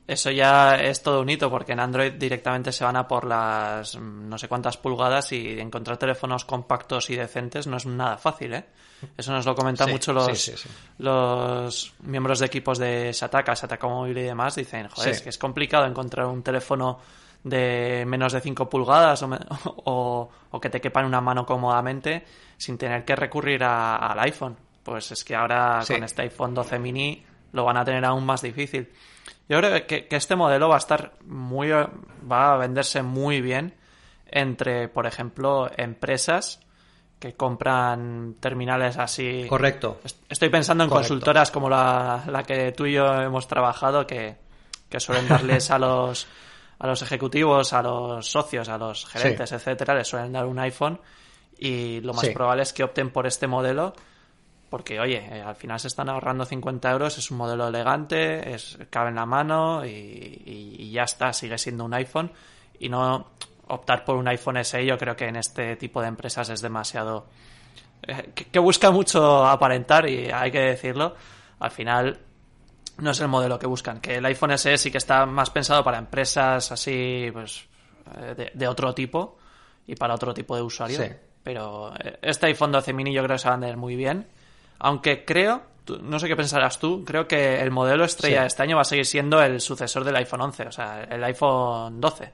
Eso 0.07 0.31
ya 0.31 0.75
es 0.75 1.03
todo 1.03 1.19
un 1.19 1.29
hito 1.29 1.49
porque 1.49 1.73
en 1.73 1.81
Android 1.81 2.13
directamente 2.13 2.71
se 2.71 2.85
van 2.85 2.95
a 2.95 3.05
por 3.05 3.25
las 3.25 3.97
mm, 3.97 4.29
no 4.29 4.37
sé 4.37 4.47
cuántas 4.47 4.77
pulgadas 4.77 5.33
y 5.33 5.59
encontrar 5.59 5.97
teléfonos 5.97 6.45
compactos 6.45 7.09
y 7.09 7.17
decentes 7.17 7.67
no 7.67 7.75
es 7.75 7.85
nada 7.85 8.17
fácil, 8.17 8.53
¿eh? 8.53 8.63
Eso 9.17 9.33
nos 9.33 9.45
lo 9.45 9.53
comentan 9.53 9.87
Sí, 9.87 9.91
mucho 9.91 10.13
los, 10.13 10.25
sí, 10.39 10.53
sí, 10.53 10.57
sí. 10.57 10.69
los 10.99 11.93
miembros 12.03 12.39
de 12.39 12.45
equipos 12.45 12.77
de 12.77 13.11
Sataka, 13.13 13.57
Sataka 13.57 13.87
Móvil 13.87 14.17
y 14.19 14.23
demás. 14.23 14.55
Dicen, 14.55 14.87
joder, 14.87 15.11
es 15.11 15.21
que 15.21 15.29
es 15.29 15.37
complicado 15.37 15.85
encontrar 15.85 16.27
un 16.27 16.41
teléfono 16.41 16.99
de 17.49 18.03
menos 18.07 18.33
de 18.33 18.41
5 18.41 18.69
pulgadas 18.69 19.21
o, 19.23 19.29
o- 19.85 20.29
o 20.51 20.59
que 20.61 20.69
te 20.69 20.81
quepa 20.81 21.01
en 21.01 21.05
una 21.07 21.21
mano 21.21 21.45
cómodamente 21.45 22.25
sin 22.57 22.77
tener 22.77 23.05
que 23.05 23.15
recurrir 23.15 23.63
a- 23.63 23.95
al 23.97 24.19
iPhone. 24.19 24.57
Pues 24.83 25.11
es 25.11 25.23
que 25.23 25.35
ahora 25.35 25.81
Sí. 25.83 25.93
con 25.93 26.03
este 26.03 26.21
iPhone 26.23 26.53
12 26.53 26.79
mini 26.79 27.23
lo 27.51 27.65
van 27.65 27.77
a 27.77 27.83
tener 27.85 28.03
aún 28.05 28.25
más 28.25 28.41
difícil. 28.41 28.91
Yo 29.49 29.57
creo 29.59 29.85
que, 29.87 30.07
que 30.07 30.15
este 30.15 30.35
modelo 30.35 30.69
va 30.69 30.75
a 30.75 30.79
estar 30.79 31.13
muy. 31.25 31.69
va 31.69 32.53
a 32.53 32.57
venderse 32.57 33.01
muy 33.01 33.41
bien 33.41 33.73
entre, 34.29 34.87
por 34.89 35.05
ejemplo, 35.05 35.69
empresas 35.77 36.59
que 37.19 37.33
compran 37.33 38.35
terminales 38.39 38.97
así. 38.97 39.45
Correcto. 39.49 39.99
Est- 40.03 40.21
Estoy 40.29 40.49
pensando 40.49 40.83
en 40.83 40.89
Correcto. 40.89 41.09
consultoras 41.13 41.49
como 41.51 41.69
la, 41.69 42.23
la 42.27 42.43
que 42.43 42.71
tú 42.73 42.85
y 42.85 42.93
yo 42.93 43.05
hemos 43.21 43.47
trabajado, 43.47 44.05
que, 44.05 44.35
que 44.89 44.99
suelen 44.99 45.27
darles 45.27 45.71
a 45.71 45.79
los, 45.79 46.27
a 46.79 46.87
los 46.87 47.01
ejecutivos, 47.01 47.73
a 47.73 47.81
los 47.81 48.29
socios, 48.29 48.69
a 48.69 48.77
los 48.77 49.05
gerentes, 49.05 49.49
Sí. 49.49 49.55
etcétera, 49.55 49.95
les 49.95 50.07
suelen 50.07 50.31
dar 50.33 50.45
un 50.45 50.59
iPhone 50.59 50.99
y 51.57 52.01
lo 52.01 52.13
más 52.13 52.25
Sí. 52.27 52.31
probable 52.33 52.63
es 52.63 52.73
que 52.73 52.83
opten 52.83 53.09
por 53.09 53.25
este 53.25 53.47
modelo 53.47 53.93
porque, 54.69 54.99
oye, 54.99 55.17
eh, 55.31 55.41
al 55.41 55.55
final 55.55 55.79
se 55.79 55.87
están 55.87 56.09
ahorrando 56.09 56.43
50 56.45 56.91
euros, 56.91 57.17
es 57.17 57.31
un 57.31 57.37
modelo 57.37 57.67
elegante, 57.69 58.53
es, 58.53 58.77
cabe 58.89 59.09
en 59.09 59.15
la 59.15 59.25
mano 59.25 59.85
y, 59.85 59.89
y- 59.89 60.75
y 60.79 60.91
ya 60.91 61.03
está, 61.03 61.31
sigue 61.31 61.57
siendo 61.57 61.85
un 61.85 61.93
iPhone. 61.93 62.31
Y 62.79 62.89
no 62.89 63.27
optar 63.69 64.03
por 64.03 64.17
un 64.17 64.27
iPhone 64.27 64.57
SE, 64.57 64.85
yo 64.85 64.97
creo 64.97 65.15
que 65.15 65.25
en 65.25 65.37
este 65.37 65.77
tipo 65.77 66.01
de 66.01 66.07
empresas 66.09 66.49
es 66.49 66.61
demasiado. 66.61 67.25
eh, 68.03 68.29
que, 68.35 68.45
que 68.45 68.59
busca 68.59 68.91
mucho 68.91 69.43
aparentar 69.47 70.07
y 70.07 70.29
hay 70.29 70.51
que 70.51 70.59
decirlo. 70.59 71.15
Al 71.59 71.71
final 71.71 72.19
no 72.97 73.11
es 73.11 73.19
el 73.19 73.27
modelo 73.27 73.57
que 73.59 73.67
buscan. 73.67 73.99
Que 73.99 74.15
el 74.17 74.25
iPhone 74.25 74.57
SE 74.57 74.77
sí 74.77 74.91
que 74.91 74.97
está 74.97 75.25
más 75.25 75.49
pensado 75.49 75.83
para 75.83 75.97
empresas 75.97 76.71
así, 76.71 77.29
pues, 77.33 77.65
eh, 78.19 78.33
de, 78.35 78.51
de 78.53 78.67
otro 78.67 78.93
tipo 78.93 79.37
y 79.85 79.95
para 79.95 80.13
otro 80.15 80.33
tipo 80.33 80.55
de 80.55 80.61
usuario. 80.61 81.01
Sí. 81.01 81.09
Pero 81.43 81.93
eh, 81.97 82.19
este 82.21 82.47
iPhone 82.47 82.71
12 82.71 82.93
mini 82.93 83.13
yo 83.13 83.23
creo 83.23 83.35
que 83.35 83.39
se 83.41 83.47
va 83.47 83.55
a 83.55 83.57
vender 83.57 83.77
muy 83.77 83.95
bien. 83.95 84.27
Aunque 84.79 85.23
creo, 85.25 85.61
no 86.01 86.19
sé 86.19 86.27
qué 86.27 86.35
pensarás 86.35 86.79
tú, 86.79 87.03
creo 87.05 87.27
que 87.27 87.61
el 87.61 87.71
modelo 87.71 88.03
estrella 88.03 88.37
Sí. 88.37 88.41
de 88.41 88.47
este 88.47 88.63
año 88.63 88.75
va 88.75 88.81
a 88.81 88.85
seguir 88.85 89.05
siendo 89.05 89.41
el 89.41 89.61
sucesor 89.61 90.03
del 90.03 90.15
iPhone 90.17 90.41
11, 90.41 90.63
o 90.67 90.71
sea, 90.71 91.03
el 91.03 91.23
iPhone 91.23 91.99
12. 92.01 92.33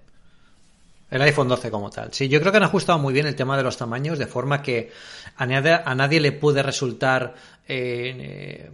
El 1.11 1.21
iPhone 1.21 1.47
12 1.47 1.69
como 1.69 1.91
tal. 1.91 2.11
Sí, 2.11 2.27
yo 2.27 2.39
creo 2.39 2.51
que 2.51 2.57
han 2.57 2.63
ajustado 2.63 2.97
muy 2.97 3.13
bien 3.13 3.27
el 3.27 3.35
tema 3.35 3.55
de 3.55 3.61
los 3.61 3.77
tamaños, 3.77 4.17
de 4.17 4.25
forma 4.25 4.63
que 4.63 4.91
a 5.37 5.45
nadie, 5.45 5.79
a 5.85 5.93
nadie 5.93 6.19
le 6.19 6.31
puede 6.31 6.63
resultar 6.63 7.35
eh, 7.67 8.71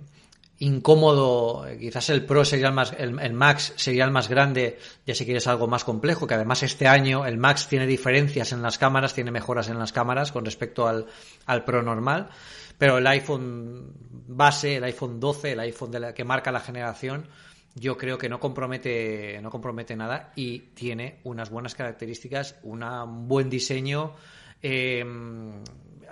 incómodo. 0.59 1.67
eh, 1.67 1.77
Quizás 1.79 2.09
el 2.09 2.25
Pro 2.25 2.45
sería 2.45 2.67
el 2.67 2.73
más, 2.73 2.93
el, 2.97 3.19
el 3.19 3.33
Max 3.33 3.73
sería 3.75 4.05
el 4.05 4.11
más 4.11 4.29
grande, 4.29 4.77
ya 5.05 5.15
si 5.15 5.25
quieres 5.25 5.47
algo 5.47 5.67
más 5.67 5.83
complejo, 5.83 6.27
que 6.27 6.33
además 6.35 6.63
este 6.63 6.87
año 6.87 7.25
el 7.25 7.37
Max 7.37 7.67
tiene 7.67 7.87
diferencias 7.87 8.51
en 8.51 8.61
las 8.61 8.77
cámaras, 8.77 9.13
tiene 9.13 9.31
mejoras 9.31 9.69
en 9.69 9.79
las 9.79 9.91
cámaras 9.91 10.31
con 10.31 10.45
respecto 10.45 10.87
al, 10.87 11.07
al 11.45 11.63
Pro 11.63 11.81
normal. 11.81 12.29
Pero 12.77 12.97
el 12.97 13.07
iPhone 13.07 13.93
base, 14.27 14.77
el 14.77 14.83
iPhone 14.85 15.19
12, 15.19 15.51
el 15.53 15.59
iPhone 15.61 15.91
de 15.91 15.99
la, 15.99 16.13
que 16.13 16.23
marca 16.23 16.51
la 16.51 16.59
generación, 16.61 17.27
yo 17.75 17.97
creo 17.97 18.17
que 18.17 18.29
no 18.29 18.39
compromete, 18.39 19.39
no 19.41 19.49
compromete 19.49 19.95
nada 19.95 20.31
y 20.35 20.59
tiene 20.59 21.19
unas 21.23 21.49
buenas 21.49 21.75
características, 21.75 22.55
una- 22.63 23.03
un 23.03 23.27
buen 23.27 23.49
diseño, 23.49 24.15
eh, 24.61 25.05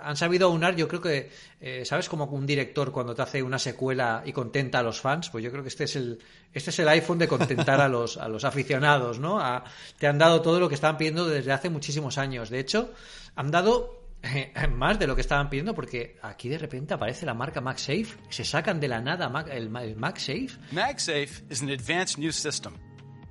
han 0.00 0.16
sabido 0.16 0.46
aunar, 0.46 0.76
yo 0.76 0.86
creo 0.86 1.00
que, 1.00 1.28
eh, 1.60 1.84
¿sabes? 1.84 2.08
Como 2.08 2.24
un 2.26 2.46
director 2.46 2.92
cuando 2.92 3.14
te 3.16 3.22
hace 3.22 3.42
una 3.42 3.58
secuela 3.58 4.22
y 4.24 4.32
contenta 4.32 4.78
a 4.78 4.82
los 4.82 5.00
fans, 5.00 5.28
pues 5.28 5.42
yo 5.42 5.50
creo 5.50 5.62
que 5.64 5.68
este 5.70 5.84
es 5.84 5.96
el, 5.96 6.20
este 6.52 6.70
es 6.70 6.78
el 6.78 6.88
iPhone 6.88 7.18
de 7.18 7.26
contentar 7.26 7.80
a 7.80 7.88
los, 7.88 8.16
a 8.16 8.28
los 8.28 8.44
aficionados, 8.44 9.18
¿no? 9.18 9.40
A- 9.40 9.64
te 9.98 10.06
han 10.06 10.16
dado 10.18 10.40
todo 10.40 10.60
lo 10.60 10.68
que 10.68 10.76
estaban 10.76 10.96
pidiendo 10.98 11.26
desde 11.26 11.50
hace 11.52 11.68
muchísimos 11.68 12.16
años. 12.16 12.48
De 12.48 12.60
hecho, 12.60 12.92
han 13.34 13.50
dado 13.50 14.00
eh, 14.22 14.52
más 14.72 15.00
de 15.00 15.08
lo 15.08 15.16
que 15.16 15.20
estaban 15.20 15.50
pidiendo 15.50 15.74
porque 15.74 16.16
aquí 16.22 16.48
de 16.48 16.58
repente 16.58 16.94
aparece 16.94 17.26
la 17.26 17.34
marca 17.34 17.60
MagSafe, 17.60 18.06
se 18.30 18.44
sacan 18.44 18.78
de 18.78 18.86
la 18.86 19.00
nada 19.00 19.28
Mag- 19.28 19.50
el, 19.50 19.74
el 19.76 19.96
MagSafe 19.96 20.50
MagSafe 20.70 21.42
is 21.50 21.60
an 21.60 21.70
advanced 21.70 22.18
new 22.18 22.30
system. 22.30 22.74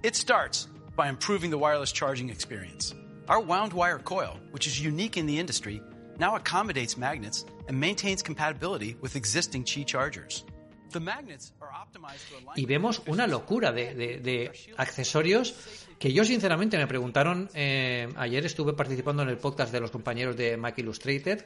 It 0.03 0.15
starts 0.15 0.67
by 0.97 1.07
improving 1.07 1.49
the 1.49 1.57
wireless 1.57 1.93
charging 1.93 2.29
experience. 2.29 2.93
Our 3.29 3.41
wound 3.41 3.73
wire 3.73 3.99
coil, 3.99 4.39
which 4.51 4.67
is 4.67 4.79
unique 4.79 5.17
in 5.17 5.25
the 5.27 5.37
industry, 5.39 5.81
now 6.17 6.35
accommodates 6.35 6.97
magnets 6.97 7.45
and 7.67 7.77
maintains 7.79 8.23
compatibility 8.23 8.95
with 9.01 9.15
existing 9.15 9.63
Qi 9.65 9.83
chargers. 9.85 10.45
The 10.93 11.01
magnets 11.01 11.51
are 11.59 11.69
optimized 11.69 12.29
to 12.29 12.35
align 12.37 12.55
y 12.55 12.65
vemos 12.65 13.01
una 13.07 13.27
locura 13.27 13.73
de, 13.73 13.93
de- 13.93 14.19
de 14.19 14.51
accesorios 14.77 15.53
que 15.99 16.13
yo 16.13 16.23
sinceramente 16.23 16.77
me 16.77 16.87
preguntaron 16.87 17.49
eh, 17.53 18.07
ayer 18.15 18.45
estuve 18.45 18.71
participando 18.71 19.23
en 19.23 19.29
el 19.29 19.37
podcast 19.37 19.73
de 19.73 19.81
los 19.81 19.91
compañeros 19.91 20.37
de 20.37 20.55
Mac 20.55 20.77
Illustrated 20.79 21.45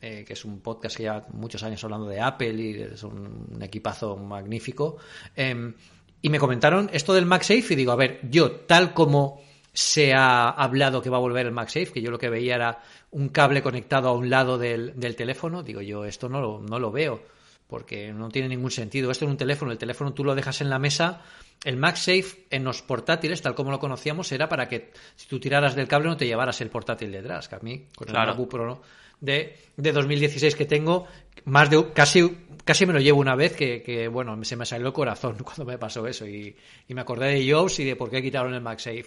eh, 0.00 0.24
que 0.26 0.32
es 0.32 0.44
un 0.44 0.58
podcast 0.60 0.96
que 0.96 1.04
lleva 1.04 1.24
muchos 1.32 1.62
años 1.62 1.84
hablando 1.84 2.08
de 2.08 2.20
Apple 2.20 2.52
y 2.54 2.82
es 2.82 3.04
un, 3.04 3.46
un 3.54 3.62
equipazo 3.62 4.16
magnífico 4.16 4.96
eh, 5.36 5.72
y 6.20 6.28
me 6.28 6.38
comentaron 6.40 6.90
esto 6.92 7.14
del 7.14 7.26
MagSafe 7.26 7.74
y 7.74 7.76
digo 7.76 7.92
a 7.92 7.96
ver 7.96 8.18
yo 8.28 8.50
tal 8.52 8.92
como 8.92 9.40
se 9.72 10.12
ha 10.12 10.48
hablado 10.48 11.02
que 11.02 11.10
va 11.10 11.18
a 11.18 11.20
volver 11.20 11.46
el 11.46 11.52
MagSafe, 11.52 11.92
que 11.92 12.02
yo 12.02 12.10
lo 12.10 12.18
que 12.18 12.28
veía 12.28 12.56
era 12.56 12.82
un 13.12 13.28
cable 13.28 13.62
conectado 13.62 14.08
a 14.08 14.12
un 14.12 14.30
lado 14.30 14.58
del, 14.58 14.98
del 14.98 15.16
teléfono, 15.16 15.62
digo 15.62 15.80
yo, 15.80 16.04
esto 16.04 16.28
no 16.28 16.40
lo, 16.40 16.60
no 16.60 16.78
lo 16.78 16.90
veo, 16.90 17.22
porque 17.66 18.12
no 18.12 18.28
tiene 18.28 18.48
ningún 18.48 18.70
sentido. 18.70 19.10
Esto 19.10 19.24
en 19.24 19.32
un 19.32 19.36
teléfono, 19.36 19.70
el 19.70 19.78
teléfono 19.78 20.12
tú 20.12 20.24
lo 20.24 20.34
dejas 20.34 20.60
en 20.60 20.70
la 20.70 20.78
mesa, 20.78 21.22
el 21.64 21.76
MagSafe 21.76 22.46
en 22.50 22.64
los 22.64 22.82
portátiles, 22.82 23.42
tal 23.42 23.54
como 23.54 23.70
lo 23.70 23.78
conocíamos, 23.78 24.32
era 24.32 24.48
para 24.48 24.68
que 24.68 24.90
si 25.14 25.28
tú 25.28 25.38
tiraras 25.38 25.76
del 25.76 25.88
cable 25.88 26.08
no 26.08 26.16
te 26.16 26.26
llevaras 26.26 26.60
el 26.60 26.70
portátil 26.70 27.12
detrás, 27.12 27.48
que 27.48 27.56
a 27.56 27.60
mí, 27.60 27.86
con 27.94 28.08
el. 28.08 28.14
MacBook 28.14 28.50
Pro 28.50 28.82
de, 29.20 29.56
de 29.76 29.92
2016 29.92 30.56
que 30.56 30.64
tengo, 30.64 31.06
más 31.44 31.68
de 31.70 31.92
casi 31.92 32.38
casi 32.64 32.86
me 32.86 32.92
lo 32.92 33.00
llevo 33.00 33.20
una 33.20 33.34
vez 33.34 33.54
que, 33.54 33.82
que, 33.82 34.08
bueno, 34.08 34.42
se 34.44 34.56
me 34.56 34.66
salió 34.66 34.86
el 34.86 34.92
corazón 34.92 35.36
cuando 35.44 35.64
me 35.64 35.78
pasó 35.78 36.06
eso 36.06 36.26
y, 36.26 36.54
y 36.88 36.94
me 36.94 37.00
acordé 37.00 37.34
de 37.34 37.52
Jobs 37.52 37.80
y 37.80 37.84
de 37.84 37.96
por 37.96 38.10
qué 38.10 38.22
quitaron 38.22 38.54
el 38.54 38.60
MagSafe. 38.60 39.06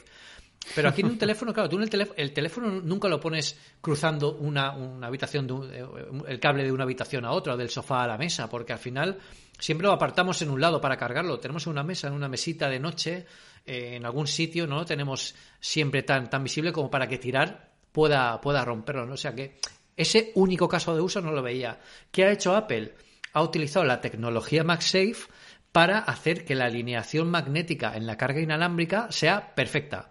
Pero 0.75 0.89
aquí 0.89 1.01
en 1.01 1.07
un 1.07 1.17
teléfono, 1.17 1.53
claro, 1.53 1.69
tú 1.69 1.75
en 1.77 1.83
el, 1.83 1.89
teléfono, 1.89 2.15
el 2.17 2.33
teléfono 2.33 2.67
nunca 2.81 3.07
lo 3.09 3.19
pones 3.19 3.57
cruzando 3.81 4.35
una, 4.35 4.71
una 4.71 5.07
habitación, 5.07 5.45
de 5.45 5.53
un- 5.53 5.69
eh, 5.73 5.85
el 6.27 6.39
cable 6.39 6.63
de 6.63 6.71
una 6.71 6.83
habitación 6.83 7.25
a 7.25 7.31
otra, 7.31 7.57
del 7.57 7.69
sofá 7.69 8.03
a 8.03 8.07
la 8.07 8.17
mesa, 8.17 8.49
porque 8.49 8.73
al 8.73 8.79
final 8.79 9.19
siempre 9.59 9.85
lo 9.87 9.93
apartamos 9.93 10.41
en 10.41 10.49
un 10.49 10.61
lado 10.61 10.79
para 10.81 10.97
cargarlo. 10.97 11.39
Tenemos 11.39 11.65
en 11.67 11.71
una 11.71 11.83
mesa, 11.83 12.07
en 12.07 12.13
una 12.13 12.29
mesita 12.29 12.69
de 12.69 12.79
noche, 12.79 13.25
eh, 13.65 13.95
en 13.95 14.05
algún 14.05 14.25
sitio, 14.25 14.65
no 14.65 14.77
lo 14.77 14.85
tenemos 14.85 15.35
siempre 15.59 16.03
tan, 16.03 16.29
tan 16.29 16.43
visible 16.43 16.71
como 16.71 16.89
para 16.89 17.07
que 17.07 17.17
tirar 17.17 17.71
pueda, 17.91 18.39
pueda 18.41 18.63
romperlo, 18.65 19.05
¿no? 19.05 19.13
O 19.13 19.17
sea 19.17 19.35
que 19.35 19.57
ese 19.95 20.31
único 20.35 20.67
caso 20.67 20.95
de 20.95 21.01
uso 21.01 21.21
no 21.21 21.31
lo 21.31 21.43
veía. 21.43 21.79
¿Qué 22.11 22.23
ha 22.25 22.31
hecho 22.31 22.55
Apple? 22.55 22.95
Ha 23.33 23.41
utilizado 23.43 23.85
la 23.85 24.01
tecnología 24.01 24.63
MagSafe 24.63 25.27
para 25.71 25.99
hacer 25.99 26.45
que 26.45 26.55
la 26.55 26.65
alineación 26.65 27.29
magnética 27.29 27.95
en 27.95 28.07
la 28.07 28.15
carga 28.17 28.39
inalámbrica 28.41 29.11
sea 29.11 29.53
perfecta. 29.55 30.09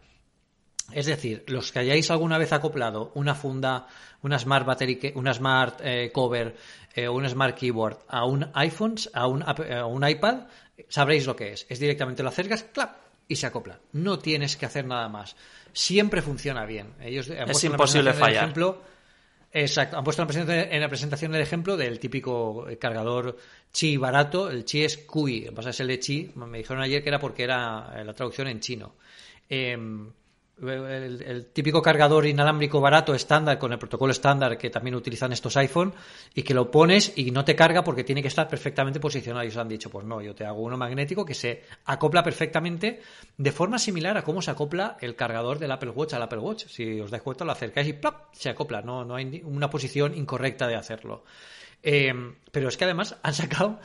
Es 0.94 1.06
decir, 1.06 1.44
los 1.48 1.72
que 1.72 1.80
hayáis 1.80 2.10
alguna 2.10 2.38
vez 2.38 2.52
acoplado 2.52 3.12
una 3.14 3.34
funda, 3.34 3.86
una 4.22 4.38
smart 4.38 4.66
battery, 4.66 5.12
una 5.14 5.32
smart 5.34 5.80
eh, 5.82 6.10
cover 6.12 6.54
eh, 6.94 7.08
o 7.08 7.14
un 7.14 7.28
smart 7.28 7.56
keyboard 7.56 7.98
a 8.08 8.24
un 8.24 8.48
iPhone, 8.54 8.94
a 9.14 9.26
un, 9.26 9.42
a 9.42 9.86
un 9.86 10.08
iPad, 10.08 10.46
sabréis 10.88 11.26
lo 11.26 11.34
que 11.36 11.52
es. 11.52 11.66
Es 11.68 11.78
directamente 11.78 12.22
lo 12.22 12.28
acercas, 12.28 12.64
clap, 12.64 12.96
y 13.28 13.36
se 13.36 13.46
acopla. 13.46 13.78
No 13.92 14.18
tienes 14.18 14.56
que 14.56 14.66
hacer 14.66 14.84
nada 14.86 15.08
más. 15.08 15.36
Siempre 15.72 16.22
funciona 16.22 16.66
bien. 16.66 16.94
Ellos 17.00 17.28
en 17.30 17.36
la 17.36 17.52
imposible 17.72 18.10
fallar. 18.20 18.44
ejemplo- 18.44 18.82
Exacto, 19.54 19.98
han 19.98 20.04
puesto 20.04 20.22
en 20.22 20.26
la, 20.28 20.32
presentación, 20.32 20.72
en 20.72 20.80
la 20.80 20.88
presentación 20.88 21.34
el 21.34 21.42
ejemplo 21.42 21.76
del 21.76 21.98
típico 21.98 22.66
eh, 22.70 22.78
cargador 22.78 23.36
chi 23.70 23.98
barato. 23.98 24.50
El 24.50 24.64
chi 24.64 24.82
es 24.82 24.96
que 24.96 25.52
pasa 25.54 25.70
es 25.70 25.80
el 25.80 25.88
de 25.88 25.98
chi. 25.98 26.30
Me 26.36 26.58
dijeron 26.58 26.82
ayer 26.82 27.02
que 27.02 27.10
era 27.10 27.18
porque 27.18 27.42
era 27.44 27.92
eh, 27.96 28.02
la 28.04 28.14
traducción 28.14 28.48
en 28.48 28.60
chino. 28.60 28.94
Em, 29.50 30.10
el, 30.62 31.46
típico 31.52 31.82
cargador 31.82 32.26
inalámbrico 32.26 32.80
barato 32.80 33.14
estándar 33.14 33.58
con 33.58 33.72
el 33.72 33.78
protocolo 33.78 34.12
estándar 34.12 34.56
que 34.56 34.70
también 34.70 34.94
utilizan 34.94 35.32
estos 35.32 35.56
iPhone 35.56 35.92
y 36.34 36.42
que 36.42 36.54
lo 36.54 36.70
pones 36.70 37.12
y 37.16 37.30
no 37.30 37.44
te 37.44 37.56
carga 37.56 37.82
porque 37.82 38.04
tiene 38.04 38.22
que 38.22 38.28
estar 38.28 38.48
perfectamente 38.48 39.00
posicionado. 39.00 39.44
Y 39.44 39.48
os 39.48 39.56
han 39.56 39.68
dicho, 39.68 39.90
pues 39.90 40.04
no, 40.04 40.20
yo 40.20 40.34
te 40.34 40.44
hago 40.44 40.62
uno 40.62 40.76
magnético 40.76 41.24
que 41.24 41.34
se 41.34 41.62
acopla 41.86 42.22
perfectamente 42.22 43.00
de 43.36 43.52
forma 43.52 43.78
similar 43.78 44.16
a 44.16 44.22
cómo 44.22 44.40
se 44.40 44.50
acopla 44.50 44.96
el 45.00 45.16
cargador 45.16 45.58
del 45.58 45.72
Apple 45.72 45.90
Watch 45.90 46.14
al 46.14 46.22
Apple 46.22 46.38
Watch. 46.38 46.66
Si 46.66 47.00
os 47.00 47.10
dais 47.10 47.22
cuenta, 47.22 47.44
lo 47.44 47.52
acercáis 47.52 47.88
y 47.88 47.92
¡plap! 47.94 48.32
se 48.32 48.48
acopla. 48.48 48.82
No, 48.82 49.04
no 49.04 49.16
hay 49.16 49.42
una 49.44 49.68
posición 49.68 50.16
incorrecta 50.16 50.66
de 50.68 50.76
hacerlo. 50.76 51.24
Eh, 51.82 52.14
pero 52.50 52.68
es 52.68 52.76
que 52.76 52.84
además 52.84 53.16
han 53.22 53.34
sacado 53.34 53.80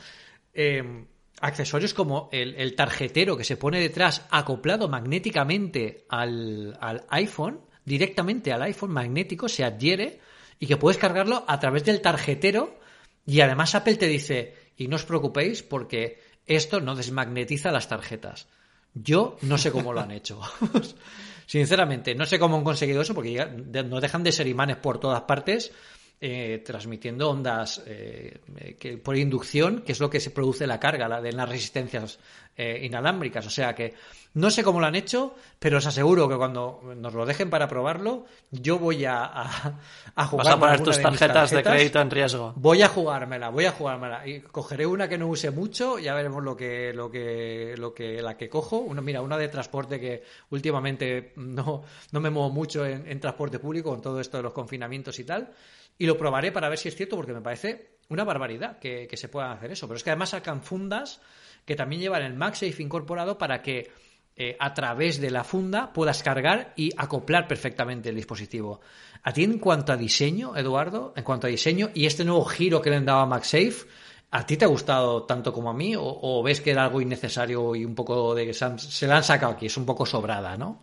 eh, 0.54 1.06
accesorios 1.40 1.94
como 1.94 2.28
el, 2.32 2.54
el 2.56 2.74
tarjetero 2.74 3.36
que 3.36 3.44
se 3.44 3.56
pone 3.56 3.80
detrás 3.80 4.26
acoplado 4.30 4.88
magnéticamente 4.88 6.04
al, 6.08 6.76
al 6.80 7.04
iPhone, 7.10 7.60
directamente 7.84 8.52
al 8.52 8.62
iPhone 8.62 8.90
magnético, 8.90 9.48
se 9.48 9.64
adhiere 9.64 10.20
y 10.58 10.66
que 10.66 10.76
puedes 10.76 10.98
cargarlo 10.98 11.44
a 11.46 11.60
través 11.60 11.84
del 11.84 12.00
tarjetero 12.00 12.78
y 13.26 13.40
además 13.42 13.74
Apple 13.74 13.96
te 13.96 14.08
dice, 14.08 14.54
y 14.76 14.88
no 14.88 14.96
os 14.96 15.04
preocupéis 15.04 15.62
porque 15.62 16.18
esto 16.46 16.80
no 16.80 16.94
desmagnetiza 16.94 17.70
las 17.70 17.88
tarjetas. 17.88 18.48
Yo 18.94 19.36
no 19.42 19.58
sé 19.58 19.70
cómo 19.70 19.92
lo 19.92 20.00
han 20.00 20.12
hecho. 20.12 20.40
Sinceramente, 21.46 22.14
no 22.14 22.26
sé 22.26 22.38
cómo 22.38 22.56
han 22.56 22.64
conseguido 22.64 23.02
eso 23.02 23.14
porque 23.14 23.44
no 23.84 24.00
dejan 24.00 24.22
de 24.22 24.32
ser 24.32 24.46
imanes 24.46 24.76
por 24.76 24.98
todas 24.98 25.22
partes 25.22 25.72
eh, 26.20 26.62
transmitiendo 26.64 27.30
ondas 27.30 27.82
eh, 27.86 28.40
eh, 28.56 28.76
que, 28.78 28.98
por 28.98 29.16
inducción, 29.16 29.82
que 29.82 29.92
es 29.92 30.00
lo 30.00 30.10
que 30.10 30.20
se 30.20 30.30
produce 30.30 30.66
la 30.66 30.80
carga 30.80 31.08
la 31.08 31.20
de 31.20 31.32
las 31.32 31.48
resistencias 31.48 32.18
eh, 32.56 32.80
inalámbricas. 32.84 33.46
O 33.46 33.50
sea 33.50 33.74
que 33.74 33.94
no 34.34 34.50
sé 34.50 34.62
cómo 34.62 34.80
lo 34.80 34.86
han 34.86 34.94
hecho, 34.94 35.34
pero 35.58 35.78
os 35.78 35.86
aseguro 35.86 36.28
que 36.28 36.36
cuando 36.36 36.82
nos 36.96 37.14
lo 37.14 37.24
dejen 37.24 37.50
para 37.50 37.66
probarlo, 37.66 38.26
yo 38.50 38.78
voy 38.78 39.04
a, 39.04 39.24
a, 39.24 39.80
a 40.14 40.26
jugar 40.26 40.46
Vas 40.46 40.54
a 40.54 40.58
poner 40.58 40.82
tus 40.82 40.96
de 40.96 41.02
tarjetas 41.02 41.50
de 41.50 41.62
crédito 41.62 42.00
en 42.00 42.10
riesgo. 42.10 42.52
Voy 42.56 42.82
a 42.82 42.88
jugármela, 42.88 43.48
voy 43.50 43.66
a 43.66 43.72
jugármela. 43.72 44.26
Y 44.26 44.40
cogeré 44.40 44.86
una 44.86 45.08
que 45.08 45.18
no 45.18 45.28
use 45.28 45.50
mucho, 45.50 45.98
ya 45.98 46.14
veremos 46.14 46.42
lo 46.42 46.56
que, 46.56 46.92
lo 46.92 47.10
que, 47.10 47.74
lo 47.78 47.94
que, 47.94 48.20
la 48.20 48.36
que 48.36 48.48
cojo. 48.48 48.78
Una, 48.78 49.00
mira, 49.00 49.22
una 49.22 49.38
de 49.38 49.48
transporte 49.48 49.98
que 49.98 50.22
últimamente 50.50 51.32
no, 51.36 51.84
no 52.12 52.20
me 52.20 52.30
muevo 52.30 52.50
mucho 52.50 52.84
en, 52.84 53.08
en 53.10 53.20
transporte 53.20 53.58
público 53.60 53.90
con 53.90 54.02
todo 54.02 54.20
esto 54.20 54.36
de 54.36 54.42
los 54.42 54.52
confinamientos 54.52 55.18
y 55.18 55.24
tal. 55.24 55.52
Y 55.98 56.06
lo 56.06 56.16
probaré 56.16 56.52
para 56.52 56.68
ver 56.68 56.78
si 56.78 56.88
es 56.88 56.96
cierto, 56.96 57.16
porque 57.16 57.32
me 57.32 57.40
parece 57.40 57.98
una 58.08 58.24
barbaridad 58.24 58.78
que, 58.78 59.08
se 59.12 59.28
puedan 59.28 59.50
hacer 59.52 59.72
eso. 59.72 59.86
Pero 59.86 59.96
es 59.96 60.04
que 60.04 60.10
además 60.10 60.30
sacan 60.30 60.62
fundas 60.62 61.20
que 61.64 61.76
también 61.76 62.00
llevan 62.00 62.22
el 62.22 62.34
MagSafe 62.34 62.82
incorporado 62.82 63.36
para 63.36 63.60
que 63.60 63.90
eh, 64.36 64.56
a 64.58 64.72
través 64.72 65.20
de 65.20 65.30
la 65.30 65.44
funda 65.44 65.92
puedas 65.92 66.22
cargar 66.22 66.72
y 66.76 66.90
acoplar 66.96 67.48
perfectamente 67.48 68.08
el 68.08 68.14
dispositivo. 68.14 68.80
A 69.24 69.32
ti 69.32 69.42
en 69.42 69.58
cuanto 69.58 69.92
a 69.92 69.96
diseño, 69.96 70.56
Eduardo, 70.56 71.12
en 71.16 71.24
cuanto 71.24 71.48
a 71.48 71.50
diseño 71.50 71.90
y 71.92 72.06
este 72.06 72.24
nuevo 72.24 72.44
giro 72.44 72.80
que 72.80 72.90
le 72.90 72.96
han 72.96 73.04
dado 73.04 73.18
a 73.18 73.26
MagSafe, 73.26 73.88
¿a 74.30 74.46
ti 74.46 74.56
te 74.56 74.64
ha 74.64 74.68
gustado 74.68 75.24
tanto 75.24 75.52
como 75.52 75.68
a 75.68 75.74
mí 75.74 75.96
o, 75.96 76.04
o 76.04 76.42
ves 76.42 76.60
que 76.60 76.70
era 76.70 76.84
algo 76.84 77.00
innecesario 77.00 77.74
y 77.74 77.84
un 77.84 77.96
poco 77.96 78.34
de 78.34 78.46
que 78.46 78.54
se, 78.54 78.78
se 78.78 79.06
la 79.06 79.16
han 79.16 79.24
sacado 79.24 79.52
aquí? 79.52 79.66
Es 79.66 79.76
un 79.76 79.84
poco 79.84 80.06
sobrada, 80.06 80.56
¿no? 80.56 80.80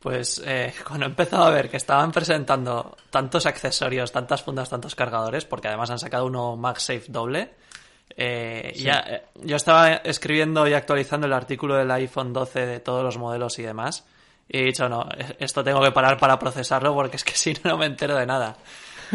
Pues 0.00 0.42
eh, 0.44 0.72
cuando 0.86 1.06
he 1.06 1.08
empezado 1.08 1.44
a 1.44 1.50
ver 1.50 1.68
que 1.68 1.76
estaban 1.76 2.12
presentando 2.12 2.96
tantos 3.10 3.46
accesorios, 3.46 4.12
tantas 4.12 4.42
fundas, 4.42 4.70
tantos 4.70 4.94
cargadores, 4.94 5.44
porque 5.44 5.68
además 5.68 5.90
han 5.90 5.98
sacado 5.98 6.26
uno 6.26 6.56
MagSafe 6.56 7.04
doble, 7.08 7.50
eh, 8.16 8.72
ya, 8.76 9.04
eh, 9.06 9.22
yo 9.42 9.56
estaba 9.56 9.94
escribiendo 9.94 10.66
y 10.66 10.72
actualizando 10.72 11.26
el 11.26 11.32
artículo 11.32 11.76
del 11.76 11.90
iPhone 11.90 12.32
12 12.32 12.66
de 12.66 12.80
todos 12.80 13.04
los 13.04 13.18
modelos 13.18 13.58
y 13.58 13.62
demás, 13.62 14.06
y 14.48 14.58
he 14.58 14.64
dicho, 14.64 14.88
no, 14.88 15.06
eh, 15.16 15.36
esto 15.38 15.62
tengo 15.62 15.82
que 15.82 15.92
parar 15.92 16.18
para 16.18 16.38
procesarlo 16.38 16.94
porque 16.94 17.16
es 17.16 17.24
que 17.24 17.32
si 17.36 17.52
no, 17.52 17.60
no 17.70 17.78
me 17.78 17.86
entero 17.86 18.16
de 18.16 18.26
nada. 18.26 18.56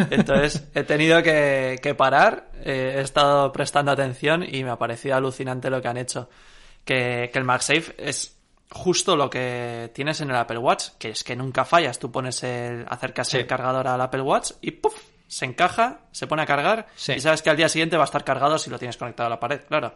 Entonces 0.09 0.67
he 0.73 0.83
tenido 0.83 1.21
que, 1.21 1.79
que 1.81 1.93
parar, 1.93 2.49
eh, 2.63 2.95
he 2.97 3.01
estado 3.01 3.51
prestando 3.51 3.91
atención 3.91 4.43
y 4.43 4.63
me 4.63 4.71
ha 4.71 4.77
parecido 4.77 5.15
alucinante 5.15 5.69
lo 5.69 5.81
que 5.81 5.87
han 5.87 5.97
hecho. 5.97 6.29
Que, 6.83 7.29
que 7.31 7.39
el 7.39 7.45
MagSafe 7.45 7.95
es 7.97 8.35
justo 8.71 9.15
lo 9.15 9.29
que 9.29 9.91
tienes 9.93 10.21
en 10.21 10.29
el 10.31 10.35
Apple 10.35 10.57
Watch, 10.57 10.89
que 10.97 11.09
es 11.09 11.23
que 11.23 11.35
nunca 11.35 11.65
fallas. 11.65 11.99
Tú 11.99 12.11
pones 12.11 12.43
el, 12.43 12.85
acercas 12.89 13.27
Sí. 13.27 13.37
el 13.37 13.47
cargador 13.47 13.87
al 13.87 14.01
Apple 14.01 14.21
Watch 14.21 14.51
y 14.61 14.71
¡puf! 14.71 14.93
se 15.27 15.45
encaja, 15.45 16.01
se 16.11 16.27
pone 16.27 16.43
a 16.43 16.45
cargar 16.45 16.87
Sí. 16.95 17.13
y 17.13 17.19
sabes 17.19 17.41
que 17.41 17.49
al 17.49 17.57
día 17.57 17.67
siguiente 17.69 17.97
va 17.97 18.03
a 18.03 18.05
estar 18.05 18.23
cargado 18.23 18.57
si 18.59 18.69
lo 18.69 18.77
tienes 18.77 18.97
conectado 18.97 19.27
a 19.27 19.29
la 19.31 19.39
pared, 19.39 19.61
claro. 19.67 19.93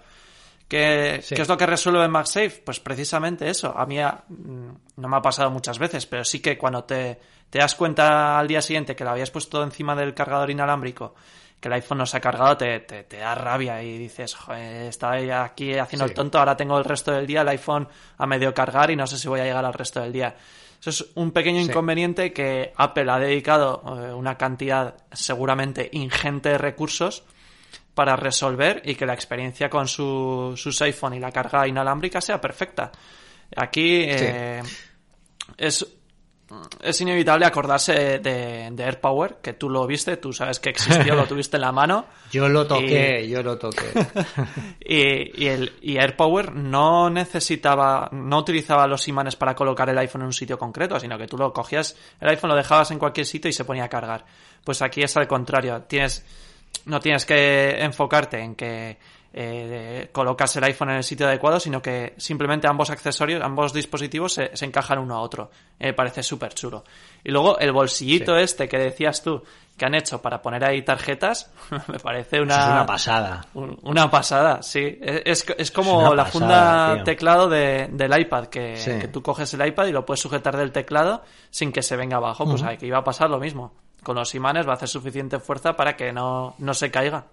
¿Qué, 0.67 1.19
Sí. 1.23 1.35
qué 1.35 1.41
es 1.43 1.47
lo 1.47 1.57
que 1.57 1.65
resuelve 1.65 2.03
en 2.03 2.11
MagSafe? 2.11 2.61
Pues 2.65 2.79
precisamente 2.79 3.49
eso. 3.49 3.73
A 3.77 3.85
mí 3.85 3.97
mm, 3.99 4.69
no 4.97 5.07
me 5.07 5.15
ha 5.17 5.21
pasado 5.21 5.49
muchas 5.51 5.79
veces, 5.79 6.05
pero 6.05 6.25
sí 6.25 6.41
que 6.41 6.57
cuando 6.57 6.83
te, 6.83 7.19
te 7.49 7.59
das 7.59 7.75
cuenta 7.75 8.37
al 8.37 8.47
día 8.47 8.61
siguiente 8.61 8.95
que 8.95 9.03
lo 9.05 9.11
habías 9.11 9.31
puesto 9.31 9.63
encima 9.63 9.95
del 9.95 10.13
cargador 10.13 10.49
inalámbrico, 10.51 11.15
que 11.59 11.67
el 11.69 11.73
iPhone 11.73 11.97
no 11.99 12.05
se 12.05 12.17
ha 12.17 12.19
cargado, 12.21 12.55
te, 12.57 12.79
te, 12.81 13.03
te 13.03 13.17
da 13.17 13.33
rabia 13.35 13.81
y 13.81 13.97
dices, 13.97 14.35
joder, 14.35 14.83
estaba 14.87 15.19
ya 15.19 15.43
aquí 15.43 15.73
haciendo 15.77 16.05
Sí. 16.05 16.11
el 16.11 16.15
tonto, 16.15 16.37
ahora 16.39 16.55
tengo 16.55 16.77
el 16.77 16.83
resto 16.85 17.11
del 17.11 17.25
día 17.25 17.41
el 17.41 17.47
iPhone 17.49 17.87
a 18.17 18.25
medio 18.27 18.53
cargar 18.53 18.91
y 18.91 18.95
no 18.95 19.07
sé 19.07 19.17
si 19.17 19.27
voy 19.27 19.39
a 19.39 19.43
llegar 19.45 19.65
al 19.65 19.73
resto 19.73 19.99
del 20.01 20.13
día. 20.13 20.35
Eso 20.79 20.89
es 20.91 21.05
un 21.15 21.31
pequeño 21.31 21.59
Sí. 21.63 21.69
inconveniente 21.69 22.31
que 22.31 22.71
Apple 22.77 23.09
ha 23.11 23.17
dedicado 23.17 23.81
eh, 23.87 24.13
una 24.13 24.37
cantidad 24.37 24.93
seguramente 25.11 25.89
ingente 25.93 26.49
de 26.49 26.57
recursos 26.59 27.23
para 27.95 28.15
resolver 28.15 28.83
y 28.85 28.93
que 28.93 29.07
la 29.07 29.15
experiencia 29.15 29.71
con 29.71 29.87
su, 29.87 30.53
sus 30.55 30.79
iPhone 30.83 31.15
y 31.15 31.19
la 31.19 31.31
carga 31.31 31.67
inalámbrica 31.67 32.21
sea 32.21 32.39
perfecta. 32.39 32.91
Aquí 33.55 34.03
eh, 34.07 34.61
es, 35.57 35.83
es 36.81 37.01
inevitable 37.01 37.45
acordarse 37.45 38.19
de, 38.19 38.69
de 38.71 38.83
AirPower, 38.83 39.37
que 39.41 39.53
tú 39.53 39.69
lo 39.69 39.85
viste, 39.85 40.15
tú 40.17 40.31
sabes 40.31 40.59
que 40.59 40.69
existió, 40.69 41.13
lo 41.15 41.25
tuviste 41.27 41.57
en 41.57 41.61
la 41.61 41.71
mano. 41.71 42.05
Yo 42.31 42.47
lo 42.47 42.65
toqué, 42.65 43.27
yo 43.27 43.43
lo 43.43 43.57
toqué. 43.57 43.85
Y, 44.89 45.43
y 45.43 45.47
el 45.47 45.73
y 45.81 45.97
AirPower 45.97 46.53
no 46.53 47.09
necesitaba, 47.09 48.09
no 48.13 48.39
utilizaba 48.39 48.87
los 48.87 49.07
imanes 49.09 49.35
para 49.35 49.53
colocar 49.53 49.89
el 49.89 49.97
iPhone 49.97 50.21
en 50.21 50.27
un 50.27 50.33
sitio 50.33 50.57
concreto, 50.57 50.97
sino 50.99 51.17
que 51.17 51.27
tú 51.27 51.37
lo 51.37 51.51
cogías, 51.51 51.97
el 52.21 52.29
iPhone 52.29 52.51
lo 52.51 52.55
dejabas 52.55 52.91
en 52.91 52.99
cualquier 52.99 53.25
sitio 53.25 53.49
y 53.49 53.53
se 53.53 53.65
ponía 53.65 53.83
a 53.83 53.89
cargar. 53.89 54.25
Pues 54.63 54.81
aquí 54.81 55.01
es 55.01 55.17
al 55.17 55.27
contrario, 55.27 55.81
tienes, 55.81 56.25
no 56.85 57.01
tienes 57.01 57.25
que 57.25 57.81
enfocarte 57.81 58.39
en 58.39 58.55
que 58.55 58.97
eh, 59.33 60.09
colocas 60.11 60.55
el 60.55 60.63
iPhone 60.63 60.89
en 60.89 60.97
el 60.97 61.03
sitio 61.03 61.27
adecuado, 61.27 61.59
sino 61.59 61.81
que 61.81 62.13
simplemente 62.17 62.67
ambos 62.67 62.89
accesorios, 62.89 63.41
ambos 63.43 63.73
dispositivos 63.73 64.33
se, 64.33 64.55
se 64.55 64.65
encajan 64.65 64.99
uno 64.99 65.15
a 65.15 65.21
otro. 65.21 65.51
Me 65.79 65.93
parece 65.93 66.23
súper 66.23 66.53
chulo. 66.53 66.83
Y 67.23 67.31
luego 67.31 67.59
el 67.59 67.71
bolsillito 67.71 68.35
Sí. 68.37 68.43
este 68.43 68.67
que 68.67 68.77
decías 68.77 69.21
tú, 69.21 69.43
que 69.77 69.85
han 69.85 69.93
hecho 69.93 70.21
para 70.23 70.41
poner 70.41 70.63
ahí 70.65 70.81
tarjetas, 70.81 71.51
me 71.87 71.99
parece 71.99 72.41
una, 72.41 72.55
es 72.57 72.65
una 72.71 72.85
pasada. 72.85 73.45
un- 73.53 73.77
Una 73.83 74.09
pasada, 74.09 74.63
sí. 74.63 74.97
Es, 75.01 75.21
es- 75.47 75.55
es 75.57 75.71
como 75.71 76.15
la 76.15 76.23
pasada, 76.23 76.31
funda 76.31 76.93
tío. 76.95 77.03
teclado 77.03 77.47
de- 77.49 77.87
del 77.91 78.19
iPad, 78.19 78.45
que, 78.47 78.75
Sí. 78.77 78.97
que 78.99 79.07
tú 79.07 79.21
coges 79.21 79.53
el 79.53 79.65
iPad 79.67 79.85
y 79.87 79.91
lo 79.91 80.05
puedes 80.05 80.19
sujetar 80.21 80.57
del 80.57 80.71
teclado 80.71 81.21
sin 81.51 81.71
que 81.71 81.83
se 81.83 81.95
venga 81.95 82.17
abajo. 82.17 82.45
Pues 82.45 82.63
aquí 82.63 82.87
iba 82.87 82.97
a 82.99 83.03
pasar 83.03 83.29
lo 83.29 83.39
mismo. 83.39 83.73
Con 84.03 84.15
los 84.15 84.33
imanes 84.35 84.65
va 84.67 84.71
a 84.71 84.75
hacer 84.75 84.87
suficiente 84.87 85.39
fuerza 85.39 85.75
para 85.75 85.95
que 85.95 86.11
no, 86.13 86.55
no 86.59 86.73
se 86.73 86.89
caiga. 86.89 87.25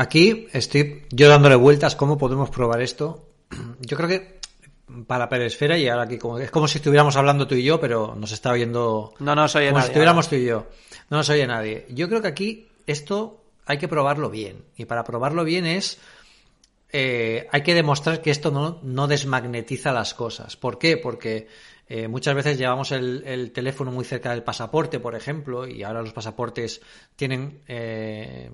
Aquí 0.00 0.46
estoy 0.54 1.02
yo 1.10 1.28
dándole 1.28 1.56
vueltas 1.56 1.94
cómo 1.94 2.16
podemos 2.16 2.48
probar 2.48 2.80
esto. 2.80 3.28
Yo 3.80 3.98
creo 3.98 4.08
que 4.08 4.40
para 5.06 5.28
Peresfera 5.28 5.76
y 5.76 5.88
ahora 5.88 6.04
aquí 6.04 6.16
como, 6.16 6.38
es 6.38 6.50
como 6.50 6.66
si 6.66 6.78
estuviéramos 6.78 7.16
hablando 7.16 7.46
tú 7.46 7.54
y 7.54 7.62
yo, 7.62 7.78
pero 7.78 8.14
nos 8.16 8.32
está 8.32 8.50
oyendo 8.50 9.12
No 9.18 9.34
nos 9.34 9.54
oye 9.54 9.66
como 9.66 9.78
nadie. 9.78 9.86
si 9.86 9.90
estuviéramos 9.90 10.28
tú 10.30 10.36
y 10.36 10.46
yo. 10.46 10.66
No 11.10 11.18
nos 11.18 11.28
oye 11.28 11.46
nadie. 11.46 11.86
Yo 11.90 12.08
creo 12.08 12.22
que 12.22 12.28
aquí 12.28 12.68
esto 12.86 13.44
hay 13.66 13.76
que 13.76 13.88
probarlo 13.88 14.30
bien. 14.30 14.64
Y 14.78 14.86
para 14.86 15.04
probarlo 15.04 15.44
bien 15.44 15.66
es 15.66 15.98
eh, 16.92 17.46
hay 17.52 17.62
que 17.62 17.74
demostrar 17.74 18.22
que 18.22 18.30
esto 18.30 18.50
no, 18.50 18.80
no 18.82 19.06
desmagnetiza 19.06 19.92
las 19.92 20.14
cosas. 20.14 20.56
¿Por 20.56 20.78
qué? 20.78 20.96
Porque 20.96 21.46
eh, 21.88 22.08
muchas 22.08 22.34
veces 22.34 22.56
llevamos 22.56 22.90
el, 22.90 23.22
el 23.26 23.52
teléfono 23.52 23.92
muy 23.92 24.06
cerca 24.06 24.30
del 24.30 24.44
pasaporte, 24.44 24.98
por 24.98 25.14
ejemplo, 25.14 25.68
y 25.68 25.82
ahora 25.82 26.00
los 26.00 26.14
pasaportes 26.14 26.80
tienen 27.16 27.60
eh, 27.68 28.50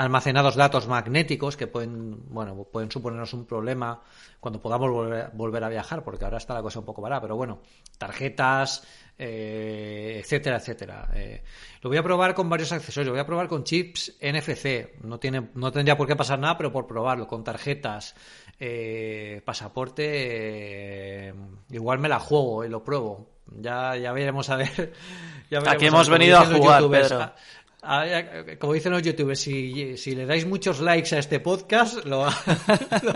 almacenados 0.00 0.56
datos 0.56 0.88
magnéticos 0.88 1.58
que 1.58 1.66
pueden, 1.66 2.26
bueno, 2.30 2.64
pueden 2.64 2.90
suponernos 2.90 3.34
un 3.34 3.44
problema 3.44 4.00
cuando 4.40 4.58
podamos 4.58 4.90
volver, 4.90 5.28
volver 5.34 5.62
a 5.62 5.68
viajar, 5.68 6.02
porque 6.02 6.24
ahora 6.24 6.38
está 6.38 6.54
la 6.54 6.62
cosa 6.62 6.78
un 6.78 6.86
poco 6.86 7.02
parada, 7.02 7.20
pero 7.20 7.36
bueno, 7.36 7.60
tarjetas, 7.98 8.82
eh, 9.18 10.16
etcétera, 10.18 10.56
etcétera. 10.56 11.10
Eh, 11.12 11.42
lo 11.82 11.90
voy 11.90 11.98
a 11.98 12.02
probar 12.02 12.34
con 12.34 12.48
varios 12.48 12.72
accesorios, 12.72 13.08
lo 13.08 13.12
voy 13.12 13.20
a 13.20 13.26
probar 13.26 13.46
con 13.46 13.62
chips 13.62 14.16
NFC, 14.22 15.02
no 15.04 15.18
tiene, 15.18 15.50
no 15.54 15.70
tendría 15.70 15.98
por 15.98 16.08
qué 16.08 16.16
pasar 16.16 16.38
nada, 16.38 16.56
pero 16.56 16.72
por 16.72 16.86
probarlo, 16.86 17.26
con 17.26 17.44
tarjetas, 17.44 18.14
eh, 18.58 19.42
pasaporte, 19.44 21.28
eh, 21.28 21.34
igual 21.68 21.98
me 21.98 22.08
la 22.08 22.20
juego 22.20 22.64
y 22.64 22.70
lo 22.70 22.82
pruebo. 22.82 23.28
Ya, 23.58 23.96
ya 23.96 24.12
veremos 24.12 24.48
a 24.48 24.56
ver. 24.56 24.94
ya 25.50 25.58
veremos 25.58 25.74
Aquí 25.74 25.84
a 25.84 25.88
hemos 25.88 26.08
ver, 26.08 26.18
venido 26.18 26.38
a 26.38 26.46
jugar, 26.46 26.88
Pedro. 26.88 27.32
A- 27.82 28.56
como 28.58 28.72
dicen 28.74 28.92
los 28.92 29.02
youtubers, 29.02 29.40
si, 29.40 30.14
le 30.14 30.26
dais 30.26 30.46
muchos 30.46 30.80
likes 30.80 31.14
a 31.14 31.18
este 31.18 31.40
podcast, 31.40 32.04
lo, 32.04 32.26
lo, 33.02 33.14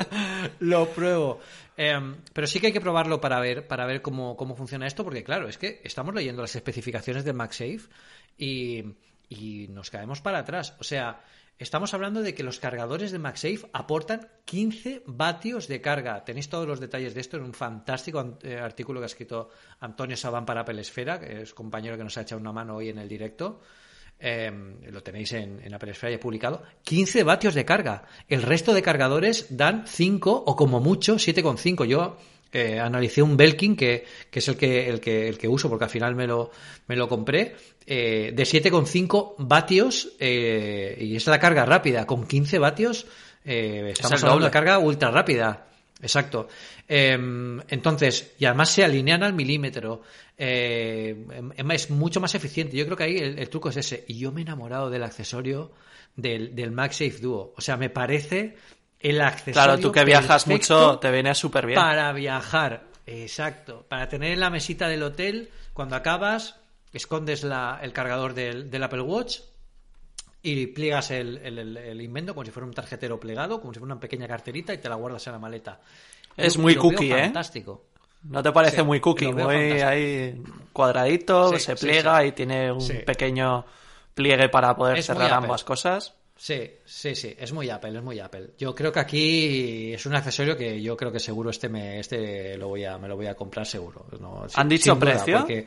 lo 0.60 0.88
pruebo. 0.90 1.40
Em, 1.76 2.16
pero 2.32 2.46
sí 2.46 2.60
que 2.60 2.68
hay 2.68 2.72
que 2.72 2.80
probarlo 2.80 3.20
para 3.20 3.40
ver, 3.40 3.66
para 3.66 3.86
ver 3.86 4.00
cómo, 4.00 4.36
cómo 4.36 4.54
funciona 4.54 4.86
esto, 4.86 5.04
porque 5.04 5.24
claro, 5.24 5.48
es 5.48 5.58
que 5.58 5.80
estamos 5.84 6.14
leyendo 6.14 6.42
las 6.42 6.54
especificaciones 6.54 7.24
del 7.24 7.34
MagSafe 7.34 7.88
y, 8.38 8.84
nos 9.70 9.90
caemos 9.90 10.20
para 10.20 10.38
atrás. 10.38 10.76
O 10.78 10.84
sea, 10.84 11.24
estamos 11.58 11.92
hablando 11.92 12.22
de 12.22 12.34
que 12.34 12.44
los 12.44 12.60
cargadores 12.60 13.10
de 13.10 13.18
MagSafe 13.18 13.68
aportan 13.72 14.28
15 14.44 15.02
vatios 15.06 15.66
de 15.66 15.80
carga. 15.80 16.24
Tenéis 16.24 16.48
todos 16.48 16.68
los 16.68 16.78
detalles 16.78 17.14
de 17.14 17.20
esto 17.20 17.36
en 17.36 17.42
un 17.42 17.54
fantástico 17.54 18.38
eh, 18.42 18.58
artículo 18.58 19.00
que 19.00 19.04
ha 19.04 19.06
escrito 19.06 19.50
Antonio 19.80 20.16
Sabán 20.16 20.46
para 20.46 20.60
Apple 20.60 20.80
Esfera, 20.80 21.18
que 21.18 21.42
es 21.42 21.52
compañero 21.52 21.96
que 21.96 22.04
nos 22.04 22.16
ha 22.16 22.20
echado 22.22 22.40
una 22.40 22.52
mano 22.52 22.76
hoy 22.76 22.90
en 22.90 22.98
el 22.98 23.08
directo. 23.08 23.60
Eh, 24.20 24.50
lo 24.90 25.02
tenéis 25.02 25.32
en, 25.32 25.60
en 25.62 25.74
Apple 25.74 25.90
Esfera 25.90 26.12
ya 26.12 26.20
publicado. 26.20 26.62
15 26.84 27.24
vatios 27.24 27.54
de 27.54 27.64
carga. 27.64 28.04
El 28.28 28.42
resto 28.42 28.72
de 28.72 28.82
cargadores 28.82 29.46
dan 29.50 29.84
5 29.86 30.44
o 30.46 30.56
como 30.56 30.80
mucho 30.80 31.16
7,5. 31.16 31.84
Yo 31.84 32.16
eh, 32.52 32.78
analicé 32.80 33.20
un 33.20 33.36
Belkin 33.36 33.76
que, 33.76 34.04
que 34.30 34.38
es 34.38 34.48
el 34.48 34.56
que, 34.56 34.88
el, 34.88 35.00
que, 35.00 35.28
el 35.28 35.36
que 35.36 35.48
uso 35.48 35.68
porque 35.68 35.84
al 35.84 35.90
final 35.90 36.14
me 36.14 36.26
lo, 36.26 36.50
me 36.86 36.96
lo 36.96 37.08
compré. 37.08 37.56
eh, 37.86 38.32
de 38.34 38.42
7,5 38.44 39.34
vatios 39.38 40.12
eh, 40.18 40.96
y 41.00 41.16
es 41.16 41.26
la 41.26 41.38
carga 41.38 41.64
rápida. 41.64 42.06
Con 42.06 42.26
15 42.26 42.58
vatios 42.58 43.06
eh, 43.44 43.90
estamos 43.92 44.22
el 44.22 44.26
hablando 44.28 44.46
de 44.46 44.50
carga 44.50 44.78
ultra 44.78 45.10
rápida. 45.10 45.66
Exacto. 46.05 46.48
Eh, 46.86 47.12
entonces, 47.68 48.34
y 48.38 48.44
además 48.44 48.68
se 48.70 48.84
alinean 48.84 49.22
al 49.22 49.32
milímetro. 49.32 50.02
Eh, 50.36 51.16
em- 51.57 51.70
es 51.70 51.90
mucho 51.90 52.20
más 52.20 52.34
eficiente. 52.34 52.76
Yo 52.76 52.84
creo 52.84 52.96
que 52.96 53.05
ahí 53.05 53.16
el, 53.16 53.38
el 53.38 53.48
truco 53.48 53.70
es 53.70 53.78
ese. 53.78 54.05
Y 54.07 54.18
yo 54.18 54.30
me 54.32 54.40
he 54.40 54.42
enamorado 54.42 54.90
del 54.90 55.02
accesorio 55.02 55.72
del, 56.14 56.55
del 56.55 56.70
MagSafe 56.72 57.18
Duo. 57.20 57.55
O 57.57 57.61
sea, 57.61 57.76
me 57.78 57.88
parece 57.88 58.57
el 59.00 59.20
accesorio. 59.20 59.52
Claro, 59.55 59.78
tú 59.78 59.90
que 59.92 60.05
viajas 60.05 60.46
mucho, 60.46 60.98
te 60.98 61.11
viene 61.11 61.34
súper 61.34 61.66
bien. 61.66 61.76
Para 61.80 62.12
viajar, 62.12 62.84
exacto. 63.07 63.86
Para 63.88 64.09
tener 64.09 64.32
en 64.32 64.40
la 64.40 64.50
mesita 64.50 64.88
del 64.88 65.02
hotel, 65.02 65.48
cuando 65.72 65.96
acabas, 65.96 66.57
escondes 66.92 67.42
la- 67.44 67.80
el 67.82 67.92
cargador 67.92 68.34
del, 68.34 68.70
del 68.70 68.82
Apple 68.82 69.00
Watch 69.02 69.38
y 70.45 70.66
pliegas 70.68 71.11
el, 71.11 71.38
el- 71.38 72.01
invento 72.01 72.34
como 72.34 72.45
si 72.45 72.53
fuera 72.53 72.66
un 72.66 72.72
tarjetero 72.74 73.18
plegado, 73.18 73.61
como 73.61 73.72
si 73.72 73.80
fuera 73.80 73.95
una 73.95 74.01
pequeña 74.01 74.28
carterita 74.28 74.72
y 74.72 74.78
te 74.78 74.88
la 74.88 74.95
guardas 74.95 75.26
en 75.26 75.32
la 75.32 75.38
maleta. 75.40 75.80
Es 76.36 76.57
muy 76.59 76.76
cookie, 76.76 77.11
¿eh? 77.12 77.22
Fantástico. 77.22 77.86
¿No 78.24 78.42
te 78.42 78.53
parece 78.53 78.76
Sí, 78.78 78.82
muy 78.82 79.01
cookie? 79.01 79.32
Muy 79.32 79.55
ahí 79.82 80.40
cuadradito, 80.72 81.53
Sí, 81.53 81.59
se 81.61 81.76
pliega 81.76 82.20
sí. 82.22 82.28
y 82.28 82.32
tiene 82.32 82.70
un 82.72 82.86
pequeño 83.05 83.64
pliegue 84.14 84.49
para 84.49 84.76
poder 84.76 84.99
Es 84.99 85.07
cerrar 85.07 85.32
ambas 85.32 85.64
cosas. 85.64 86.14
Sí, 86.36 86.68
sí, 86.84 87.14
sí, 87.14 87.34
es 87.38 87.53
muy 87.53 87.70
Apple, 87.70 87.97
es 87.97 88.03
muy 88.03 88.18
Apple. 88.18 88.51
Yo 88.59 88.74
creo 88.74 88.90
que 88.92 88.99
aquí 89.01 89.92
es 89.95 90.05
un 90.05 90.14
accesorio 90.16 90.57
que 90.57 90.82
yo 90.82 90.97
creo 90.97 91.12
que 91.12 91.20
seguro 91.20 91.51
este 91.51 91.68
me, 91.68 92.01
este 92.01 92.57
lo 92.59 92.68
voy 92.68 92.84
a, 92.84 92.99
me 92.99 93.07
lo 93.09 93.14
voy 93.16 93.26
a 93.28 93.34
comprar 93.36 93.64
seguro. 93.66 94.07
No, 94.20 94.49
sin- 94.49 94.61
¿Han 94.61 94.68
dicho 94.68 94.92
sin 94.92 95.01
duda, 95.01 95.12
precio? 95.12 95.38
porque 95.38 95.66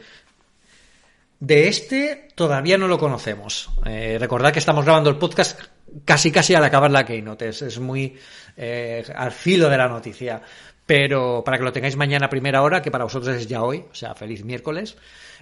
De 1.39 1.67
este 1.67 2.29
todavía 2.35 2.77
no 2.77 2.87
lo 2.87 2.97
conocemos. 2.97 3.69
Eh, 3.85 4.17
recordad 4.19 4.51
que 4.51 4.59
estamos 4.59 4.85
grabando 4.85 5.09
el 5.09 5.17
podcast 5.17 5.59
casi 6.03 6.31
casi 6.31 6.55
al 6.55 6.63
acabar 6.63 6.91
la 6.91 7.05
keynote. 7.05 7.49
Es, 7.49 7.61
es 7.61 7.79
muy 7.79 8.17
eh, 8.55 9.05
al 9.15 9.31
filo 9.31 9.69
de 9.69 9.77
la 9.77 9.87
noticia. 9.87 10.41
Pero 10.85 11.43
para 11.43 11.57
que 11.57 11.65
lo 11.65 11.73
tengáis 11.73 11.97
mañana 11.97 12.27
a 12.27 12.29
primera 12.29 12.63
hora, 12.63 12.81
que 12.81 12.89
para 12.89 13.03
vosotros 13.03 13.35
es 13.35 13.45
ya 13.45 13.61
hoy, 13.61 13.83
o 13.91 13.93
sea, 13.93 14.15
feliz 14.15 14.45
miércoles. 14.45 14.95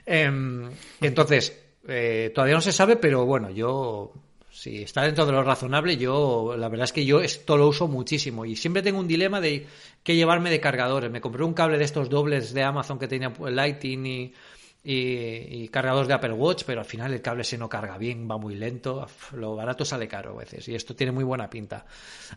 Em, 0.03 0.69
entonces, 0.99 1.55
eh, 1.87 2.31
todavía 2.33 2.55
no 2.55 2.61
se 2.61 2.71
sabe, 2.71 2.95
pero 2.95 3.27
bueno, 3.27 3.51
yo, 3.51 4.11
si 4.51 4.81
está 4.81 5.03
dentro 5.03 5.25
de 5.25 5.33
lo 5.33 5.43
razonable, 5.43 5.97
yo, 5.97 6.55
la 6.57 6.67
verdad 6.67 6.85
es 6.85 6.93
que 6.93 7.05
yo 7.05 7.21
esto 7.21 7.57
lo 7.57 7.67
uso 7.67 7.87
muchísimo 7.87 8.43
y 8.43 8.55
siempre 8.55 8.81
tengo 8.81 8.99
un 8.99 9.07
dilema 9.07 9.39
de 9.39 9.67
qué 10.03 10.15
llevarme 10.15 10.49
de 10.49 10.59
cargadores. 10.59 11.11
Me 11.11 11.21
compré 11.21 11.43
un 11.43 11.53
cable 11.53 11.77
de 11.77 11.85
estos 11.85 12.09
dobles 12.09 12.51
de 12.51 12.63
Amazon 12.63 12.97
que 12.97 13.07
tenía 13.07 13.31
Lighting 13.39 14.05
y, 14.07 14.33
y, 14.85 15.63
y 15.63 15.67
cargadores 15.69 16.07
de 16.07 16.13
Apple 16.13 16.33
Watch, 16.33 16.63
pero 16.65 16.79
al 16.81 16.85
final 16.85 17.11
el 17.13 17.21
cable 17.21 17.43
se 17.43 17.57
no 17.57 17.67
carga 17.67 17.97
bien, 17.97 18.29
va 18.29 18.37
muy 18.37 18.53
lento, 18.55 19.07
lo 19.33 19.55
barato 19.55 19.83
sale 19.83 20.07
caro 20.07 20.31
a 20.31 20.37
veces 20.39 20.67
y 20.67 20.75
esto 20.75 20.95
tiene 20.95 21.11
muy 21.11 21.23
buena 21.23 21.49
pinta. 21.49 21.85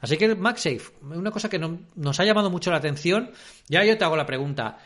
Así 0.00 0.16
que 0.16 0.34
MagSafe, 0.34 0.92
una 1.02 1.30
cosa 1.30 1.48
que 1.50 1.58
no- 1.58 1.78
nos 1.96 2.18
ha 2.20 2.24
llamado 2.24 2.48
mucho 2.50 2.70
la 2.70 2.78
atención, 2.78 3.30
ya 3.68 3.84
yo 3.84 3.98
te 3.98 4.04
hago 4.04 4.16
la 4.16 4.24
pregunta, 4.26 4.78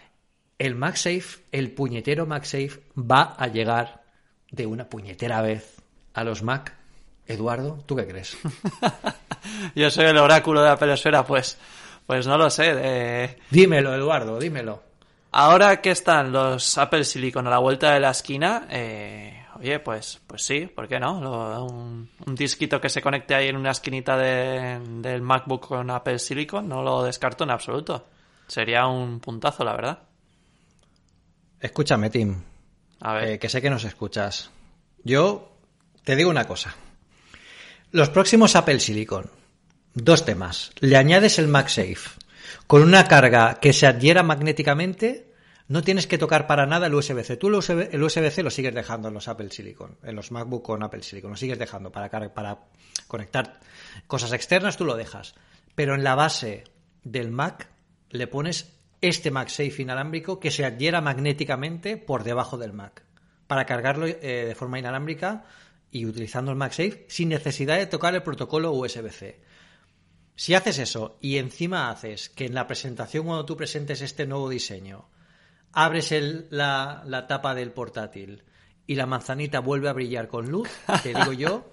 ¿el 0.58 0.74
MagSafe, 0.74 1.40
el 1.52 1.70
puñetero 1.70 2.26
MagSafe, 2.26 2.80
va 2.98 3.34
a 3.38 3.46
llegar 3.46 4.02
de 4.50 4.66
una 4.66 4.88
puñetera 4.88 5.40
vez 5.40 5.76
a 6.14 6.24
los 6.24 6.42
Mac? 6.42 6.74
Eduardo, 7.26 7.78
¿tú 7.86 7.94
qué 7.94 8.06
crees? 8.06 8.36
Yo 9.74 9.90
soy 9.90 10.06
el 10.06 10.18
oráculo 10.18 10.60
de 10.62 10.68
la 10.68 10.76
pelosfera, 10.76 11.24
pues, 11.24 11.56
pues 12.06 12.26
no 12.26 12.36
lo 12.36 12.50
sé. 12.50 13.36
dímelo, 13.50 13.94
Eduardo, 13.94 14.38
dímelo. 14.38 14.82
Ahora 15.32 15.80
que 15.80 15.90
están 15.90 16.30
los 16.30 16.76
Apple 16.76 17.04
Silicon 17.04 17.46
a 17.46 17.50
la 17.50 17.58
vuelta 17.58 17.94
de 17.94 18.00
la 18.00 18.10
esquina, 18.10 18.66
eh, 18.70 19.44
oye, 19.58 19.78
pues, 19.80 20.20
pues 20.26 20.42
sí, 20.44 20.66
¿por 20.66 20.86
qué 20.86 21.00
no? 21.00 21.20
Lo- 21.22 21.64
un, 21.64 22.10
un 22.26 22.34
disquito 22.34 22.78
que 22.80 22.90
se 22.90 23.00
conecte 23.00 23.34
ahí 23.34 23.48
en 23.48 23.56
una 23.56 23.70
esquinita 23.70 24.16
de- 24.18 24.78
del 25.00 25.22
MacBook 25.22 25.66
con 25.68 25.90
Apple 25.90 26.18
Silicon, 26.18 26.68
no 26.68 26.82
lo 26.82 27.02
descarto 27.02 27.44
en 27.44 27.50
absoluto. 27.50 28.06
Sería 28.46 28.86
un 28.86 29.20
puntazo, 29.20 29.64
la 29.64 29.72
verdad. 29.72 29.98
Escúchame, 31.60 32.10
Tim, 32.10 32.42
A 33.00 33.14
ver. 33.14 33.28
eh, 33.28 33.38
que 33.38 33.48
sé 33.48 33.62
que 33.62 33.70
nos 33.70 33.84
escuchas. 33.84 34.50
Yo 35.04 35.52
te 36.04 36.16
digo 36.16 36.28
una 36.30 36.46
cosa. 36.46 36.74
Los 37.90 38.10
próximos 38.10 38.56
Apple 38.56 38.80
Silicon, 38.80 39.30
dos 39.94 40.24
temas. 40.24 40.72
Le 40.80 40.96
añades 40.96 41.38
el 41.38 41.48
MagSafe 41.48 42.10
con 42.66 42.82
una 42.82 43.06
carga 43.06 43.58
que 43.60 43.72
se 43.72 43.86
adhiera 43.86 44.22
magnéticamente. 44.22 45.32
No 45.68 45.82
tienes 45.82 46.06
que 46.06 46.18
tocar 46.18 46.46
para 46.46 46.66
nada 46.66 46.88
el 46.88 46.94
USB-C. 46.94 47.36
Tú 47.36 47.48
el 47.48 47.54
USB 47.54 47.88
el 47.92 48.02
USB-C 48.02 48.42
lo 48.42 48.50
sigues 48.50 48.74
dejando 48.74 49.08
en 49.08 49.14
los 49.14 49.28
Apple 49.28 49.50
Silicon, 49.50 49.96
en 50.02 50.16
los 50.16 50.30
MacBook 50.30 50.62
con 50.62 50.82
Apple 50.82 51.02
Silicon. 51.02 51.30
Lo 51.30 51.36
sigues 51.36 51.58
dejando 51.58 51.90
para 51.90 52.10
conectar 53.06 53.60
cosas 54.06 54.32
externas, 54.32 54.76
tú 54.76 54.84
lo 54.84 54.96
dejas. 54.96 55.34
Pero 55.74 55.94
en 55.94 56.04
la 56.04 56.14
base 56.14 56.64
del 57.04 57.30
Mac 57.30 57.68
le 58.10 58.26
pones 58.26 58.72
este 59.00 59.30
MagSafe 59.30 59.82
inalámbrico 59.82 60.38
que 60.38 60.50
se 60.50 60.64
adhiera 60.64 61.00
magnéticamente 61.00 61.96
por 61.96 62.22
debajo 62.22 62.56
del 62.58 62.72
Mac 62.72 63.02
para 63.46 63.66
cargarlo 63.66 64.06
eh, 64.06 64.44
de 64.46 64.54
forma 64.54 64.78
inalámbrica 64.78 65.44
y 65.90 66.06
utilizando 66.06 66.52
el 66.52 66.56
MagSafe 66.56 67.04
sin 67.08 67.28
necesidad 67.28 67.76
de 67.76 67.86
tocar 67.86 68.14
el 68.14 68.22
protocolo 68.22 68.72
USB-C. 68.72 69.40
Si 70.42 70.54
haces 70.54 70.80
eso 70.80 71.18
y 71.20 71.38
encima 71.38 71.88
haces 71.88 72.28
que 72.28 72.46
en 72.46 72.54
la 72.54 72.66
presentación 72.66 73.26
cuando 73.26 73.46
tú 73.46 73.56
presentes 73.56 74.00
este 74.02 74.26
nuevo 74.26 74.48
diseño 74.48 75.08
abres 75.72 76.10
el- 76.10 76.48
la, 76.50 77.04
la 77.06 77.28
tapa 77.28 77.54
del 77.54 77.70
portátil 77.70 78.42
y 78.84 78.96
la 78.96 79.06
manzanita 79.06 79.60
vuelve 79.60 79.88
a 79.88 79.92
brillar 79.92 80.26
con 80.26 80.50
luz, 80.50 80.68
te 81.04 81.14
digo 81.14 81.32
yo 81.32 81.70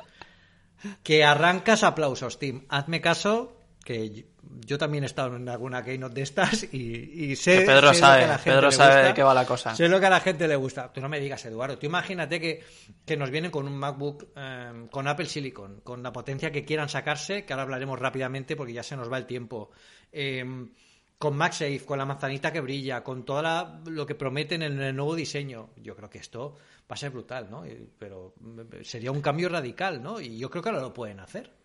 que 1.03 1.23
arrancas 1.23 1.81
aplausos, 1.81 2.37
Tim. 2.37 2.67
Hazme 2.69 3.01
caso 3.01 3.57
que 3.83 4.27
yo, 4.65 4.77
también 4.77 5.03
he 5.03 5.07
estado 5.07 5.35
en 5.35 5.47
alguna 5.47 5.83
keynote 5.83 6.15
de 6.15 6.21
estas 6.21 6.63
y, 6.73 7.31
y 7.31 7.35
sé, 7.35 7.59
Que 7.59 7.65
Pedro 7.65 7.93
sé 7.93 7.99
sabe, 7.99 8.21
lo 8.21 8.25
que 8.25 8.25
a 8.25 8.27
la 8.27 8.37
gente 8.37 8.49
Pedro 8.51 8.69
le 8.69 8.75
sabe 8.75 8.93
gusta. 8.93 9.07
de 9.07 9.13
qué 9.13 9.23
va 9.23 9.33
la 9.33 9.45
cosa. 9.45 9.75
Sé 9.75 9.87
lo 9.87 9.99
que 9.99 10.05
a 10.05 10.09
la 10.09 10.19
gente 10.19 10.47
le 10.47 10.55
gusta. 10.55 10.91
Tú 10.91 11.01
no 11.01 11.09
me 11.09 11.19
digas, 11.19 11.45
Eduardo. 11.45 11.77
Tú 11.77 11.85
imagínate 11.85 12.39
que, 12.39 12.63
que 13.05 13.17
nos 13.17 13.29
vienen 13.29 13.51
con 13.51 13.67
un 13.67 13.77
MacBook 13.77 14.27
eh, 14.35 14.87
con 14.91 15.07
Apple 15.07 15.27
Silicon, 15.27 15.81
con 15.81 16.01
la 16.03 16.11
potencia 16.11 16.51
que 16.51 16.65
quieran 16.65 16.89
sacarse, 16.89 17.45
que 17.45 17.53
ahora 17.53 17.63
hablaremos 17.63 17.99
rápidamente 17.99 18.55
porque 18.55 18.73
ya 18.73 18.83
se 18.83 18.95
nos 18.95 19.11
va 19.11 19.17
el 19.17 19.25
tiempo. 19.25 19.71
Eh, 20.11 20.43
con 21.19 21.35
MagSafe, 21.35 21.81
con 21.85 21.97
la 21.97 22.05
manzanita 22.05 22.51
que 22.51 22.61
brilla, 22.61 23.03
con 23.03 23.25
todo 23.25 23.41
lo 23.87 24.05
que 24.05 24.15
prometen 24.15 24.61
en 24.61 24.81
el 24.81 24.95
nuevo 24.95 25.15
diseño. 25.15 25.71
Yo 25.75 25.93
creo 25.93 26.09
que 26.09 26.19
esto 26.19 26.55
va 26.89 26.93
a 26.93 26.95
ser 26.95 27.11
brutal, 27.11 27.51
¿no? 27.51 27.65
Pero 27.97 28.33
mm, 28.39 28.81
sería 28.83 29.11
un 29.11 29.21
cambio 29.21 29.49
radical, 29.49 30.01
¿no? 30.01 30.21
Y 30.21 30.37
yo 30.37 30.49
creo 30.49 30.63
que 30.63 30.69
ahora 30.69 30.81
lo 30.81 30.93
pueden 30.93 31.19
hacer. 31.19 31.58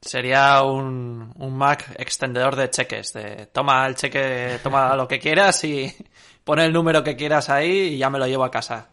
Sería 0.00 0.62
un, 0.62 1.32
un 1.36 1.56
Mac 1.56 1.94
extendedor 1.98 2.54
de 2.56 2.70
cheques. 2.70 3.12
De, 3.12 3.46
toma 3.52 3.86
el 3.86 3.94
cheque, 3.96 4.58
toma 4.62 4.94
lo 4.96 5.08
que 5.08 5.18
quieras 5.18 5.62
y 5.64 5.92
pon 6.44 6.60
el 6.60 6.72
número 6.72 7.02
que 7.02 7.16
quieras 7.16 7.50
ahí 7.50 7.94
y 7.94 7.98
ya 7.98 8.08
me 8.10 8.18
lo 8.18 8.26
llevo 8.26 8.44
a 8.44 8.50
casa. 8.50 8.88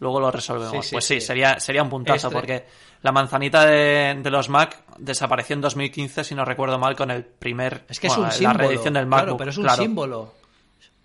Luego 0.00 0.18
lo 0.20 0.30
resolvemos. 0.32 0.72
Sí, 0.84 0.90
sí, 0.90 0.94
pues 0.96 1.04
sí, 1.04 1.14
sí. 1.20 1.20
sería, 1.28 1.60
sería 1.60 1.82
un 1.82 1.88
puntazo 1.90 2.26
Este- 2.26 2.36
porque 2.36 2.64
la 3.02 3.12
manzanita 3.12 3.64
de, 3.66 4.18
de 4.20 4.30
los 4.30 4.48
Mac 4.48 4.82
desapareció 4.98 5.54
en 5.54 5.60
2015, 5.60 6.24
si 6.24 6.34
no 6.34 6.44
recuerdo 6.44 6.76
mal, 6.78 6.96
con 6.96 7.10
el 7.12 7.24
primer. 7.24 7.84
Es 7.88 8.00
que 8.00 8.08
bueno, 8.08 8.26
es 8.28 8.38
un 8.38 8.42
la 8.44 8.50
símbolo. 8.50 8.68
reedición 8.68 8.94
del 8.94 9.06
claro, 9.06 9.36
pero 9.36 9.50
es 9.50 9.56
un 9.58 9.62
claro. 9.64 9.82
símbolo. 9.82 10.34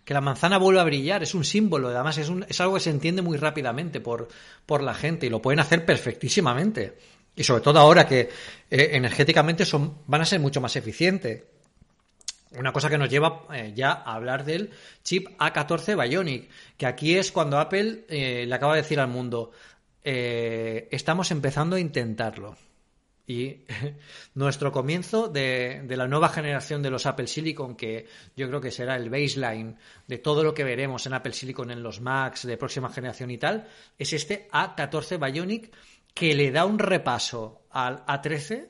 Que 0.03 0.13
la 0.15 0.21
manzana 0.21 0.57
vuelva 0.57 0.81
a 0.81 0.85
brillar, 0.85 1.21
es 1.21 1.35
un 1.35 1.43
símbolo. 1.43 1.89
Además, 1.89 2.17
es, 2.17 2.29
un- 2.29 2.45
es 2.49 2.59
algo 2.61 2.73
que 2.75 2.79
se 2.79 2.89
entiende 2.89 3.21
muy 3.21 3.37
rápidamente 3.37 3.99
por, 3.99 4.29
por 4.65 4.81
la 4.81 4.95
gente 4.95 5.27
y 5.27 5.29
lo 5.29 5.41
pueden 5.43 5.59
hacer 5.59 5.85
perfectísimamente. 5.85 6.97
Y 7.37 7.43
sobre 7.43 7.61
todo 7.61 7.79
ahora 7.79 8.07
que 8.07 8.21
eh, 8.21 8.89
energéticamente 8.93 9.63
son, 9.63 9.99
van 10.07 10.21
a 10.21 10.25
ser 10.25 10.39
mucho 10.39 10.59
más 10.59 10.75
eficientes. 10.75 11.43
Una 12.57 12.73
cosa 12.73 12.89
que 12.89 12.97
nos 12.97 13.09
lleva 13.09 13.43
eh, 13.53 13.73
ya 13.75 13.91
a 13.91 14.15
hablar 14.15 14.43
del 14.43 14.71
chip 15.03 15.27
A14 15.37 16.01
Bionic, 16.01 16.49
que 16.75 16.87
aquí 16.87 17.15
es 17.15 17.31
cuando 17.31 17.59
Apple 17.59 18.05
eh, 18.09 18.45
le 18.47 18.55
acaba 18.55 18.73
de 18.73 18.81
decir 18.81 18.99
al 18.99 19.07
mundo, 19.07 19.51
estamos 20.03 21.31
empezando 21.31 21.75
a 21.75 21.79
intentarlo. 21.79 22.57
Y 23.27 23.65
nuestro 24.35 24.71
comienzo 24.71 25.27
de, 25.27 25.81
de 25.83 25.97
la 25.97 26.07
nueva 26.07 26.29
generación 26.29 26.81
de 26.81 26.89
los 26.89 27.05
Apple 27.05 27.27
Silicon, 27.27 27.75
que 27.75 28.07
yo 28.35 28.47
creo 28.47 28.61
que 28.61 28.71
será 28.71 28.95
el 28.95 29.09
baseline 29.09 29.75
de 30.07 30.17
todo 30.17 30.43
lo 30.43 30.53
que 30.53 30.63
veremos 30.63 31.05
en 31.05 31.13
Apple 31.13 31.33
Silicon 31.33 31.69
en 31.69 31.83
los 31.83 31.99
Macs 31.99 32.47
de 32.47 32.57
próxima 32.57 32.89
generación 32.89 33.29
y 33.29 33.37
tal, 33.37 33.67
es 33.99 34.13
este 34.13 34.47
A14 34.49 35.19
Bionic 35.19 35.71
que 36.17 36.33
le 36.33 36.51
da 36.51 36.65
un 36.65 36.79
repaso 36.79 37.67
al 37.71 38.05
A13 38.05 38.67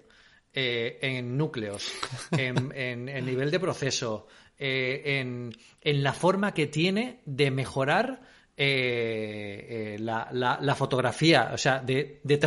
eh, 0.53 0.99
en 1.01 1.37
núcleos, 1.37 1.91
en, 2.31 2.71
en- 2.75 3.07
en 3.09 3.25
nivel 3.25 3.51
de 3.51 3.59
proceso, 3.59 4.27
eh, 4.57 5.19
en, 5.19 5.53
en 5.81 6.03
la 6.03 6.13
forma 6.13 6.53
que 6.53 6.67
tiene 6.67 7.21
de 7.25 7.51
mejorar 7.51 8.21
eh, 8.59 9.93
eh, 9.95 9.99
la, 9.99 10.27
la- 10.31 10.57
la 10.59 10.75
fotografía, 10.75 11.51
o 11.53 11.57
sea, 11.57 11.79
de, 11.79 12.19
de, 12.23 12.37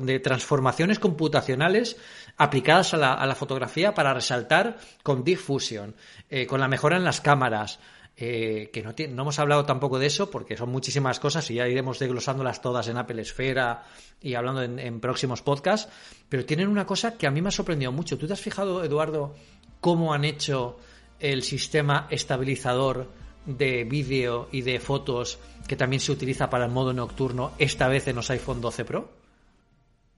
de 0.00 0.18
transformaciones 0.20 0.98
computacionales 0.98 1.96
aplicadas 2.36 2.92
a 2.94 2.96
la, 2.96 3.14
a 3.14 3.24
la 3.26 3.34
fotografía 3.36 3.94
para 3.94 4.12
resaltar 4.12 4.76
con 5.04 5.22
Diffusion, 5.22 5.94
eh, 6.28 6.46
con 6.46 6.60
la 6.60 6.68
mejora 6.68 6.96
en 6.96 7.04
las 7.04 7.20
cámaras, 7.20 7.78
eh, 8.20 8.70
que 8.70 8.82
no, 8.82 8.92
hemos 9.22 9.38
hablado 9.38 9.64
tampoco 9.64 9.98
de 9.98 10.06
eso 10.06 10.30
porque 10.30 10.56
son 10.56 10.70
muchísimas 10.70 11.18
cosas 11.18 11.50
y 11.50 11.54
ya 11.54 11.66
iremos 11.66 11.98
desglosándolas 11.98 12.60
todas 12.60 12.86
en 12.88 12.98
Apple 12.98 13.22
Esfera 13.22 13.84
y 14.20 14.34
hablando 14.34 14.62
en, 14.62 14.78
en 14.78 15.00
próximos 15.00 15.40
podcasts, 15.40 15.90
pero 16.28 16.44
tienen 16.44 16.68
una 16.68 16.86
cosa 16.86 17.16
que 17.16 17.26
a 17.26 17.30
mí 17.30 17.40
me 17.40 17.48
ha 17.48 17.52
sorprendido 17.52 17.92
mucho. 17.92 18.18
¿Tú 18.18 18.26
te 18.26 18.34
has 18.34 18.40
fijado, 18.40 18.84
Eduardo, 18.84 19.34
cómo 19.80 20.12
han 20.12 20.24
hecho 20.24 20.76
el 21.18 21.42
sistema 21.42 22.06
estabilizador 22.10 23.10
de 23.46 23.84
vídeo 23.84 24.48
y 24.52 24.62
de 24.62 24.80
fotos 24.80 25.38
que 25.66 25.76
también 25.76 26.00
se 26.00 26.12
utiliza 26.12 26.50
para 26.50 26.66
el 26.66 26.70
modo 26.70 26.92
nocturno 26.92 27.52
esta 27.58 27.88
vez 27.88 28.06
en 28.08 28.16
los 28.16 28.30
iPhone 28.30 28.60
12 28.60 28.84
Pro? 28.84 29.10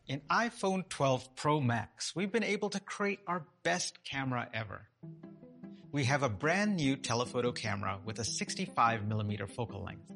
In 0.06 0.22
iPhone 0.28 0.84
12 0.88 1.30
Pro 1.40 1.60
Max, 1.60 2.16
we've 2.16 2.32
been 2.32 2.42
able 2.42 2.68
to 2.68 2.80
create 2.80 3.20
our 3.28 3.44
best 3.62 3.98
camera 4.02 4.50
ever. 4.52 4.88
We 5.92 6.06
have 6.06 6.24
a 6.24 6.30
brand 6.30 6.76
new 6.76 6.96
telephoto 6.96 7.52
camera 7.52 8.00
with 8.02 8.18
a 8.18 8.24
65 8.24 9.04
millimeter 9.06 9.46
focal 9.46 9.84
length, 9.84 10.10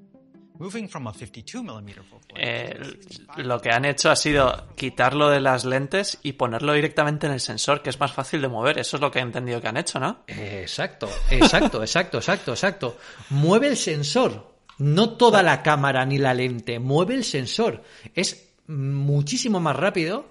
moving 0.59 0.89
from 0.89 1.07
a 1.07 1.13
52 1.13 1.63
millimeter 1.63 2.03
focal 2.03 2.35
length. 2.35 2.49
Eh, 2.49 2.75
to 2.75 2.81
a 2.81 2.85
65 2.85 3.45
lo 3.45 3.61
que 3.61 3.71
han 3.71 3.85
hecho 3.85 4.11
ha 4.11 4.17
sido 4.17 4.69
quitarlo 4.75 5.29
de 5.29 5.41
las 5.41 5.67
lentes 5.67 6.19
y 6.23 6.33
ponerlo 6.33 6.73
directamente 6.73 7.27
en 7.27 7.35
el 7.35 7.41
sensor, 7.41 7.83
que 7.83 7.91
es 7.91 8.01
más 8.01 8.11
fácil 8.11 8.41
de 8.41 8.49
mover. 8.49 8.79
Eso 8.79 8.97
es 8.97 9.03
lo 9.03 9.11
que 9.11 9.19
he 9.19 9.23
entendido 9.23 9.61
que 9.61 9.69
han 9.69 9.77
hecho, 9.77 10.01
¿no? 10.01 10.25
Exacto, 10.29 11.11
exacto, 11.31 11.83
exacto, 11.83 12.17
exacto, 12.17 12.53
exacto. 12.53 12.97
Mueve 13.29 13.69
el 13.69 13.77
sensor, 13.77 14.57
no 14.79 15.11
toda 15.11 15.43
la 15.43 15.63
cámara 15.63 16.07
ni 16.07 16.17
la 16.17 16.33
lente, 16.33 16.79
mueve 16.79 17.17
el 17.17 17.25
sensor. 17.25 17.83
Es 18.15 18.49
muchísimo 18.67 19.61
más 19.61 19.77
rápido, 19.77 20.31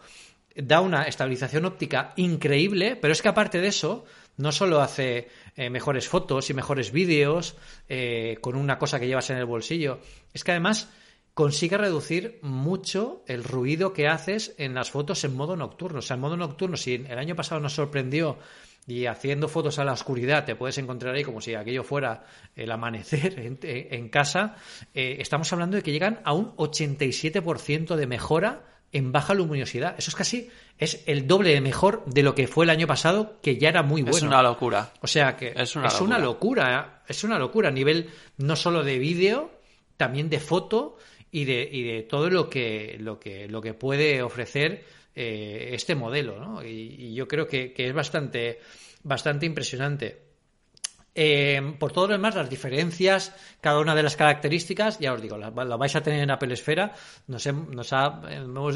da 0.56 0.82
una 0.82 1.04
estabilización 1.04 1.66
óptica 1.66 2.14
increíble, 2.16 2.96
pero 2.96 3.12
es 3.12 3.22
que 3.22 3.28
aparte 3.28 3.62
de 3.62 3.68
eso, 3.68 4.06
no 4.38 4.52
solo 4.52 4.82
hace 4.82 5.30
eh, 5.56 5.70
mejores 5.70 6.08
fotos 6.08 6.50
y 6.50 6.54
mejores 6.54 6.92
vídeos 6.92 7.56
eh, 7.88 8.38
con 8.42 8.56
una 8.56 8.78
cosa 8.78 9.00
que 9.00 9.08
llevas 9.08 9.30
en 9.30 9.38
el 9.38 9.46
bolsillo, 9.46 10.00
es 10.34 10.44
que 10.44 10.52
además 10.52 10.90
consigue 11.34 11.78
reducir 11.78 12.40
mucho 12.42 13.24
el 13.28 13.44
ruido 13.44 13.94
que 13.94 14.08
haces 14.08 14.56
en 14.58 14.74
las 14.74 14.92
fotos 14.92 15.24
en 15.26 15.36
modo 15.36 15.56
nocturno. 15.58 16.00
O 16.00 16.02
sea, 16.02 16.16
en 16.16 16.22
modo 16.22 16.38
nocturno, 16.38 16.78
si 16.78 16.96
el 16.96 17.18
año 17.18 17.36
pasado 17.36 17.60
nos 17.60 17.74
sorprendió 17.74 18.38
y 18.88 19.08
haciendo 19.08 19.48
fotos 19.48 19.80
a 19.80 19.84
la 19.84 19.94
oscuridad 19.94 20.46
te 20.46 20.56
puedes 20.56 20.78
encontrar 20.78 21.16
ahí 21.16 21.24
como 21.24 21.42
si 21.42 21.56
aquello 21.56 21.84
fuera 21.84 22.26
el 22.56 22.72
amanecer 22.72 23.40
en, 23.64 24.10
casa, 24.10 24.56
eh, 24.94 25.18
estamos 25.20 25.52
hablando 25.52 25.78
de 25.78 25.84
que 25.84 25.92
llegan 25.92 26.22
a 26.24 26.34
un 26.34 26.56
87% 26.56 27.96
de 27.96 28.08
mejora 28.08 28.75
en 28.96 29.12
baja 29.12 29.34
luminosidad. 29.34 29.96
Eso 29.98 30.10
es 30.10 30.16
casi, 30.16 30.50
es 30.78 31.04
el 31.06 31.28
doble 31.28 31.54
de 31.54 31.60
mejor 31.60 32.06
de 32.06 32.24
lo 32.24 32.34
que 32.34 32.48
fue 32.48 32.64
el 32.64 32.70
año 32.70 32.88
pasado, 32.88 33.40
que 33.42 33.58
ya 33.58 33.68
era 33.68 33.84
muy 33.84 34.04
bueno. 34.04 34.16
Es 34.16 34.24
una 34.24 34.42
locura. 34.42 34.94
O 35.02 35.08
sea 35.08 35.36
que 35.36 35.54
Es 35.54 35.76
una 35.76 35.90
una 36.00 36.18
locura. 36.18 36.20
locura, 36.20 37.04
es 37.08 37.24
una 37.26 37.38
locura 37.38 37.68
a 37.68 37.72
nivel 37.74 38.10
no 38.38 38.56
solo 38.56 38.84
de 38.86 38.98
vídeo, 38.98 39.52
también 39.98 40.30
de 40.30 40.40
foto 40.40 40.98
y 41.30 41.44
de, 41.44 41.68
y 41.70 41.84
de 41.84 42.04
todo 42.04 42.30
lo 42.30 42.50
que, 42.50 42.96
lo 43.00 43.20
que, 43.20 43.50
lo 43.50 43.62
que 43.62 43.74
puede 43.74 44.22
ofrecer 44.22 44.86
eh, 45.14 45.72
este 45.74 45.94
modelo, 45.96 46.40
¿no? 46.40 46.64
Y, 46.64 46.96
y 46.98 47.14
yo 47.14 47.28
creo 47.28 47.48
que, 47.48 47.74
que 47.74 47.88
es 47.88 47.94
bastante, 47.94 48.60
bastante 49.04 49.46
impresionante. 49.46 50.25
Eh, 51.18 51.76
por 51.80 51.94
todo 51.94 52.08
lo 52.08 52.14
demás, 52.14 52.36
las 52.36 52.50
diferencias, 52.50 53.34
cada 53.62 53.80
una 53.80 53.96
de 53.96 54.04
las 54.04 54.18
características, 54.18 55.00
ya 55.00 55.14
os 55.14 55.22
digo, 55.22 55.38
las 55.38 55.54
vais 55.54 55.96
a 55.96 56.04
tener 56.04 56.22
en 56.22 56.30
Apple 56.30 56.54
Esfera. 56.54 56.94
Nos, 57.28 57.46
hemos, 57.46 57.94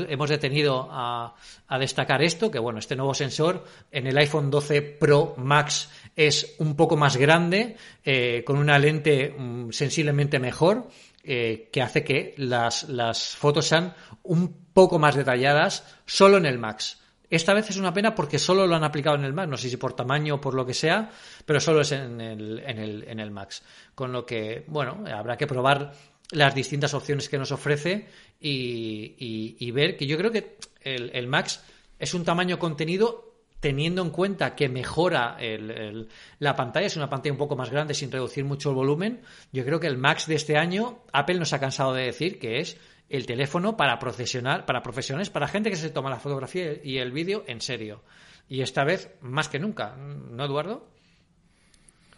hemos 0.08 0.30
detenido 0.30 0.88
a, 0.90 1.36
destacar 1.78 2.24
esto, 2.24 2.50
que 2.50 2.60
bueno, 2.60 2.80
este 2.80 2.96
nuevo 2.96 3.14
sensor 3.14 3.66
en 3.92 4.08
el 4.08 4.18
iPhone 4.18 4.50
12 4.50 4.82
Pro 4.82 5.36
Max 5.38 5.90
es 6.16 6.56
un 6.60 6.78
poco 6.78 6.96
más 6.96 7.18
grande, 7.18 7.76
eh, 8.06 8.44
con 8.46 8.58
una 8.58 8.80
lente 8.80 9.36
mm, 9.38 9.72
sensiblemente 9.72 10.40
mejor, 10.40 10.88
eh, 11.26 11.68
que 11.74 11.82
hace 11.82 12.06
que 12.06 12.36
las 12.38 13.36
fotos 13.36 13.68
sean 13.68 13.94
un 14.24 14.72
poco 14.74 14.98
más 14.98 15.16
detalladas 15.16 15.84
solo 16.06 16.38
en 16.38 16.46
el 16.46 16.58
Max. 16.58 17.00
Esta 17.30 17.54
vez 17.54 17.70
es 17.70 17.78
una 17.78 17.94
pena 17.94 18.16
porque 18.16 18.40
solo 18.40 18.66
lo 18.66 18.76
han 18.76 18.84
aplicado 18.84 19.16
en 19.16 19.24
el 19.24 19.34
Max, 19.34 19.50
no 19.50 19.58
sé 19.58 19.70
si 19.70 19.78
por 19.78 19.94
tamaño 19.94 20.36
o 20.36 20.42
por 20.42 20.54
lo 20.56 20.66
que 20.66 20.74
sea, 20.74 21.12
pero 21.46 21.60
solo 21.60 21.82
es 21.82 21.92
en 21.92 22.20
el, 22.22 22.60
en 22.66 22.80
el, 22.80 23.04
en 23.08 23.20
el 23.20 23.30
Max. 23.32 23.62
Con 23.94 24.12
lo 24.12 24.26
que, 24.26 24.64
bueno, 24.68 25.04
habrá 25.14 25.38
que 25.38 25.46
probar 25.48 25.94
las 26.32 26.56
distintas 26.56 26.94
opciones 26.94 27.30
que 27.30 27.38
nos 27.38 27.52
ofrece 27.52 28.08
y, 28.40 29.72
ver 29.72 29.98
que 29.98 30.06
yo 30.08 30.18
creo 30.18 30.32
que 30.32 30.58
el, 30.82 31.12
el 31.14 31.28
Max 31.28 31.64
es 31.98 32.14
un 32.14 32.24
tamaño 32.24 32.58
contenido 32.60 33.26
teniendo 33.60 34.02
en 34.02 34.10
cuenta 34.10 34.56
que 34.56 34.70
mejora 34.70 35.36
el- 35.40 36.08
la 36.40 36.56
pantalla, 36.56 36.88
es 36.88 36.96
una 36.96 37.10
pantalla 37.10 37.34
un 37.34 37.38
poco 37.38 37.58
más 37.58 37.70
grande 37.70 37.94
sin 37.94 38.10
reducir 38.12 38.46
mucho 38.46 38.70
el 38.70 38.76
volumen. 38.76 39.22
Yo 39.52 39.66
creo 39.66 39.80
que 39.80 39.88
el 39.88 39.98
Max 39.98 40.28
de 40.28 40.36
este 40.36 40.56
año, 40.58 41.04
Apple 41.12 41.40
nos 41.40 41.52
ha 41.52 41.60
cansado 41.60 41.94
de 41.94 42.04
decir 42.06 42.40
que 42.40 42.60
es 42.62 42.78
el 43.10 43.26
teléfono 43.26 43.76
para 43.76 43.98
profesional, 44.00 44.66
para 44.66 44.82
profesionales, 44.82 45.30
para 45.30 45.48
gente 45.48 45.70
que 45.70 45.76
se 45.76 45.90
toma 45.90 46.10
la 46.10 46.20
fotografía 46.20 46.74
y 46.84 46.98
el 47.00 47.12
vídeo 47.12 47.44
en 47.48 47.62
serio. 47.62 48.02
Y 48.48 48.62
esta 48.62 48.84
vez 48.84 49.12
más 49.22 49.50
que 49.50 49.60
nunca, 49.60 49.96
¿no, 49.98 50.46
Eduardo? 50.46 50.88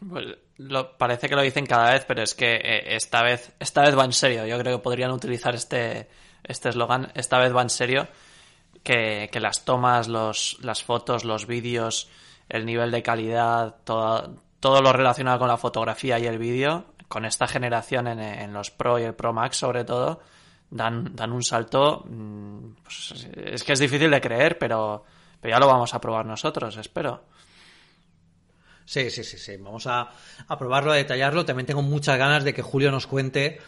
Pues 0.10 0.26
lo- 0.58 0.98
parece 0.98 1.30
que 1.30 1.36
lo 1.36 1.42
dicen 1.42 1.66
cada 1.66 1.92
vez, 1.92 2.06
pero 2.08 2.24
es 2.24 2.34
que 2.34 2.56
eh, 2.56 2.96
esta 2.96 3.22
vez, 3.22 3.54
esta 3.60 3.82
vez 3.84 3.98
va 3.98 4.06
en 4.06 4.14
serio. 4.14 4.46
Yo 4.48 4.58
creo 4.58 4.78
que 4.78 4.84
podrían 4.84 5.12
utilizar 5.12 5.54
este 5.56 6.08
este 6.44 6.70
eslogan. 6.70 7.12
esta 7.16 7.38
vez 7.38 7.56
va 7.56 7.62
en 7.62 7.70
serio. 7.70 8.08
Que, 8.84 9.30
que 9.32 9.40
las 9.40 9.64
tomas, 9.64 10.08
los, 10.08 10.58
las 10.62 10.82
fotos, 10.84 11.24
los 11.24 11.46
vídeos, 11.46 12.10
el 12.50 12.66
nivel 12.66 12.90
de 12.90 13.04
calidad, 13.04 13.76
todo, 13.84 14.38
todo 14.60 14.82
lo 14.82 14.92
relacionado 14.92 15.38
con 15.38 15.50
la 15.50 15.58
fotografía 15.58 16.18
y 16.18 16.26
el 16.26 16.40
vídeo, 16.40 16.86
con 17.08 17.26
esta 17.26 17.46
generación 17.48 18.08
en, 18.08 18.20
en 18.20 18.54
los 18.54 18.72
Pro 18.72 18.98
y 18.98 19.04
el 19.04 19.14
Pro 19.14 19.34
Max 19.34 19.58
sobre 19.58 19.84
todo, 19.84 20.20
dan, 20.72 21.16
dan 21.16 21.32
un 21.32 21.44
salto. 21.44 22.04
mm, 22.10 22.60
pues, 22.84 23.28
es 23.36 23.64
que 23.64 23.74
es 23.74 23.80
difícil 23.80 24.10
de 24.10 24.20
creer, 24.22 24.58
pero, 24.58 25.04
pero 25.40 25.54
ya 25.56 25.60
lo 25.60 25.68
vamos 25.68 25.94
a 25.94 26.02
probar 26.02 26.26
nosotros, 26.26 26.76
espero. 26.78 27.24
Sí, 28.86 29.10
sí, 29.10 29.24
sí, 29.24 29.38
sí. 29.38 29.58
Vamos 29.58 29.88
a, 29.88 30.10
a 30.48 30.58
probarlo, 30.58 30.92
a 30.92 30.96
detallarlo. 30.96 31.46
También 31.46 31.66
tengo 31.66 31.82
muchas 31.82 32.18
ganas 32.18 32.44
de 32.44 32.54
que 32.54 32.62
Julio 32.62 32.92
nos 32.92 33.08
cuente 33.08 33.60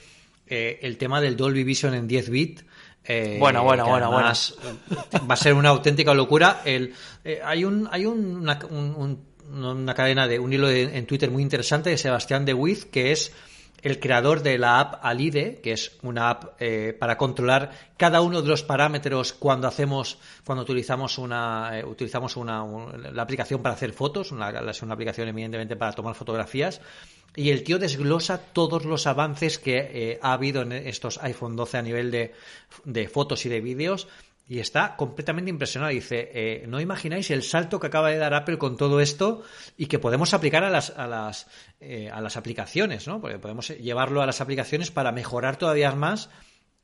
eh, 0.47 0.79
el 0.81 0.97
tema 0.97 1.21
del 1.21 1.37
Dolby 1.37 1.63
Vision 1.63 1.93
en 1.93 2.07
10 2.07 2.29
bit. 2.29 2.61
eh, 3.05 3.37
Bueno, 3.39 3.63
bueno, 3.63 3.85
bueno, 3.87 4.07
además, 4.13 4.55
eh, 4.63 5.19
Va 5.29 5.33
a 5.35 5.37
ser 5.37 5.53
una 5.53 5.69
auténtica 5.69 6.13
locura. 6.13 6.61
El, 6.65 6.93
eh, 7.23 7.39
hay 7.43 7.63
un, 7.63 7.87
hay 7.91 8.05
un- 8.05 8.37
una, 8.37 8.59
un- 8.69 8.95
un- 8.97 9.33
una 9.65 9.93
cadena 9.93 10.27
de 10.27 10.39
un 10.39 10.51
hilo 10.51 10.67
de- 10.67 10.97
en 10.97 11.05
Twitter 11.05 11.29
muy 11.31 11.43
interesante 11.43 11.89
de 11.89 11.97
Sebastián 11.97 12.43
de 12.43 12.53
Wiz, 12.53 12.85
que 12.85 13.11
es 13.11 13.31
el 13.83 13.99
creador 13.99 14.41
de 14.41 14.57
la 14.57 14.79
app 14.79 15.05
Alide, 15.05 15.59
que 15.61 15.73
es 15.73 15.97
una 16.01 16.29
app 16.31 16.55
eh, 16.59 16.95
para 16.99 17.17
controlar 17.17 17.71
cada 17.97 18.21
uno 18.21 18.41
de 18.41 18.47
los 18.47 18.63
parámetros 18.63 19.33
cuando 19.33 19.67
hacemos, 19.67 20.17
cuando 20.45 20.63
utilizamos 20.63 21.17
una, 21.17 21.77
eh, 21.79 21.85
utilizamos 21.85 22.35
una, 22.37 22.63
un- 22.63 23.15
la 23.15 23.21
aplicación 23.21 23.61
para 23.61 23.75
hacer 23.75 23.93
fotos, 23.93 24.31
una, 24.31 24.49
es 24.49 24.81
una 24.81 24.93
aplicación 24.93 25.27
evidentemente 25.27 25.75
para 25.75 25.91
tomar 25.93 26.15
fotografías. 26.15 26.81
Y 27.35 27.49
el 27.49 27.63
tío 27.63 27.77
desglosa 27.79 28.37
todos 28.37 28.85
los 28.85 29.05
avances 29.07 29.59
que 29.59 29.77
eh, 29.77 30.19
ha 30.21 30.33
habido 30.33 30.61
en 30.61 30.71
estos 30.71 31.17
iPhone 31.23 31.55
12 31.55 31.77
a 31.77 31.81
nivel 31.81 32.09
de, 32.11 32.33
de 32.85 33.07
fotos 33.07 33.45
y 33.45 33.49
de 33.49 33.59
vídeos. 33.59 34.07
Y 34.47 34.59
está 34.59 34.95
completamente 34.97 35.49
impresionado. 35.49 35.91
Dice, 35.91 36.29
eh, 36.33 36.65
no 36.67 36.81
imagináis 36.81 37.31
el 37.31 37.43
salto 37.43 37.79
que 37.79 37.87
acaba 37.87 38.09
de 38.09 38.17
dar 38.17 38.33
Apple 38.33 38.57
con 38.57 38.75
todo 38.77 38.99
esto 38.99 39.43
y 39.77 39.85
que 39.85 39.99
podemos 39.99 40.33
aplicar 40.33 40.63
a 40.63 40.69
las, 40.69 40.89
a 40.91 41.07
las, 41.07 41.47
eh, 41.79 42.09
a 42.11 42.19
las 42.19 42.35
aplicaciones, 42.35 43.07
¿no? 43.07 43.21
Porque 43.21 43.39
podemos 43.39 43.69
llevarlo 43.69 44.21
a 44.21 44.25
las 44.25 44.41
aplicaciones 44.41 44.91
para 44.91 45.11
mejorar 45.11 45.57
todavía 45.57 45.91
más 45.93 46.29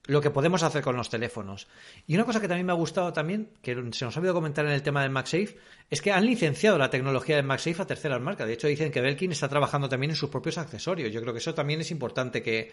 lo 0.07 0.21
que 0.21 0.31
podemos 0.31 0.63
hacer 0.63 0.81
con 0.81 0.95
los 0.95 1.09
teléfonos. 1.09 1.67
Y 2.07 2.15
una 2.15 2.25
cosa 2.25 2.39
que 2.41 2.47
también 2.47 2.65
me 2.65 2.71
ha 2.71 2.75
gustado 2.75 3.13
también, 3.13 3.49
que 3.61 3.73
se 3.91 4.05
nos 4.05 4.15
ha 4.15 4.19
olvidado 4.19 4.35
comentar 4.35 4.65
en 4.65 4.71
el 4.71 4.81
tema 4.81 5.03
del 5.03 5.11
MagSafe, 5.11 5.57
es 5.89 6.01
que 6.01 6.11
han 6.11 6.25
licenciado 6.25 6.77
la 6.77 6.89
tecnología 6.89 7.35
del 7.35 7.45
MagSafe 7.45 7.81
a 7.81 7.85
terceras 7.85 8.19
marcas. 8.21 8.47
De 8.47 8.53
hecho, 8.53 8.67
dicen 8.67 8.91
que 8.91 9.01
Belkin 9.01 9.31
está 9.31 9.47
trabajando 9.49 9.87
también 9.87 10.11
en 10.11 10.15
sus 10.15 10.29
propios 10.29 10.57
accesorios. 10.57 11.11
Yo 11.11 11.21
creo 11.21 11.33
que 11.33 11.39
eso 11.39 11.53
también 11.53 11.81
es 11.81 11.91
importante 11.91 12.41
que, 12.41 12.71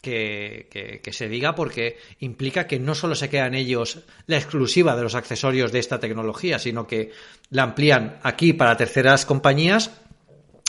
que, 0.00 0.68
que- 0.70 1.00
que 1.00 1.12
se 1.12 1.28
diga 1.28 1.54
porque 1.54 1.96
implica 2.20 2.66
que 2.68 2.78
no 2.78 2.94
solo 2.94 3.14
se 3.16 3.28
quedan 3.30 3.54
ellos 3.54 4.00
la 4.26 4.36
exclusiva 4.36 4.94
de 4.94 5.02
los 5.02 5.14
accesorios 5.16 5.72
de 5.72 5.80
esta 5.80 5.98
tecnología, 5.98 6.58
sino 6.60 6.86
que 6.86 7.10
la 7.50 7.64
amplían 7.64 8.18
aquí 8.22 8.52
para 8.52 8.76
terceras 8.76 9.26
compañías 9.26 9.90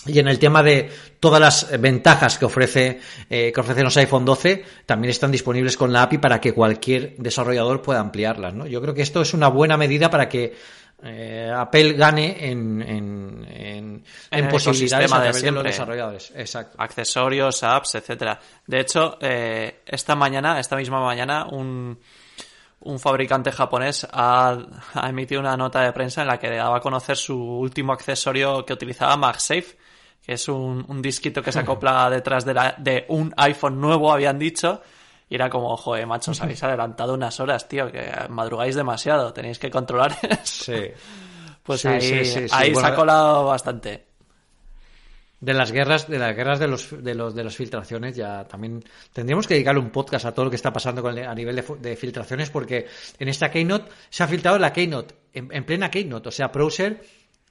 y 0.07 0.19
en 0.19 0.27
el 0.27 0.39
tema 0.39 0.63
de 0.63 0.89
todas 1.19 1.39
las 1.39 1.79
ventajas 1.79 2.37
que 2.37 2.45
ofrece 2.45 2.99
eh, 3.29 3.51
que 3.53 3.59
ofrecen 3.59 3.83
los 3.83 3.97
iPhone 3.97 4.25
12 4.25 4.63
también 4.85 5.11
están 5.11 5.31
disponibles 5.31 5.77
con 5.77 5.91
la 5.91 6.03
API 6.03 6.17
para 6.17 6.39
que 6.39 6.53
cualquier 6.53 7.15
desarrollador 7.17 7.81
pueda 7.81 7.99
ampliarlas. 7.99 8.53
¿no? 8.53 8.67
Yo 8.67 8.81
creo 8.81 8.93
que 8.93 9.01
esto 9.01 9.21
es 9.21 9.33
una 9.33 9.47
buena 9.47 9.77
medida 9.77 10.09
para 10.09 10.29
que 10.29 10.55
eh, 11.03 11.51
Apple 11.55 11.93
gane 11.93 12.49
en, 12.49 12.81
en, 12.81 13.45
en, 13.47 14.03
En 14.31 14.47
posibilidades 14.49 15.11
a 15.11 15.17
de 15.17 15.21
través 15.25 15.41
de, 15.41 15.51
los 15.51 15.63
desarrolladores. 15.63 16.31
Exacto. 16.35 16.75
accesorios, 16.79 17.63
apps, 17.63 17.95
etcétera. 17.95 18.39
De 18.65 18.79
hecho, 18.79 19.17
eh, 19.21 19.81
esta 19.85 20.15
mañana, 20.15 20.59
esta 20.59 20.75
misma 20.75 20.99
mañana, 20.99 21.45
un, 21.45 21.99
un 22.79 22.99
fabricante 22.99 23.51
japonés 23.51 24.07
ha, 24.11 24.57
ha 24.93 25.09
emitido 25.09 25.39
una 25.39 25.55
nota 25.55 25.81
de 25.81 25.93
prensa 25.93 26.21
en 26.21 26.27
la 26.27 26.39
que 26.39 26.49
daba 26.49 26.77
a 26.77 26.81
conocer 26.81 27.15
su 27.15 27.37
último 27.37 27.93
accesorio 27.93 28.65
que 28.65 28.73
utilizaba 28.73 29.15
MagSafe, 29.17 29.77
es 30.28 30.47
un, 30.49 30.86
un 30.88 31.01
disquito 31.01 31.41
que 31.41 31.51
se 31.51 31.59
acopla 31.59 32.09
detrás 32.09 32.45
de, 32.45 32.53
la- 32.53 32.75
de 32.78 33.05
un 33.07 33.34
iPhone 33.38 33.80
nuevo, 33.82 34.11
habían 34.11 34.38
dicho. 34.38 34.82
Y 35.30 35.36
era 35.36 35.49
como, 35.49 35.75
joder, 35.78 36.05
macho, 36.07 36.32
os 36.32 36.41
habéis 36.41 36.61
adelantado 36.63 37.13
unas 37.13 37.39
horas, 37.39 37.67
tío, 37.67 37.91
que 37.91 38.11
madrugáis 38.30 38.75
demasiado, 38.75 39.34
tenéis 39.34 39.57
que 39.59 39.69
controlar. 39.71 40.15
Sí. 40.43 40.73
Pues 41.63 41.82
Sí, 41.82 41.88
ahí, 41.89 42.01
sí, 42.01 42.25
sí, 42.25 42.39
sí. 42.47 42.55
ahí 42.55 42.73
se 42.75 42.86
ha 42.86 42.95
colado 42.95 43.45
bastante. 43.45 44.05
De 45.39 45.53
las 45.53 45.71
guerras, 45.71 46.07
de 46.07 46.17
las 46.17 46.36
guerras 46.36 46.57
de 46.59 46.67
los 46.67 47.03
de 47.03 47.13
los 47.13 47.36
de 47.36 47.43
las 47.43 47.55
filtraciones 47.55 48.15
ya 48.15 48.43
también 48.45 48.84
tendríamos 49.13 49.45
que 49.45 49.53
dedicarle 49.53 49.80
un 49.82 49.91
podcast 49.91 50.25
a 50.25 50.34
todo 50.34 50.45
lo 50.45 50.49
que 50.49 50.55
está 50.55 50.73
pasando 50.73 51.03
con 51.03 51.15
el- 51.15 51.28
a 51.28 51.36
nivel 51.36 51.55
de, 51.57 51.63
de 51.80 51.95
filtraciones 51.95 52.49
porque 52.49 52.88
en 53.19 53.28
esta 53.28 53.51
Keynote 53.51 53.91
se 54.09 54.23
ha 54.23 54.28
filtrado 54.28 54.57
la 54.57 54.73
Keynote 54.73 55.13
en, 55.34 55.49
en 55.53 55.63
plena 55.63 55.91
Keynote, 55.91 56.30
o 56.30 56.32
sea, 56.32 56.47
Browser 56.47 57.03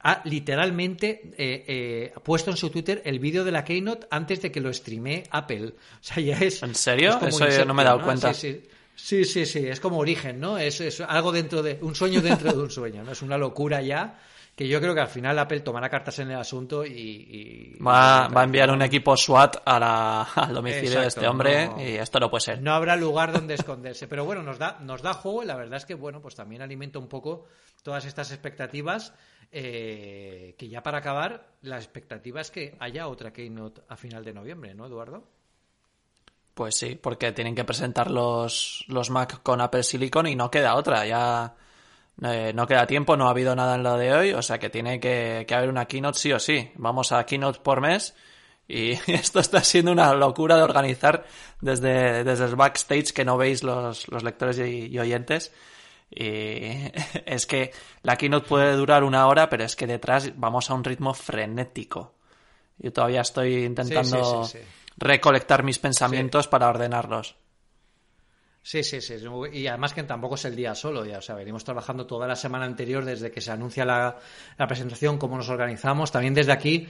ha 0.07 0.23
literalmente 0.25 1.21
eh, 1.37 1.65
eh, 1.67 2.13
puesto 2.23 2.53
en 2.53 2.57
su 2.57 2.71
Twitter 2.71 3.03
el 3.05 3.19
vídeo 3.19 3.45
de 3.45 3.51
la 3.51 3.65
Keynote 3.65 4.07
antes 4.09 4.41
de 4.41 4.53
que 4.53 4.61
lo 4.61 4.73
streame 4.73 5.25
Apple. 5.31 5.75
O 6.01 6.05
sea, 6.07 6.23
ya 6.23 6.39
es 6.39 6.63
¿En 6.63 6.75
serio? 6.75 7.11
es 7.11 7.17
como 7.17 7.29
Eso 7.29 7.49
yo 7.49 7.65
no 7.65 7.75
me 7.75 7.83
he 7.83 7.85
dado 7.85 8.03
cuenta. 8.03 8.33
Sí, 8.33 8.53
sí. 8.53 8.61
Sí, 8.95 9.25
sí, 9.25 9.45
sí, 9.45 9.67
es 9.67 9.79
como 9.79 9.99
origen, 9.99 10.41
¿no? 10.41 10.57
Es, 10.57 10.81
es 10.81 11.03
algo 11.03 11.31
dentro 11.31 11.63
de 11.63 11.79
un 11.83 11.95
sueño 11.95 12.23
dentro 12.23 12.51
de 12.51 12.63
un 12.63 12.71
sueño, 12.71 13.03
¿no? 13.05 13.13
Es 13.13 13.21
una 13.21 13.37
locura 13.37 13.83
ya 13.83 14.19
que 14.57 14.67
yo 14.67 14.81
creo 14.81 14.95
que 14.95 15.01
al 15.03 15.09
final 15.09 15.39
Apple 15.39 15.61
tomará 15.61 15.89
cartas 15.91 16.19
en 16.19 16.31
el 16.31 16.39
asunto 16.39 16.85
y... 16.85 16.91
y- 16.91 17.79
Va, 17.79 18.25
a 18.27 18.43
enviar 18.45 18.71
un 18.71 18.81
equipo 18.81 19.15
SWAT 19.17 19.59
a 19.65 19.79
la- 19.79 20.23
al 20.23 20.55
domicilio 20.55 21.03
de 21.03 21.09
este 21.09 21.29
hombre 21.29 21.67
no. 21.69 21.81
y 21.83 21.97
esto 21.97 22.19
no 22.19 22.31
puede 22.31 22.41
ser. 22.41 22.63
No 22.63 22.73
habrá 22.73 22.97
lugar 22.97 23.33
donde 23.33 23.53
esconderse. 23.55 24.09
Pero 24.09 24.25
bueno, 24.25 24.43
nos 24.43 24.59
da, 24.59 24.79
nos 24.81 25.03
da 25.03 25.13
juego 25.13 25.43
y 25.43 25.47
la 25.47 25.57
verdad 25.57 25.77
es 25.77 25.85
que, 25.85 25.95
bueno, 25.95 26.23
pues 26.23 26.35
también 26.35 26.63
alimenta 26.63 26.99
un 26.99 27.07
poco 27.09 27.45
todas 27.83 28.07
estas 28.07 28.33
expectativas. 28.33 29.13
eh, 29.53 30.55
que 30.59 30.69
ya 30.71 30.83
para 30.83 30.99
acabar, 30.99 31.47
la 31.61 31.77
expectativa 31.77 32.41
es 32.41 32.51
que 32.51 32.77
haya 32.81 33.09
otra 33.09 33.33
Keynote 33.35 33.83
a 33.89 33.97
final 33.97 34.25
de 34.25 34.33
noviembre, 34.33 34.75
¿no, 34.75 34.87
Eduardo? 34.87 35.23
Pues 36.55 36.75
sí, 36.75 36.95
porque 37.01 37.33
tienen 37.33 37.55
que 37.55 37.65
presentar 37.65 38.11
los, 38.11 38.85
los 38.89 39.11
Mac 39.11 39.43
con 39.43 39.61
Apple 39.61 39.83
Silicon 39.83 40.27
y 40.27 40.35
no 40.35 40.51
queda 40.51 40.75
otra. 40.77 41.05
Ya 41.07 41.55
eh, 42.23 42.53
no 42.55 42.67
queda 42.67 42.87
tiempo, 42.87 43.17
no 43.17 43.27
ha 43.27 43.31
habido 43.31 43.55
nada 43.55 43.75
en 43.75 43.83
lo 43.83 43.97
de 43.97 44.13
hoy, 44.13 44.33
o 44.33 44.43
sea 44.43 44.59
que 44.59 44.71
tiene 44.71 45.01
que, 45.01 45.45
que 45.47 45.55
haber 45.55 45.69
una 45.69 45.87
keynote 45.87 46.19
sí 46.19 46.33
o 46.33 46.39
sí. 46.39 46.71
Vamos 46.77 47.13
a 47.13 47.25
keynote 47.27 47.61
por 47.61 47.81
mes 47.81 48.15
y 48.69 48.93
esto 49.13 49.41
está 49.41 49.63
siendo 49.63 49.93
una 49.93 50.13
locura 50.15 50.57
de 50.57 50.63
organizar 50.63 51.25
desde, 51.61 52.25
desde 52.25 52.45
el 52.47 52.57
backstage 52.57 53.13
que 53.13 53.25
no 53.25 53.37
veis 53.37 53.63
los, 53.63 54.09
los 54.09 54.23
lectores 54.23 54.59
y, 54.59 54.87
y 54.87 54.99
oyentes. 54.99 55.53
Y 56.11 56.91
es 57.27 57.47
que 57.47 57.73
la 58.03 58.17
keynote 58.17 58.49
puede 58.49 58.73
durar 58.73 59.05
una 59.05 59.27
hora, 59.27 59.49
pero 59.49 59.65
es 59.65 59.77
que 59.77 59.87
detrás 59.87 60.33
vamos 60.37 60.71
a 60.71 60.75
un 60.75 60.85
ritmo 60.85 61.13
frenético. 61.15 62.15
Yo 62.79 62.93
todavía 62.93 63.23
estoy 63.23 63.65
intentando 63.65 64.45
sí, 64.45 64.53
sí, 64.53 64.59
sí. 64.59 64.65
recolectar 64.97 65.63
mis 65.63 65.79
pensamientos 65.79 66.47
para 66.47 66.69
ordenarlos. 66.69 67.37
Sí, 68.69 68.83
sí, 68.83 69.01
sí. 69.01 69.15
Y 69.53 69.69
además 69.69 69.95
que 69.95 70.03
tampoco 70.03 70.35
es 70.35 70.45
el 70.45 70.57
día 70.57 70.75
solo, 70.75 71.05
ya, 71.07 71.19
o 71.19 71.23
sea, 71.23 71.37
venimos 71.37 71.63
trabajando 71.63 72.05
toda 72.05 72.27
la 72.27 72.35
semana 72.35 72.65
anterior 72.65 73.05
desde 73.05 73.31
que 73.31 73.41
se 73.41 73.53
anuncia 73.53 73.85
la, 73.85 74.17
la 74.59 74.67
presentación, 74.67 75.19
cómo 75.19 75.37
nos 75.37 75.49
organizamos. 75.49 76.11
También 76.11 76.35
desde 76.35 76.51
aquí 76.51 76.89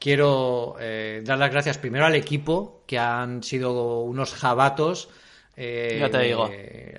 quiero 0.00 0.74
eh, 0.80 1.22
dar 1.24 1.38
las 1.38 1.52
gracias 1.52 1.78
primero 1.78 2.06
al 2.06 2.16
equipo, 2.16 2.82
que 2.88 2.98
han 2.98 3.44
sido 3.44 4.00
unos 4.00 4.34
jabatos. 4.34 5.08
eh, 5.56 5.98
Ya 6.00 6.10
te 6.10 6.22
digo. 6.22 6.48
eh, 6.50 6.98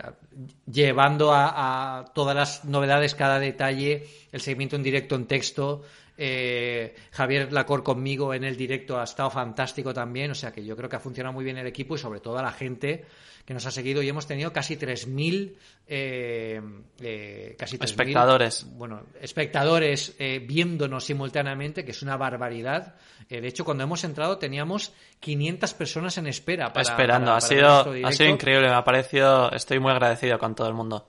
llevando 0.72 1.34
a, 1.34 2.00
a 2.00 2.06
todas 2.14 2.34
las 2.34 2.64
novedades, 2.64 3.14
cada 3.14 3.40
detalle, 3.40 4.08
el 4.32 4.40
seguimiento 4.40 4.78
en 4.78 4.84
directo 4.84 5.16
en 5.16 5.26
texto. 5.28 5.84
Eh, 6.18 6.96
Javier 7.12 7.52
Lacor 7.54 7.84
conmigo 7.84 8.34
en 8.34 8.44
el 8.44 8.58
directo 8.58 9.00
ha 9.00 9.04
estado 9.04 9.30
fantástico 9.30 9.94
también, 9.94 10.32
o 10.32 10.36
sea 10.36 10.52
que 10.52 10.64
yo 10.66 10.76
creo 10.76 10.90
que 10.90 10.96
ha 10.96 11.00
funcionado 11.00 11.34
muy 11.34 11.44
bien 11.46 11.58
el 11.58 11.68
equipo 11.68 11.96
y 11.96 11.98
sobre 11.98 12.20
todo 12.20 12.38
a 12.38 12.42
la 12.42 12.52
gente 12.52 13.06
que 13.46 13.54
nos 13.54 13.66
ha 13.66 13.72
seguido 13.72 14.02
y 14.02 14.10
hemos 14.10 14.28
tenido 14.28 14.52
casi 14.52 14.76
3.000 14.76 15.54
eh, 15.88 16.62
eh, 17.00 17.56
casi 17.58 17.78
3.000, 17.78 17.84
Espectadores. 17.86 18.66
bueno, 18.76 19.04
espectadores 19.22 20.16
eh, 20.20 20.44
viéndonos 20.46 21.06
simultáneamente, 21.06 21.86
que 21.86 21.92
es 21.92 22.02
una 22.02 22.18
barbaridad. 22.18 22.96
Eh, 23.30 23.40
de 23.40 23.48
hecho, 23.48 23.64
cuando 23.64 23.84
hemos 23.86 24.04
entrado 24.04 24.38
teníamos 24.38 24.92
500 25.22 25.74
personas 25.76 26.18
en 26.18 26.28
espera. 26.28 26.74
Para, 26.74 26.82
Esperando, 26.82 27.28
para- 27.28 27.38
ha, 27.38 27.40
para 27.40 27.84
ver 27.86 27.94
sido, 27.94 28.08
ha 28.08 28.12
sido 28.12 28.30
increíble, 28.32 28.68
me 28.68 28.74
ha 28.76 28.84
parecido, 28.84 29.50
estoy 29.54 29.80
muy 29.80 29.92
agradecido 29.92 30.38
con 30.40 30.54
todo 30.54 30.68
el 30.68 30.74
mundo. 30.74 31.08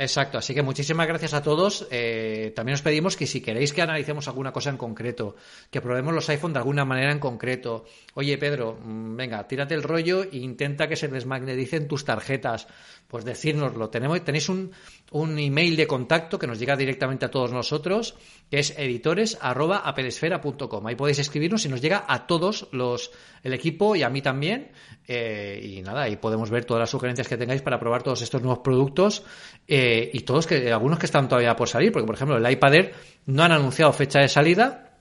Exacto, 0.00 0.38
así 0.38 0.54
que 0.54 0.62
muchísimas 0.62 1.08
gracias 1.08 1.34
a 1.34 1.42
todos. 1.42 1.88
Eh, 1.90 2.52
también 2.54 2.74
os 2.74 2.82
pedimos 2.82 3.16
que 3.16 3.26
si 3.26 3.40
queréis 3.40 3.72
que 3.72 3.82
analicemos 3.82 4.28
alguna 4.28 4.52
cosa 4.52 4.70
en 4.70 4.76
concreto, 4.76 5.34
que 5.72 5.80
probemos 5.80 6.14
los 6.14 6.28
iPhone 6.28 6.52
de 6.52 6.60
alguna 6.60 6.84
manera 6.84 7.10
en 7.10 7.18
concreto. 7.18 7.84
Oye, 8.14 8.38
Pedro, 8.38 8.78
mm, 8.80 9.16
venga, 9.16 9.48
tírate 9.48 9.74
el 9.74 9.82
rollo 9.82 10.22
e 10.22 10.36
intenta 10.36 10.86
que 10.86 10.94
se 10.94 11.08
desmagneticen 11.08 11.88
tus 11.88 12.04
tarjetas. 12.04 12.68
Pues 13.08 13.24
decírnoslo. 13.24 13.90
Tenemos, 13.90 14.22
tenéis 14.22 14.48
un, 14.48 14.70
un 15.10 15.38
email 15.38 15.76
de 15.76 15.86
contacto 15.86 16.38
que 16.38 16.46
nos 16.46 16.58
llega 16.58 16.76
directamente 16.76 17.24
a 17.24 17.30
todos 17.30 17.52
nosotros, 17.52 18.16
es 18.50 18.78
editores.apelesfera.com. 18.78 20.86
Ahí 20.86 20.96
podéis 20.96 21.20
escribirnos 21.20 21.64
y 21.64 21.68
nos 21.68 21.80
llega 21.80 22.04
a 22.06 22.26
todos 22.26 22.68
los 22.72 23.10
el 23.42 23.54
equipo 23.54 23.96
y 23.96 24.02
a 24.02 24.10
mí 24.10 24.20
también. 24.20 24.70
Eh, 25.06 25.60
y 25.62 25.82
nada, 25.82 26.02
ahí 26.02 26.16
podemos 26.16 26.50
ver 26.50 26.64
todas 26.64 26.80
las 26.80 26.90
sugerencias 26.90 27.28
que 27.28 27.36
tengáis 27.36 27.62
para 27.62 27.80
probar 27.80 28.02
todos 28.02 28.20
estos 28.20 28.42
nuevos 28.42 28.60
productos 28.60 29.24
eh, 29.66 30.10
y 30.12 30.20
todos 30.20 30.46
que 30.46 30.70
algunos 30.70 30.98
que 30.98 31.06
están 31.06 31.28
todavía 31.28 31.56
por 31.56 31.68
salir, 31.68 31.92
porque 31.92 32.06
por 32.06 32.14
ejemplo 32.14 32.36
el 32.36 32.50
iPad 32.50 32.74
Air 32.74 32.94
no 33.26 33.42
han 33.42 33.52
anunciado 33.52 33.92
fecha 33.92 34.20
de 34.20 34.28
salida, 34.28 34.98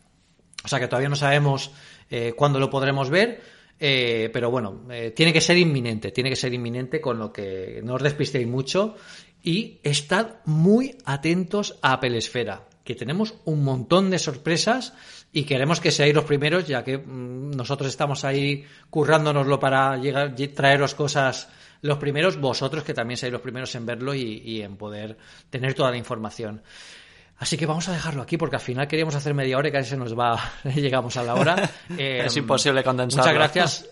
o 0.64 0.68
sea 0.68 0.80
que 0.80 0.88
todavía 0.88 1.10
no 1.10 1.16
sabemos 1.16 1.72
eh, 2.10 2.34
cuándo 2.36 2.60
lo 2.60 2.70
podremos 2.70 3.10
ver. 3.10 3.58
eh, 3.80 4.32
pero 4.34 4.49
bueno, 4.49 4.88
tiene 5.14 5.32
que 5.32 5.41
ser 5.41 5.58
inminente, 5.58 6.12
tiene 6.12 6.32
que 6.32 6.36
ser 6.36 6.51
inminente, 6.51 6.99
con 6.99 7.20
lo 7.20 7.32
que 7.32 7.80
no 7.84 7.93
os 7.93 8.01
despistéis 8.01 8.47
mucho 8.47 8.95
y 9.44 9.80
estad 9.84 10.36
muy 10.46 10.98
atentos 11.06 11.78
a 11.82 11.94
Apple 11.94 12.18
Esfera, 12.18 12.64
que 12.84 12.96
tenemos 12.96 13.36
un 13.46 13.64
montón 13.64 14.10
de 14.10 14.20
sorpresas 14.20 14.94
y 15.32 15.44
queremos 15.44 15.80
que 15.80 15.92
seáis 15.92 16.16
los 16.16 16.26
primeros, 16.26 16.68
ya 16.68 16.84
que 16.84 16.98
mm, 16.98 17.52
nosotros 17.52 17.90
estamos 17.90 18.24
ahí 18.26 18.66
currándonoslo 18.90 19.60
para 19.60 19.98
llegar, 19.98 20.36
traeros 20.56 20.96
cosas 20.96 21.50
los 21.82 21.98
primeros, 21.98 22.40
vosotros 22.40 22.84
que 22.84 22.94
también 22.94 23.18
seáis 23.18 23.34
los 23.34 23.42
primeros 23.42 23.74
en 23.76 23.86
verlo 23.86 24.14
y, 24.14 24.42
y 24.44 24.62
en 24.62 24.78
poder 24.78 25.18
tener 25.50 25.74
toda 25.74 25.92
la 25.92 25.98
información. 25.98 26.62
Así 27.40 27.56
que 27.56 27.68
vamos 27.68 27.88
a 27.88 27.94
dejarlo 27.94 28.24
aquí 28.24 28.36
porque 28.36 28.56
al 28.56 28.62
final 28.62 28.88
queríamos 28.88 29.14
hacer 29.14 29.34
media 29.34 29.58
hora 29.58 29.70
y 29.70 29.72
casi 29.72 29.92
se 29.92 29.98
nos 29.98 30.18
va, 30.18 30.40
llegamos 30.76 31.18
a 31.18 31.24
la 31.24 31.36
hora. 31.36 31.70
Eh, 31.98 32.22
Es 32.26 32.36
imposible 32.36 32.84
condensarlo. 32.84 33.24
Muchas 33.24 33.36
gracias. 33.36 33.90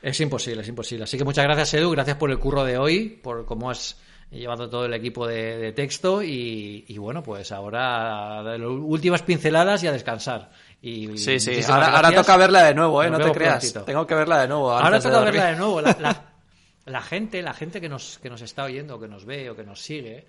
Es 0.00 0.20
imposible, 0.20 0.62
es 0.62 0.68
imposible. 0.68 1.04
Así 1.04 1.18
que 1.18 1.24
muchas 1.24 1.44
gracias, 1.44 1.74
Edu. 1.74 1.90
Gracias 1.90 2.16
por 2.16 2.30
el 2.30 2.38
curro 2.38 2.64
de 2.64 2.78
hoy, 2.78 3.08
por 3.20 3.44
cómo 3.46 3.68
has 3.70 3.96
llevado 4.30 4.68
todo 4.68 4.84
el 4.86 4.94
equipo 4.94 5.26
de, 5.26 5.58
de 5.58 5.72
texto. 5.72 6.22
Y, 6.22 6.84
y 6.88 6.98
bueno, 6.98 7.22
pues 7.22 7.50
ahora 7.52 8.42
últimas 8.66 9.22
pinceladas 9.22 9.82
y 9.84 9.86
a 9.86 9.92
descansar. 9.92 10.50
Y 10.82 11.16
Sí, 11.18 11.40
sí, 11.40 11.60
ahora, 11.68 12.12
toca 12.12 12.36
verla 12.36 12.64
de 12.64 12.74
nuevo, 12.74 13.02
¿eh? 13.02 13.10
Nos 13.10 13.18
no 13.20 13.26
te 13.26 13.32
creas. 13.32 13.58
prontito. 13.60 13.82
Tengo 13.84 14.06
que 14.06 14.14
verla 14.14 14.40
de 14.42 14.48
nuevo. 14.48 14.70
Ahora 14.72 14.98
de 14.98 15.02
toca 15.02 15.20
verla 15.20 15.46
de 15.46 15.56
nuevo. 15.56 15.80
La, 15.80 15.96
la- 16.00 16.24
la 16.86 17.02
gente, 17.02 17.42
la 17.42 17.52
gente 17.54 17.80
que 17.80 17.88
nos, 17.88 18.18
que 18.18 18.30
nos 18.30 18.40
está 18.42 18.64
oyendo, 18.64 18.98
que 19.00 19.08
nos 19.08 19.24
ve 19.24 19.50
o 19.50 19.56
que 19.56 19.64
nos 19.64 19.80
sigue, 19.80 20.26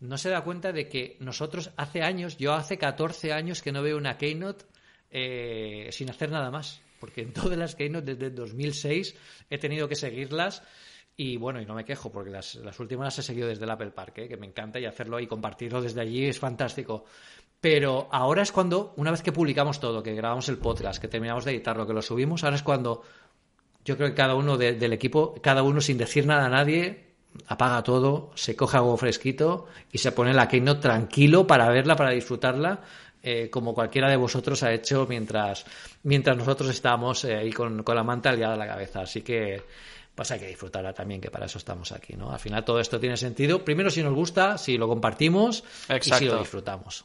no 0.00 0.16
se 0.16 0.30
da 0.30 0.40
cuenta 0.42 0.72
de 0.72 0.88
que 0.88 1.16
nosotros 1.20 1.70
hace 1.76 2.02
años, 2.02 2.36
yo 2.38 2.54
hace 2.54 2.78
14 2.78 3.32
años 3.32 3.60
que 3.62 3.70
no 3.72 3.82
veo 3.82 3.96
una 3.98 4.16
Keynote 4.16 4.64
eh, 5.10 5.88
sin 5.92 6.08
hacer 6.10 6.30
nada 6.30 6.50
más. 6.50 6.80
Porque 6.98 7.22
en 7.22 7.32
todas 7.32 7.56
las 7.58 7.74
Keynote 7.76 8.14
desde 8.14 8.26
el 8.26 8.34
2006 8.34 9.14
he 9.50 9.58
tenido 9.58 9.88
que 9.88 9.96
seguirlas. 9.96 10.62
Y 11.22 11.36
bueno, 11.36 11.60
y 11.60 11.66
no 11.66 11.74
me 11.74 11.84
quejo, 11.84 12.10
porque 12.10 12.30
las, 12.30 12.54
las 12.54 12.80
últimas 12.80 13.04
las 13.04 13.18
he 13.18 13.22
seguido 13.22 13.46
desde 13.48 13.64
el 13.64 13.70
Apple 13.70 13.90
Park, 13.90 14.16
¿eh? 14.18 14.28
que 14.28 14.38
me 14.38 14.46
encanta 14.46 14.78
y 14.80 14.86
hacerlo 14.86 15.20
y 15.20 15.26
compartirlo 15.26 15.82
desde 15.82 16.00
allí 16.00 16.24
es 16.24 16.38
fantástico. 16.38 17.04
Pero 17.60 18.08
ahora 18.10 18.40
es 18.42 18.52
cuando, 18.52 18.94
una 18.96 19.10
vez 19.10 19.22
que 19.22 19.30
publicamos 19.30 19.80
todo, 19.80 20.02
que 20.02 20.14
grabamos 20.14 20.48
el 20.48 20.56
podcast, 20.56 20.98
que 20.98 21.08
terminamos 21.08 21.44
de 21.44 21.50
editarlo, 21.50 21.86
que 21.86 21.92
lo 21.92 22.00
subimos, 22.00 22.42
ahora 22.42 22.56
es 22.56 22.62
cuando 22.62 23.02
yo 23.84 23.96
creo 23.98 24.08
que 24.08 24.14
cada 24.14 24.34
uno 24.34 24.56
de- 24.56 24.72
del 24.72 24.94
equipo, 24.94 25.34
cada 25.42 25.62
uno 25.62 25.82
sin 25.82 25.98
decir 25.98 26.24
nada 26.24 26.46
a 26.46 26.48
nadie, 26.48 27.10
apaga 27.48 27.82
todo, 27.82 28.30
se 28.34 28.56
coge 28.56 28.78
algo 28.78 28.96
fresquito 28.96 29.66
y 29.92 29.98
se 29.98 30.12
pone 30.12 30.32
la 30.32 30.48
Keynote 30.48 30.80
tranquilo 30.80 31.46
para 31.46 31.68
verla, 31.68 31.96
para 31.96 32.12
disfrutarla, 32.12 32.80
eh, 33.22 33.50
como 33.50 33.74
cualquiera 33.74 34.08
de 34.08 34.16
vosotros 34.16 34.62
ha 34.62 34.72
hecho 34.72 35.04
mientras, 35.06 35.66
mientras 36.02 36.34
nosotros 36.38 36.70
estábamos 36.70 37.24
eh, 37.24 37.36
ahí 37.36 37.52
con, 37.52 37.82
con 37.82 37.94
la 37.94 38.04
manta 38.04 38.32
liada 38.32 38.54
a 38.54 38.56
la 38.56 38.66
cabeza. 38.66 39.02
Así 39.02 39.20
que 39.20 39.62
pues 40.14 40.30
hay 40.30 40.40
que 40.40 40.46
disfrutarla 40.48 40.92
también, 40.92 41.20
que 41.20 41.30
para 41.30 41.46
eso 41.46 41.58
estamos 41.58 41.92
aquí, 41.92 42.14
¿no? 42.14 42.32
Al 42.32 42.38
final 42.38 42.64
todo 42.64 42.80
esto 42.80 43.00
tiene 43.00 43.16
sentido. 43.16 43.64
Primero 43.64 43.90
si 43.90 44.02
nos 44.02 44.14
gusta, 44.14 44.58
si 44.58 44.76
lo 44.76 44.88
compartimos 44.88 45.64
y 45.88 46.10
si 46.10 46.24
lo 46.26 46.38
disfrutamos. 46.38 47.04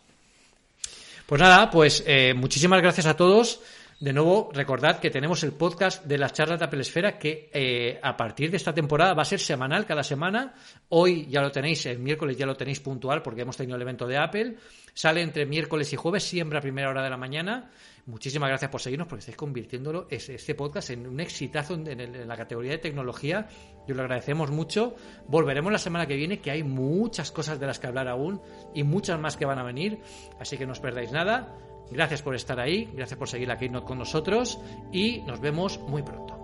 Pues 1.26 1.41
nada, 1.41 1.72
pues 1.72 2.03
eh, 2.06 2.34
muchísimas 2.36 2.82
gracias 2.82 3.08
a 3.08 3.16
todos. 3.16 3.62
De 3.98 4.12
nuevo, 4.12 4.50
recordad 4.54 5.00
que 5.00 5.10
tenemos 5.10 5.41
el 5.43 5.54
podcast 5.54 6.04
de 6.06 6.18
las 6.18 6.34
charlas 6.34 6.60
de 6.60 6.66
Apple 6.66 6.82
Esfera 6.82 7.18
que 7.18 7.50
eh, 7.54 7.98
a 8.04 8.18
partir 8.18 8.52
de 8.52 8.58
esta 8.58 8.74
temporada 8.74 9.14
va 9.14 9.22
a 9.22 9.26
ser 9.26 9.39
semanal 9.39 9.86
cada 9.86 10.04
semana. 10.04 10.54
Hoy 10.89 11.28
ya 11.30 11.41
lo 11.41 11.50
tenéis, 11.50 11.86
el 11.86 12.00
miércoles 12.00 12.38
ya 12.38 12.46
lo 12.46 12.58
tenéis 12.58 12.82
puntual 12.82 13.22
porque 13.22 13.41
hemos 13.43 13.56
tenido 13.56 13.78
el 13.78 13.82
evento 13.82 14.06
de 14.06 14.18
Apple. 14.18 14.58
Sale 14.93 15.22
entre 15.22 15.46
miércoles 15.46 15.91
y 15.93 15.96
jueves, 15.96 16.24
siempre 16.26 16.58
a 16.60 16.62
primera 16.62 16.89
hora 16.89 17.04
de 17.04 17.10
la 17.10 17.16
mañana. 17.16 17.72
Muchísimas 18.06 18.50
gracias 18.50 18.70
por 18.70 18.82
seguirnos 18.82 19.08
porque 19.08 19.22
estáis 19.22 19.38
convirtiéndolo 19.38 20.08
es- 20.10 20.28
este 20.28 20.56
podcast 20.56 20.89
en 20.89 21.08
un 21.08 21.22
exitazo 21.22 21.76
en, 21.76 21.88
el- 21.88 22.16
en 22.16 22.28
la 22.28 22.36
categoría 22.36 22.72
de 22.74 22.78
tecnología. 22.80 23.48
Y 23.88 23.91
os 23.91 23.96
lo 23.98 24.04
agradecemos 24.04 24.52
mucho. 24.52 24.96
Volveremos 25.28 25.72
la 25.72 25.80
semana 25.80 26.06
que 26.06 26.18
viene, 26.18 26.41
que 26.41 26.52
hay 26.52 26.64
muchas 26.64 27.32
cosas 27.32 27.62
de 27.62 27.66
las 27.68 27.80
que 27.80 27.88
hablar 27.88 28.10
aún 28.10 28.41
y 28.74 28.84
muchas 28.84 29.18
más 29.22 29.38
que 29.38 29.46
van 29.46 29.58
a 29.58 29.64
venir. 29.64 30.00
Así 30.38 30.58
que 30.58 30.66
no 30.66 30.74
os 30.74 30.82
perdáis 30.82 31.14
nada. 31.14 31.56
Gracias 31.91 32.21
por 32.21 32.36
estar 32.36 32.59
ahí, 32.59 32.89
gracias 32.93 33.17
por 33.17 33.29
seguir 33.29 33.47
la 33.47 33.57
Keynote 33.57 33.86
con 33.86 33.97
nosotros 33.97 34.59
y 34.91 35.21
nos 35.21 35.39
vemos 35.39 35.79
muy 35.79 36.01
pronto. 36.01 36.36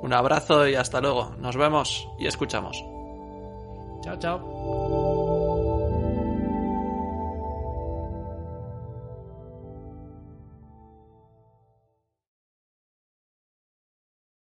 Un 0.00 0.12
abrazo 0.12 0.68
y 0.68 0.74
hasta 0.74 1.00
luego. 1.00 1.34
Nos 1.38 1.56
vemos 1.56 2.08
y 2.18 2.26
escuchamos. 2.26 2.84
Chao, 4.02 4.18
chao. 4.18 5.03